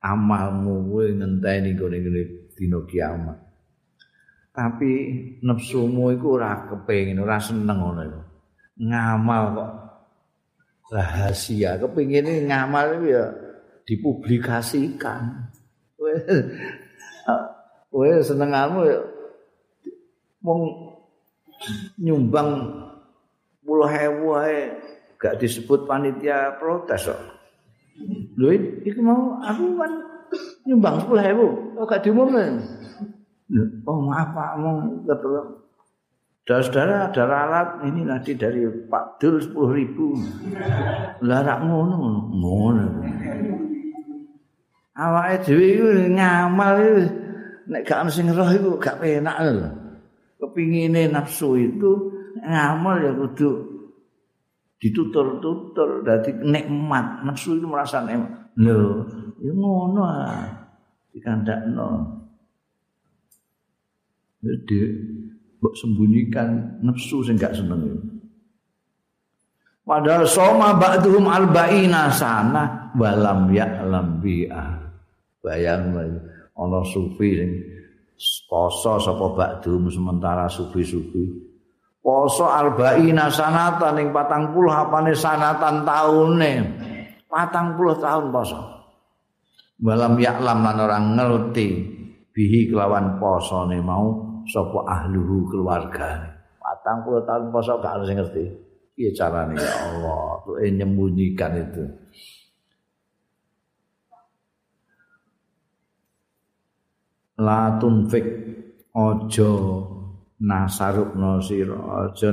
[0.00, 2.22] amalmu kowe ngenteni gone-gone
[2.56, 3.38] dina kiamat.
[4.52, 4.92] Tapi
[5.40, 8.22] nafsumu iku ora kepengin ora seneng ngono iku.
[8.80, 9.70] Ngamal kok
[10.92, 11.80] rahasia.
[11.80, 13.24] Kepengine ngamal ya
[13.88, 15.52] dipublikasikan
[17.92, 18.98] kowe senenganmu ya
[20.42, 20.60] wong
[22.00, 22.50] nyumbang
[23.62, 24.74] puluh hewu ae
[25.20, 27.20] gak disebut panitia protes kok.
[28.34, 28.48] Lho
[28.82, 29.92] iki mau aku kan
[30.66, 31.46] nyumbang sepuluh hewu
[31.78, 32.58] kok gak diumumkan.
[33.84, 35.46] Oh maaf Pak, mau kebetulan
[36.42, 40.18] Saudara-saudara ada ralat ini nanti dari Pak Dul sepuluh ribu.
[41.22, 42.86] Larak ngono, ngono.
[44.96, 46.78] Awake dhewe iku ngamal
[47.68, 49.68] nek gak sing roh iku gak penak lho.
[50.42, 51.90] Kepingine nafsu itu
[52.42, 53.50] ngamal ya kudu
[54.82, 57.22] ditutur-tutur dadi nikmat.
[57.22, 58.42] Nafsu itu merasa nikmat.
[58.58, 59.08] lho
[59.40, 60.44] ya ngono ah
[61.12, 62.20] dikandakno
[64.42, 64.80] jadi
[65.60, 67.96] mbok sembunyikan nafsu sing gak seneng
[69.88, 74.81] padahal soma ba'duhum alba'ina sana walam ya'lam bi'a
[75.42, 75.92] bayang
[76.54, 77.50] ana sufi sing
[78.46, 81.26] poso sapa ba'duhum sementara sufi-sufi
[81.98, 86.52] poso arba'ina sanatan ing 40 apane sanatan taune
[87.26, 88.82] 40 tahun poso
[89.82, 91.68] Walam yaklam lan orang ngerti
[92.30, 94.14] bihi kelawan posone mau
[94.46, 96.38] sapa ahluhu keluarga.
[96.62, 98.46] Patang puluh tahun poso gak harus ngerti.
[98.94, 101.82] Iya caranya ya Allah, tuh nyembunyikan itu.
[107.42, 108.26] Latun fik
[108.94, 109.52] ojo
[110.42, 112.28] nasaruk no siro, ojo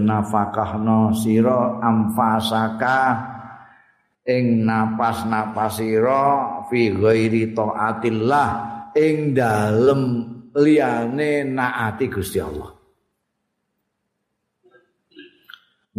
[1.18, 3.00] siro amfasaka
[4.30, 6.24] ing napas-napas sira
[6.70, 8.50] fi ghairi taatillah
[8.94, 10.02] ing dalem
[10.54, 12.72] liyane naati Gusti Allah.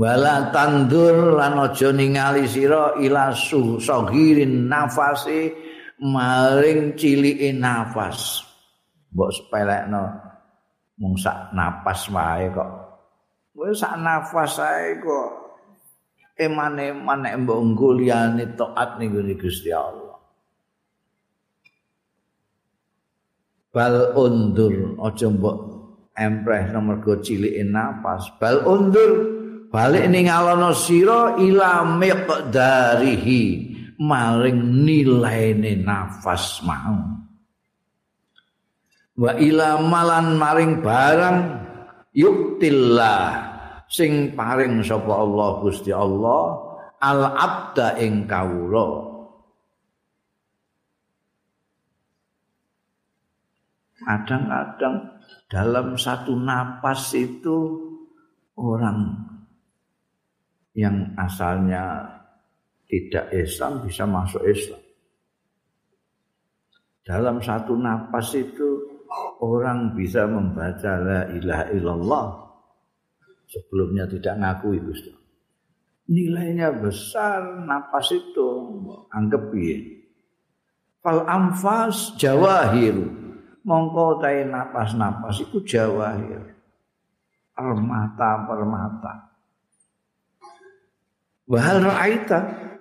[0.01, 5.53] Wala tandur lan aja ningali sira ila sugirin nafasi
[6.01, 8.50] maring cilike nafas.
[9.11, 10.03] Mbok sepelekno
[11.01, 12.71] mung sak napas wae kok.
[13.59, 15.41] Wis sak nafas ae kok
[16.41, 20.17] eman-eman nek mbok ngguliyane taat ning Gusti Allah.
[23.71, 25.57] Bal undur aja mbok
[26.17, 28.33] empreh nomor go cilike napas.
[28.41, 29.11] Bal undur
[29.69, 33.43] balik ning alono sira ila miqdarihi
[34.01, 37.20] maring nilaine nafas mau.
[39.21, 41.39] Wa ila malan maring barang
[42.17, 43.53] yuktillah
[43.85, 46.57] sing paring sapa Allah Gusti Allah
[47.05, 49.13] al abda ing kawula
[54.01, 54.97] kadang-kadang
[55.53, 57.77] dalam satu napas itu
[58.57, 59.21] orang
[60.73, 62.09] yang asalnya
[62.89, 64.83] tidak Islam bisa masuk Islam.
[67.05, 68.90] Dalam satu napas itu
[69.43, 72.27] orang bisa membaca la ilaha illallah.
[73.51, 74.93] Sebelumnya tidak ngaku itu
[76.11, 78.49] nilainya besar napas itu.
[79.15, 79.79] Anggap ya
[81.01, 82.99] fal amfas jawahir.
[83.61, 86.57] Mongko tai napas-napas itu jawahir.
[87.53, 89.29] Permata-permata
[91.45, 92.39] wahal ra'aita?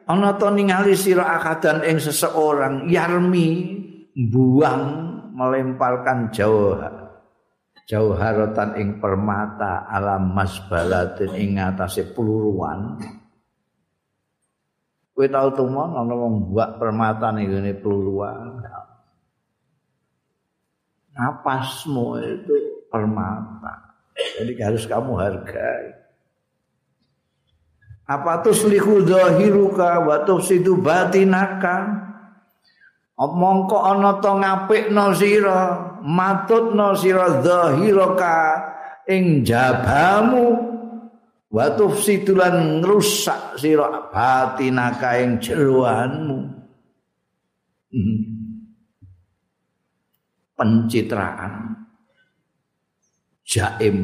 [0.08, 3.78] Ana to ningali sira akadan ing seseorang yarmi
[4.16, 5.09] buang
[5.40, 7.08] melemparkan jawahir
[7.88, 13.00] jauharatan ing permata alam masbalatin ing ngatasé peluruan
[15.16, 18.60] kowe tau tumon ana wong buak permata ning ngene peluruan
[21.20, 22.56] napasmu itu
[22.88, 24.00] permata.
[24.40, 26.00] Jadi harus kamu hargai.
[28.10, 32.10] Apa tuslihu zahiruka wa tufsidu batinaka
[33.28, 35.60] mongko ana to ngapikno sira
[36.00, 38.36] matutno sira zahiraka
[39.12, 40.56] ing jabamu
[41.52, 46.40] wa tufsidulan ngrusak sira batinaka ing jeroanmu
[47.92, 48.40] hmm.
[50.60, 51.80] pencitraan.
[53.48, 53.98] Jaim.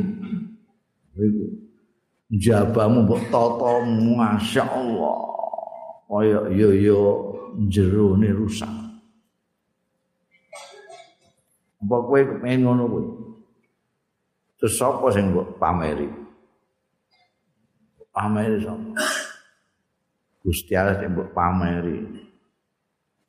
[1.12, 1.46] Iku.
[2.32, 5.20] Jabamu mbok tata masyaallah
[6.10, 7.00] kaya yo yo
[7.70, 8.85] jerone rusak
[11.86, 13.08] Apa kowe kepengin ngono kuwi?
[14.58, 16.10] Terus sapa sing mbok pameri?
[18.10, 18.90] Pameri sapa?
[20.42, 22.26] Gusti Allah sing mbok pameri.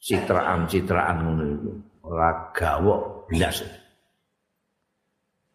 [0.00, 1.72] Citraan-citraan ngono iku.
[2.08, 3.60] Ora gawok blas.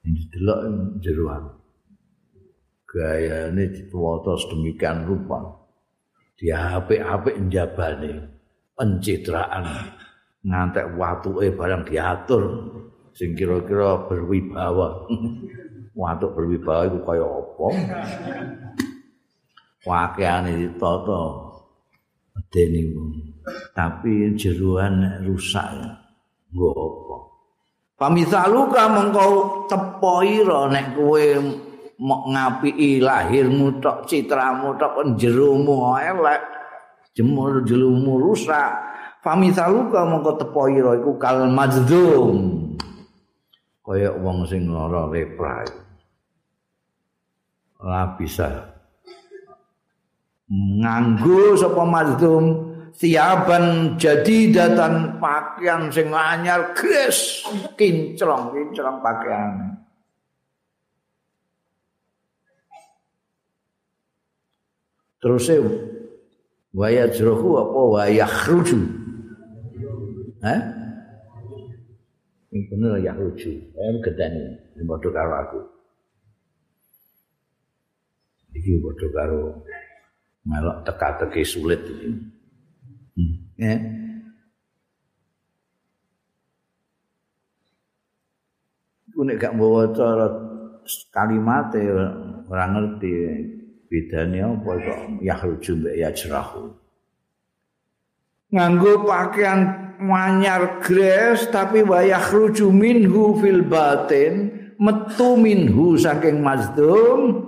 [0.06, 0.60] Ini delok
[1.02, 1.44] jeroan.
[2.86, 5.42] Gayane dituwata sedemikian rupa.
[6.38, 8.30] Dia apik-apik njabane
[8.78, 9.66] pencitraan
[10.46, 12.44] ngantek watuke barang diatur
[13.16, 15.08] sing kira-kira berwibawa.
[16.00, 17.68] Watuk berwibawa iku kaya apa?
[19.88, 21.22] Wakeane ditata
[22.54, 22.82] dene
[23.74, 25.68] tapi jeruan rusak
[26.54, 27.16] nggo apa?
[27.98, 29.26] Pamisaluka mengko
[29.70, 31.26] tepoira nek kowe
[32.02, 36.42] mok ngapiki lahirmu tok citramu tok jerumu elek
[37.14, 38.74] jemur jerumu rusak
[39.22, 42.61] Pamisaluka mengko tepoira iku kal majdum
[43.82, 45.66] kaya wong sing lara lepra
[47.82, 48.78] ora bisa.
[50.52, 52.46] Nganggo sapa mazlum
[52.94, 57.42] tiaban jadidatan pakaian sing anyar gres
[57.80, 59.80] kinclong kinclong pakaian.
[65.22, 65.58] Terus e
[66.74, 68.80] waya jrohu apa waya khruju
[70.42, 70.81] ha
[72.52, 74.44] ini bener ya khruju em gedani
[74.76, 75.60] ini bodoh karo aku.
[78.52, 79.64] Ini bodoh karo
[80.44, 82.12] melok teka-teki sulit ini.
[83.16, 83.34] Hmm.
[83.56, 83.76] ya
[89.12, 90.28] Iku nek gak bawa cara
[91.12, 91.76] kalimat
[92.48, 93.12] ora ngerti
[93.92, 96.81] bedane apa kok yahruju mbek yajrahu
[98.52, 107.48] nganggo pakaian manyar gres tapi wayah ruju minhu fil batin metu minhu saking mazdum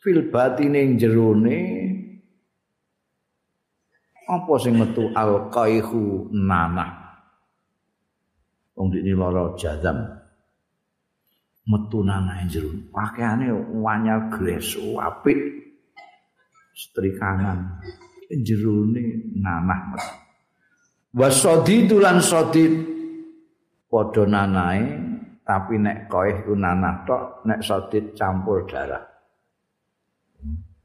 [0.00, 1.60] fil batin ing jerone.
[4.30, 5.10] Apa sing metu?
[5.12, 7.20] Al qaihu nanah
[8.78, 9.98] wong dikne lara jazam.
[11.66, 15.38] Metu nanah jero pakaiane wanyar gres apik.
[16.70, 17.82] Setrikanan
[18.46, 19.90] jerone nanah
[21.10, 22.64] wasodi tulan sodi
[23.90, 24.82] padha nanae
[25.42, 29.02] tapi nek koeh iku nanah tok nek sodi campur darah.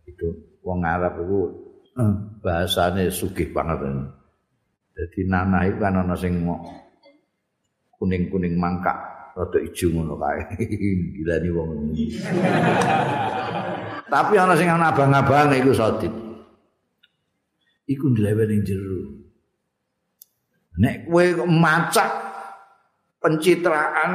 [0.05, 1.39] Itu wong Arab itu
[2.01, 3.85] eh, bahasane sugih banget
[4.95, 6.39] jadi nanah itu kan ana sing
[7.99, 8.95] kuning-kuning mangkak
[9.35, 10.41] rada ijo ngono kae.
[11.19, 11.69] Gilani wong
[14.13, 16.13] Tapi ana sing ana abang-abang iku sodit.
[17.91, 19.24] Iku ndlewer ning jero.
[20.75, 22.11] Nek kowe macak
[23.23, 24.11] pencitraan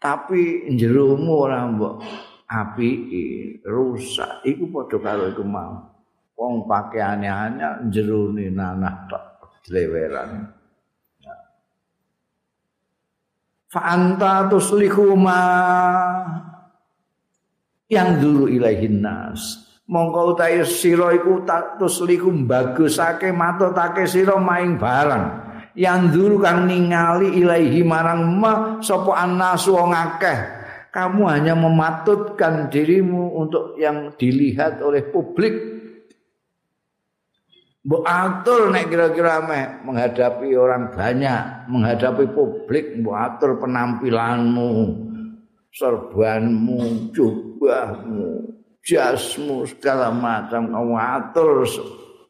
[0.00, 2.00] tapi jeromu ora mbok
[2.48, 4.40] apiki rusak.
[4.48, 5.92] Iku padha karo iku mau.
[6.40, 9.24] Wong pakaiane anyar jerone nanah tok
[9.68, 10.48] dleweran.
[13.70, 15.40] Fa anta tuslihu ma
[17.86, 21.42] yang dulu ilaihin nas mongko utahe sira iku
[21.82, 25.50] tusliku bagusake matotake sira maing barang.
[25.74, 30.38] Yang dulu kang ningali ilaihi marang ma sapa annasu wong akeh?
[30.90, 35.78] Kamu hanya mematutkan dirimu untuk yang dilihat oleh publik.
[37.86, 44.70] Mbok atur nek kira-kira meh menghadapi orang banyak, menghadapi publik, mbok atur penampilanmu,
[45.70, 51.68] serbanmu, jubahmu, jasmu, segala macam kamu atur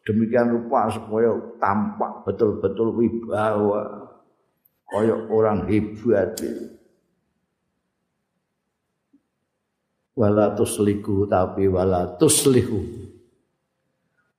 [0.06, 1.30] demikian rupa supaya
[1.62, 4.10] tampak betul-betul wibawa
[4.90, 6.34] kaya orang hebat.
[10.18, 13.00] Wala tusliku tapi wala tuslihu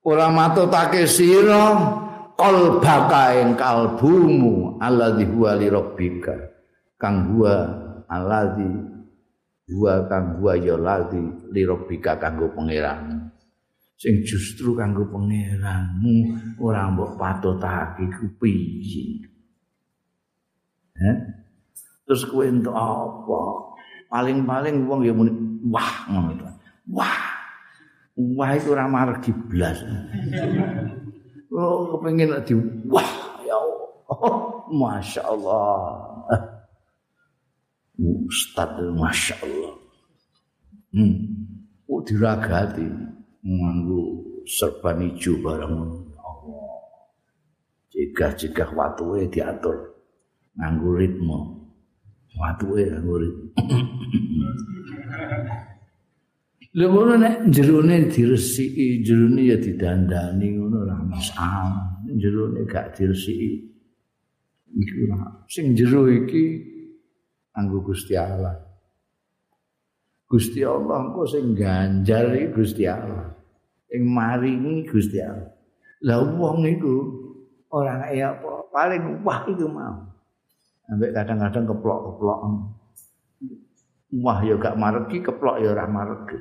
[0.02, 1.78] ora matutake sira
[2.34, 6.34] qalbaka ing kalbumu alladzi huwa li rabbika
[6.98, 7.70] kang huwa
[8.10, 8.70] alladzi
[9.78, 11.22] wa kang wa ya ladzi
[11.56, 13.32] li rabbika kanggo pangeran
[14.02, 16.16] sing justru kanggo pangeranmu
[16.58, 19.30] ora mbok patutake ku piye?
[20.98, 21.18] Eh
[22.10, 23.42] terus kowe entuk apa?
[24.12, 25.32] Paling-paling wong ya muni
[25.70, 26.48] wah ngono to.
[26.92, 27.24] Wah.
[28.20, 29.80] Wah itu ora margi blas.
[31.54, 32.58] Oh kepengin di
[32.92, 33.88] wah ya Allah.
[34.82, 36.11] Masya Allah
[38.02, 39.78] Ustaz Masya Allah
[40.98, 41.14] hmm.
[41.86, 42.82] Oh diragati
[43.46, 44.02] Nganggu
[44.50, 45.78] serban hijau barang
[46.18, 46.82] Allah
[47.94, 50.02] Jika-jika watuwe diatur
[50.58, 51.40] Nganggu ritme
[52.42, 53.50] Watuwe nganggu ritme
[56.72, 62.00] Lha ngono nek jerone diresiki, jerone ya didandani ngono ora masalah.
[62.16, 63.60] Jerone gak diresiki.
[64.72, 65.12] Iku.
[65.52, 66.71] Sing jero iki
[67.56, 68.56] anggo Gusti Allah.
[70.32, 73.36] Gusti Allah engko sing ganjar iki Gusti Allah.
[73.92, 75.52] Sing maringi Gusti Allah.
[76.08, 76.96] Lah wong iku
[77.72, 80.08] ora kaya apa, paling wah itu mau.
[80.88, 82.40] Sampai kadang-kadang keplok-keplok.
[84.12, 86.40] Wah ya gak maregi, keplok ya ora maregi.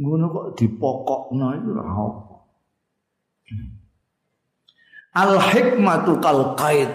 [0.00, 2.36] Ngono kok dipokokno itu ora apa.
[5.10, 6.90] Al hikmatu kal qait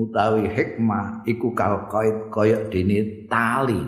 [0.00, 3.80] utawi hikmah iku kal kait kaya dene tali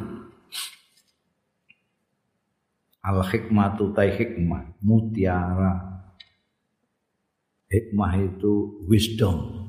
[3.03, 6.03] al hikmatu ta hikmah mutiara
[7.73, 9.69] hikmah itu wisdom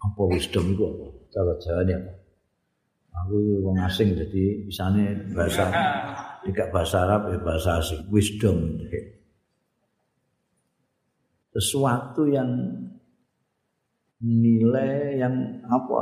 [0.00, 2.12] apa wisdom itu apa cara jawane apa
[3.24, 5.64] aku wong asing jadi misalnya bahasa
[6.40, 8.00] Tidak bahasa Arab, ya bahasa asing.
[8.08, 8.80] Wisdom.
[11.52, 12.48] Sesuatu yang
[14.20, 16.00] nilai yang apa?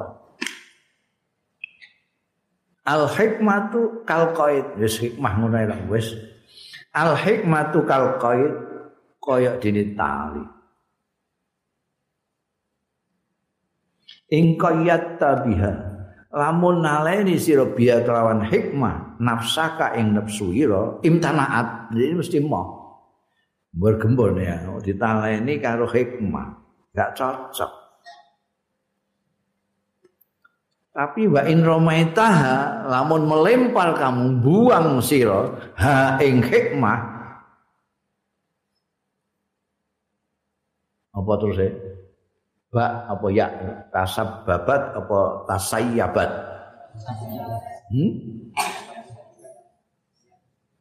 [2.89, 4.78] Al hikmatu kal qaid.
[4.78, 6.15] Wis hikmah ngono lho wis.
[6.95, 8.53] Al hikmatu kal qaid
[9.23, 10.45] kaya dene tali.
[14.28, 15.73] Ing qayyat biha
[16.28, 23.01] lamun naleni sira biya kelawan hikmah nafsaka ing nafsu ira imtanaat jadi mesti mau
[23.73, 26.61] bergembur ya ditaleni karo hikmah
[26.93, 27.88] gak cocok
[30.99, 35.47] tapi wa in romaitaha lamun melempar kamu buang sira
[35.79, 36.99] ha ing hikmah
[41.15, 41.70] apa terus ya
[42.75, 43.47] ba apa ya
[43.95, 46.31] tasab babat apa tasayyabat
[47.95, 48.11] hmm?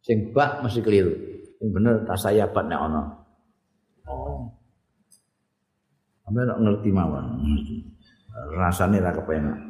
[0.01, 1.13] sing ba mesti keliru
[1.61, 3.01] sing bener tasayyabat nek ana
[4.09, 4.49] oh
[6.27, 7.23] Ame nak ngerti mawon.
[8.51, 9.66] Rasane ra kepenak.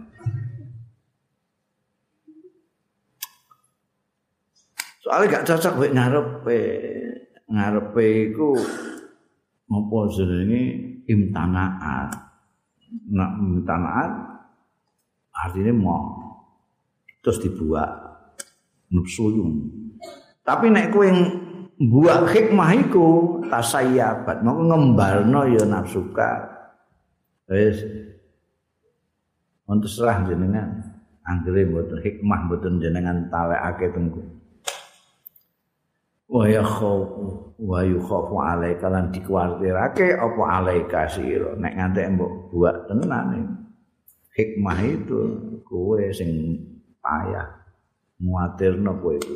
[5.08, 6.60] Soalnya gak cocok wek ngarepe
[7.48, 8.60] ngarepe iku
[9.72, 10.62] apa jenenge
[11.08, 12.12] imtanaat.
[13.16, 14.12] Nak imtanaat
[15.32, 16.04] artinya mau
[17.24, 17.88] terus dibuat
[18.92, 19.72] nafsuyun.
[20.44, 21.08] Tapi nek kowe
[21.80, 26.52] buat hikmah iku tasayyabat, mau ngembarno ya nafsuka.
[27.48, 27.80] Wis
[29.72, 30.84] untuk serah jenengan
[31.24, 34.37] anggere mboten hikmah mboten jenengan talekake tengku.
[36.28, 41.56] Wa yakhafu wa yukhafu alaika lan dikuartirake apa alaika sira.
[41.56, 43.58] Nek ngantek mbok buat tenan
[44.38, 45.20] hikmah itu
[45.66, 46.62] kowe sing
[47.02, 47.50] payah
[48.22, 49.36] muatirno kowe itu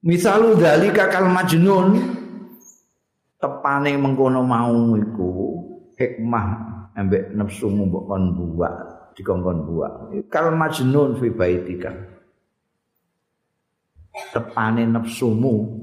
[0.00, 2.00] misalu dalika kal majnun
[3.36, 5.28] tepane mengkono mau iku
[6.00, 6.44] hikmah
[6.96, 8.74] ambek nafsumu mbok kon buat
[9.12, 9.92] dikongkon buat
[10.32, 11.92] kal majnun fi baitika
[14.32, 15.80] tepane nafsumu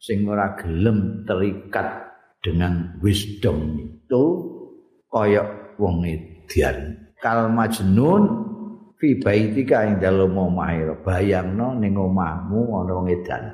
[0.00, 2.06] sing ora gelem terikat
[2.40, 4.24] dengan wisdom itu
[5.10, 8.22] kaya wong edian kal majnun
[8.96, 10.88] fi baitika ing dalem omahe.
[11.04, 13.44] Bayangno ning omahmu ana wong edan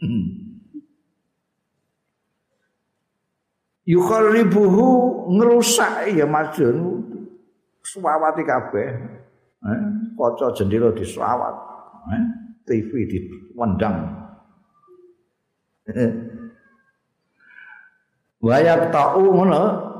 [3.92, 4.86] yukharibuhu
[5.34, 7.08] ngrusak ya majnun.
[7.80, 8.88] Suwawati kabeh.
[9.64, 11.56] Eh kaca jendela disawat
[12.12, 12.24] eh
[12.70, 13.18] TV di
[13.58, 13.98] wendang.
[18.46, 19.90] Wayak ta'u ngono.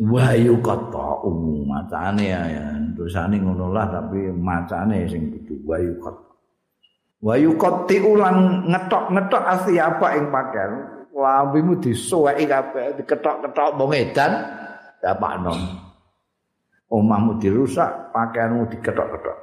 [0.00, 2.64] Wayu kata umum macane ya, ya.
[2.96, 6.24] tulisane ngono lah tapi macane sing kudu wayu kata.
[7.20, 10.72] Wayu kati ulang ngetok-ngetok asli apa ing pakaian.
[11.10, 14.40] Lambimu disuweki kabeh, diketok-ketok wong edan,
[15.04, 15.52] dapakno.
[16.90, 19.38] Omahmu dirusak, pakaianmu diketok-ketok.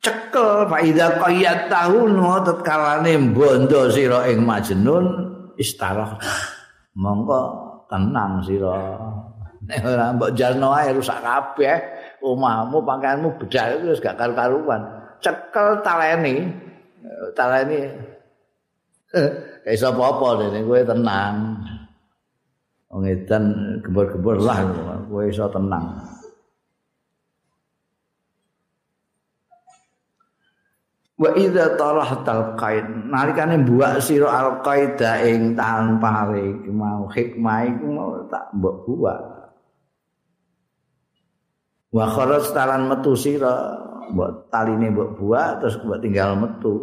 [0.00, 2.16] Cekel faida qayyat tahun
[2.64, 5.04] kalane bondo sira ing majnun
[5.60, 6.16] istarah.
[6.96, 7.40] Monggo
[7.90, 8.96] tenang sira.
[9.60, 11.76] Nek ora mbok jalno ae rusak kabeh
[12.24, 14.80] omahmu, pakaianmu bedal wis gak karu-karuan.
[15.20, 16.48] Cekel taleni.
[17.36, 17.80] Taleni.
[19.66, 21.60] Kayak sapa-apa dene kowe tenang.
[22.90, 23.44] Wong edan
[23.86, 24.66] gembur-gembur lah
[25.06, 26.02] kowe iso tenang.
[31.20, 36.32] Wa idza talahtal qaid nalikane buak sira al qaida ing tanpa
[36.72, 39.20] mau hikmah iku mau tak mbok buak.
[41.92, 43.52] Wa kharaj talan metu sira
[44.10, 46.74] mbok taline mbok buak terus mbok tinggal metu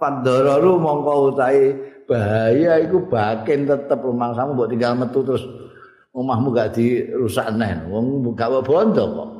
[0.00, 1.76] padararu mongko utahe
[2.08, 5.44] bahaya iku baken tetep rumah mbok tinggal metu terus
[6.16, 7.86] omahmu gak dirusak neh.
[7.92, 9.30] Wong gak bondo kok.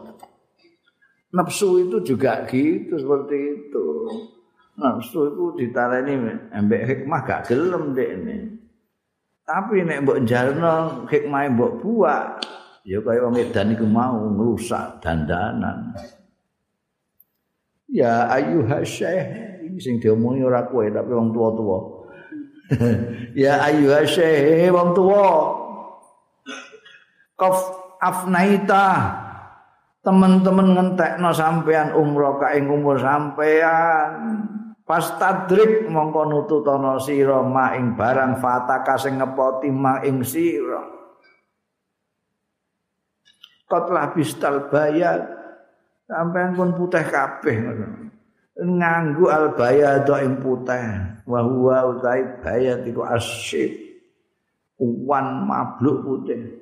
[1.32, 3.86] Nafsu itu juga gitu seperti itu.
[4.76, 6.14] Nafsu itu ditarani
[6.52, 8.60] embek hikmah gak gelem dek ini
[9.50, 12.38] tapi nek mbok jarno hikmah mbok buat
[12.86, 15.90] ya kaya wong edan iku mau ngrusak dandanan.
[17.90, 19.49] Ya ayuha syekh
[19.80, 21.78] sing diomongi ora kowe tapi wong tua-tua.
[23.34, 25.26] Ya ayu syekh wong tuwa
[27.34, 27.58] qaf
[27.98, 29.18] afnaita.
[30.00, 34.48] Teman-teman ngentekno sampean umroh ka ing umur sampean.
[34.86, 40.80] Pas tadrik mongko nututana sira ma ing barang fataka sing ngepoti ma ing sira.
[43.68, 45.20] Kot labistal bayat
[46.10, 48.09] sampean pun putih kabeh ngono
[48.60, 50.84] nganggo al bayat ing putih
[51.24, 53.72] wa huwa utai bayat iku asyik
[54.76, 56.60] uwan mabluk putih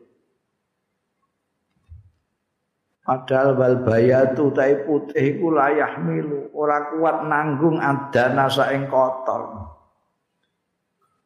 [3.09, 9.49] Padahal wal bayatu tai putih iku layah milu ora kuat nanggung adana saing kotor.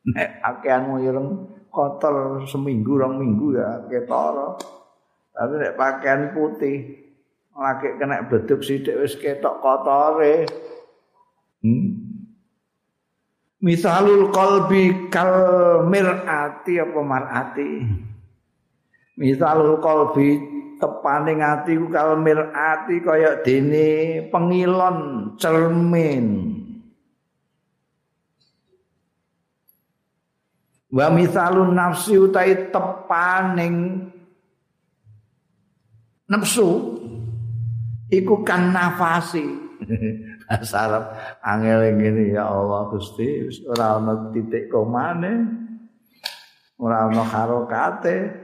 [0.06, 1.42] Nek akean ireng
[1.74, 4.54] kotor seminggu rong minggu ya ketara.
[5.34, 7.02] Tapi nek pakaian putih
[7.52, 10.48] lagi kena beduk sithik wis ketok kotore.
[11.62, 12.10] Hmm.
[13.62, 15.32] Misalul qalbi kal
[15.86, 17.70] mirati apa marati.
[19.14, 20.52] Misalul qalbi
[20.82, 26.58] tepane ati ku kalmir ati kaya dene pengilon cermin
[30.90, 34.10] wa misalun nafsi utai tepaning
[36.26, 36.98] nafsu
[38.12, 39.42] iku kan nafasi
[40.52, 45.48] asarap angel ngene ya Allah Gusti ora ana titik komane
[46.76, 48.42] ora ana harokate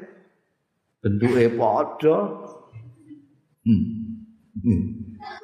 [1.03, 2.19] bentuke padha.
[3.63, 3.85] Hmm.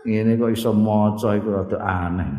[0.04, 2.30] Ngene kok iso maca iku rada aneh.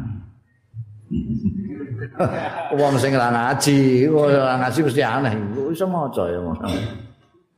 [2.80, 5.34] Wong sing ora ngaji, ora ngaji mesti aneh.
[5.72, 6.40] Iso maca ya.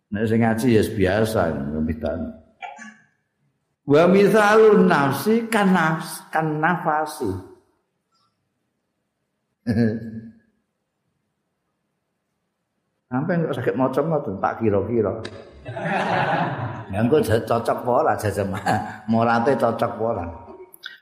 [0.07, 2.19] Nek sing ngaji ya biasa ngemitan.
[3.87, 7.31] Wa misalun nafsi kan nafs kan nafasi.
[13.07, 15.13] Sampai kok sakit macam ngoten tak kira-kira.
[16.87, 18.55] Ya engko cocok apa ora jajam.
[19.11, 20.23] Morate cocok apa ora.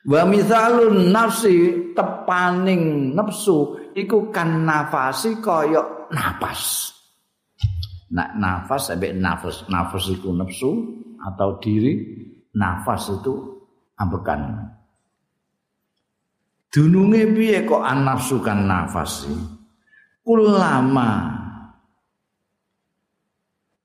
[0.05, 6.89] Wa misalun nafsi tepaning nafsu iku kan nafasi kaya napas.
[8.09, 10.73] Nak nafas sampai nafas, nafas itu nafsu
[11.21, 12.25] atau diri,
[12.55, 13.35] nafas itu
[13.99, 14.71] ambekan.
[16.71, 19.31] Dununge piye kok anafsu kan nafasi?
[20.25, 21.31] Ulama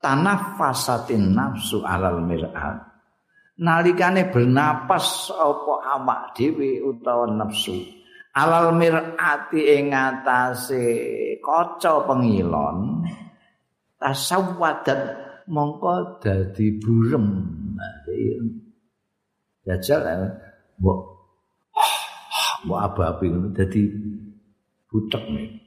[0.01, 2.81] tanafasatin nafsu alal mir'at
[3.61, 7.77] nalikane bernapas apa awak dhewe utawa nafsu
[8.33, 10.85] alal mir'ati ing ngatasé
[11.45, 13.05] kaca pengilon
[14.01, 15.01] tasawwadat
[15.45, 17.45] mongko dadi burem
[19.67, 20.31] jajal
[20.79, 20.99] mbok
[22.65, 23.81] mbok abapi ngono dadi
[24.89, 25.61] butek nih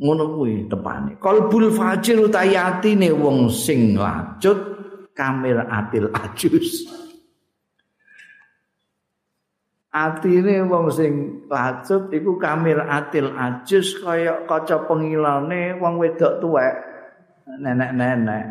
[0.00, 1.20] ngono kuwi tepane.
[1.20, 4.58] Qalbul fajir utayatine wong sing lacut
[5.12, 6.88] kamir atil ajus.
[9.92, 16.89] Atine wong sing lacut iku kamir atil ajus kaya kaca pengilane wong wedok tuwek
[17.58, 18.46] nenek-nenek.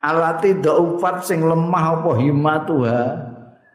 [0.00, 3.00] Alati daufat sing lemah apa himatuha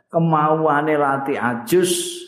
[0.09, 2.23] kemauane lati ajus.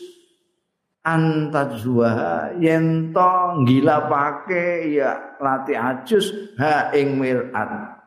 [1.02, 3.32] Antajwa yen to
[3.64, 6.54] ngilapake ya lati ajus.
[6.60, 7.98] Ha ing mirat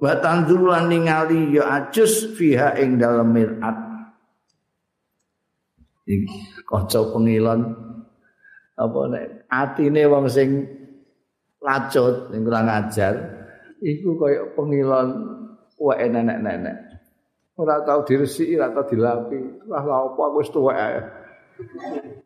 [0.00, 3.76] wa tanzulan ningali ya ajus fiha ing dalem mirat
[6.64, 7.60] kaca pengilon
[8.80, 10.64] apa nek atine wong sing
[11.60, 13.14] lacut sing kurang ajar
[13.84, 15.08] iku kaya pengilon
[15.76, 16.76] wae nenek-nenek
[17.60, 21.04] ora tau diresiki ora tau dilapi wah lha apa aku wis tuwek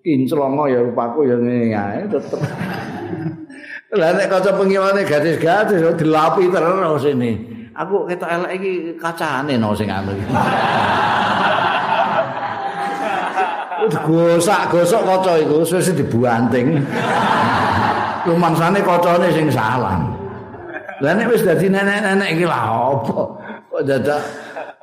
[0.05, 2.40] kinclongo ya rupaku ya ngene ae tetep.
[3.98, 7.39] Lah nek kaca pengilane gadis-gadis dilapi terus ini.
[7.78, 10.27] Aku ketok elek iki kacane no sing anu iki.
[14.06, 16.82] Gosak-gosok kaca iku wis dibuanting.
[18.24, 20.01] Lumangsane kacane sing salah.
[21.02, 23.20] Lah nek wis dadi nenek-nenek iki lha apa?
[23.68, 24.20] Kok dadak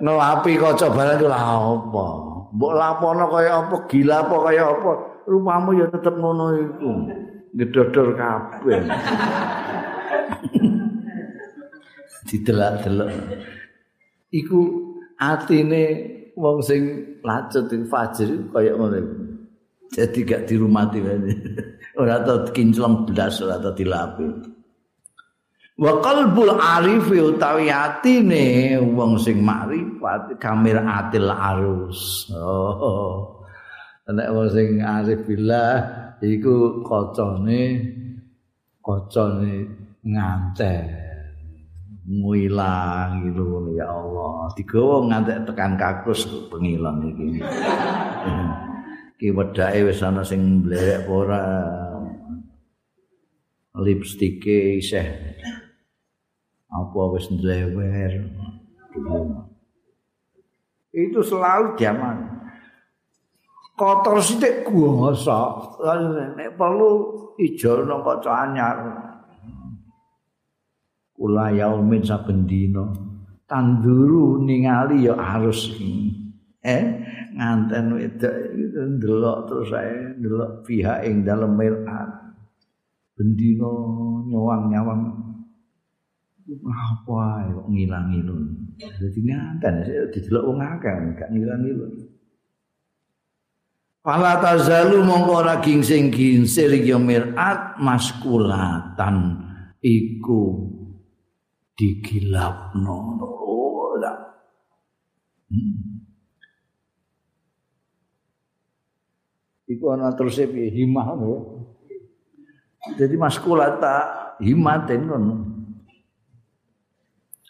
[0.03, 2.05] nelapi kaca barang iki lha apa?
[2.51, 3.75] mbok lapono kaya apa?
[3.87, 4.91] Gila apa kaya apa?
[5.23, 6.91] Rupamu ya tetep ngono iku.
[7.55, 8.79] Ngedodor kabeh.
[12.27, 13.11] Didelak-delok.
[14.31, 14.59] Iku
[15.19, 15.83] atine
[16.35, 16.81] wong sing
[17.23, 18.99] lacut ing fajr kaya ngono
[19.91, 21.03] jadi gak dirumati
[21.99, 24.27] ora tau kinclong blas ora tau dilapi
[25.81, 32.29] wa qalbul arifi utawi atine wong sing makrifat kamir atil arus.
[32.37, 33.41] Oh.
[34.05, 35.73] Nek wong sing arif billah
[36.21, 37.81] iku kacane
[38.85, 39.53] kacane
[40.05, 40.85] nganten.
[42.01, 44.49] Ngilang gitu ya Allah.
[44.57, 47.39] Digawa ngantek tekan kakus pengilon iki
[49.21, 51.45] ki wedake wis ana sing mlerek ora?
[53.77, 55.37] Lipstike isih.
[56.73, 58.33] Apa wis ndlewer?
[60.89, 62.17] Itu selalu zaman
[63.77, 65.81] kotor sithik gosok
[66.37, 66.91] nek perlu
[67.37, 68.77] ijo nang kaca anyar.
[71.13, 72.89] Kula yaumin saben dina
[73.45, 75.69] tanduru ningali ya harus
[76.65, 76.83] eh?
[77.31, 82.09] Nganten wedok itu ndelok terus saya ndelok pihak ing dalem mirat
[83.15, 83.71] bendino
[84.27, 85.01] nyawang-nyawang
[86.51, 88.43] apa kok ngilang-ngilang
[88.75, 91.93] dadi nganten saya didelok wong akeh gak ngilang-ngilang
[94.01, 99.45] Fala tazalu mongko ora gingsing-gingsir ya mirat maskulatan
[99.77, 100.73] iku
[101.77, 103.21] digilapno.
[103.21, 103.93] Oh,
[105.53, 106.01] hmm.
[109.71, 111.33] Iku ana terus piye himah lho.
[112.99, 113.95] Jadi maskulata
[114.43, 115.35] himaten ngono.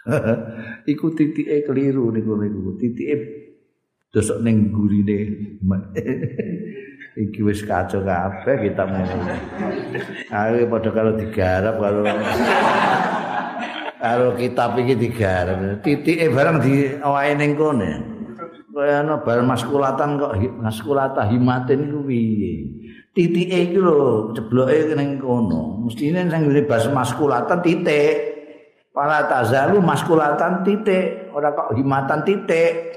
[0.92, 2.78] Iku titike keliru niku niku.
[2.78, 3.16] Titike
[4.14, 5.18] dosok ning gurine.
[7.26, 9.36] Iki wis kacau kabeh kita ngene.
[10.32, 12.08] Ayo padha karo digarap karo
[14.04, 15.84] karo kitab iki digarap.
[15.84, 18.21] Titike bareng di awake ning kene.
[18.72, 20.34] Kaya ana bal maskulatan kok
[20.64, 22.72] maskulata himatin ku piye?
[23.12, 25.84] Titike iki lho cebloke ning kono.
[25.84, 28.32] Mestine sing bebas maskulatan titik.
[28.92, 32.96] Para tazalu maskulatan titik ora kok himatan titik.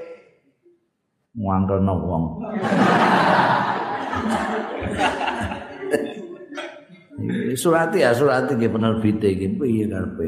[1.35, 2.23] Ngangkelno wong.
[7.55, 9.47] Surati ya surati nggih penerbite iki.
[9.55, 10.25] Piye karepe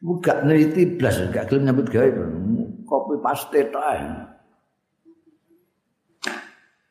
[0.00, 2.08] Buka neliti blas gak gelem nyambut gawe
[2.88, 4.00] kopi paste tok ae.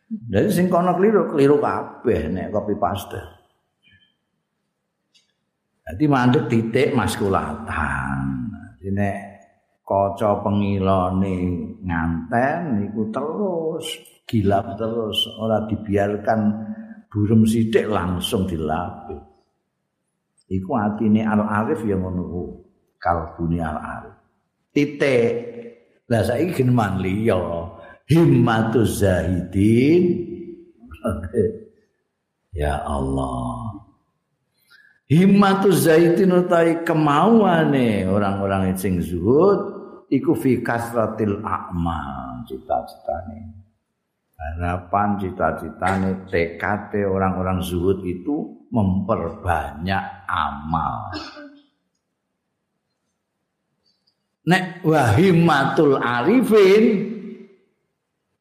[0.10, 3.22] Jadi sing kono keliru, keliru kabeh nek kopi paste.
[5.90, 8.18] Jadi mandek titik maskulatan.
[8.77, 9.18] Jadi nek
[9.81, 11.38] kaca pengilane
[11.81, 13.86] nganten niku terus
[14.30, 16.40] gilap terus ora dibiarkan
[17.10, 19.18] burem sithik langsung dilapis.
[20.49, 22.59] Iku atine al-arif ya ngono
[22.99, 24.15] kalbune al-arif.
[24.69, 25.49] Titik
[26.09, 27.69] Lah saiki geneman liya
[28.09, 30.26] himmatuz zahidin.
[32.59, 33.77] ya Allah.
[35.05, 43.61] Himmatuz zahidin utawi kemauane orang-orang sing zuhud iku fi kasratil a'mal cita-citane.
[44.34, 51.13] Harapan cita-citane tekate orang-orang zuhud itu memperbanyak amal.
[54.48, 57.10] Nek wahimatul arifin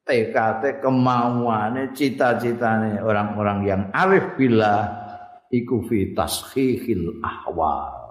[0.09, 4.89] tekate kemauane cita-citane orang-orang yang arif bila
[5.53, 8.09] iku fi tashihil ahwal.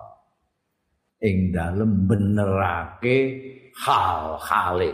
[1.17, 3.17] Ing dalem benerake
[3.73, 4.93] hal-hale.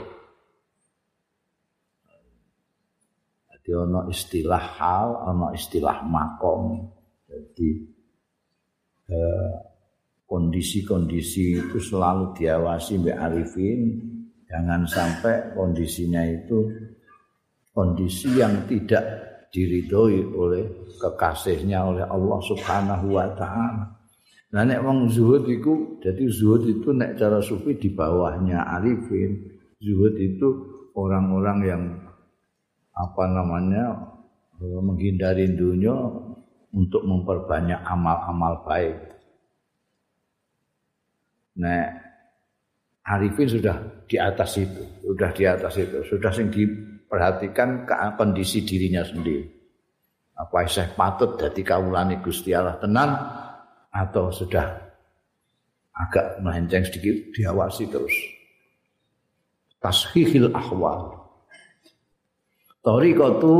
[3.52, 6.88] Dadi ana istilah hal ana istilah makom.
[7.28, 7.70] Jadi
[9.12, 9.73] eh,
[10.26, 13.82] kondisi-kondisi itu selalu diawasi Mbak Arifin
[14.50, 16.70] jangan sampai kondisinya itu
[17.74, 19.02] kondisi yang tidak
[19.54, 20.66] diridhoi oleh
[20.98, 23.86] kekasihnya oleh Allah Subhanahu wa taala.
[24.54, 29.54] Nah nek wong zuhud iku jadi zuhud itu nek cara sufi di bawahnya Arifin.
[29.82, 30.48] Zuhud itu
[30.94, 31.84] orang-orang yang
[32.94, 34.14] apa namanya
[34.62, 35.98] menghindari dunia
[36.74, 39.13] untuk memperbanyak amal-amal baik.
[41.60, 41.86] Nah,
[43.04, 43.76] Arifin sudah
[44.08, 49.44] di atas itu, sudah di atas itu, sudah sing diperhatikan ke kondisi dirinya sendiri.
[50.34, 53.12] Apa saya patut dari kaulani Gusti Allah tenang
[53.94, 54.66] atau sudah
[55.94, 58.16] agak melenceng sedikit diawasi terus.
[59.78, 61.22] Tashihil ahwal.
[62.82, 63.54] Tariqatu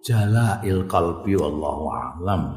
[0.00, 2.56] jalail qalbi wallahu a'lam.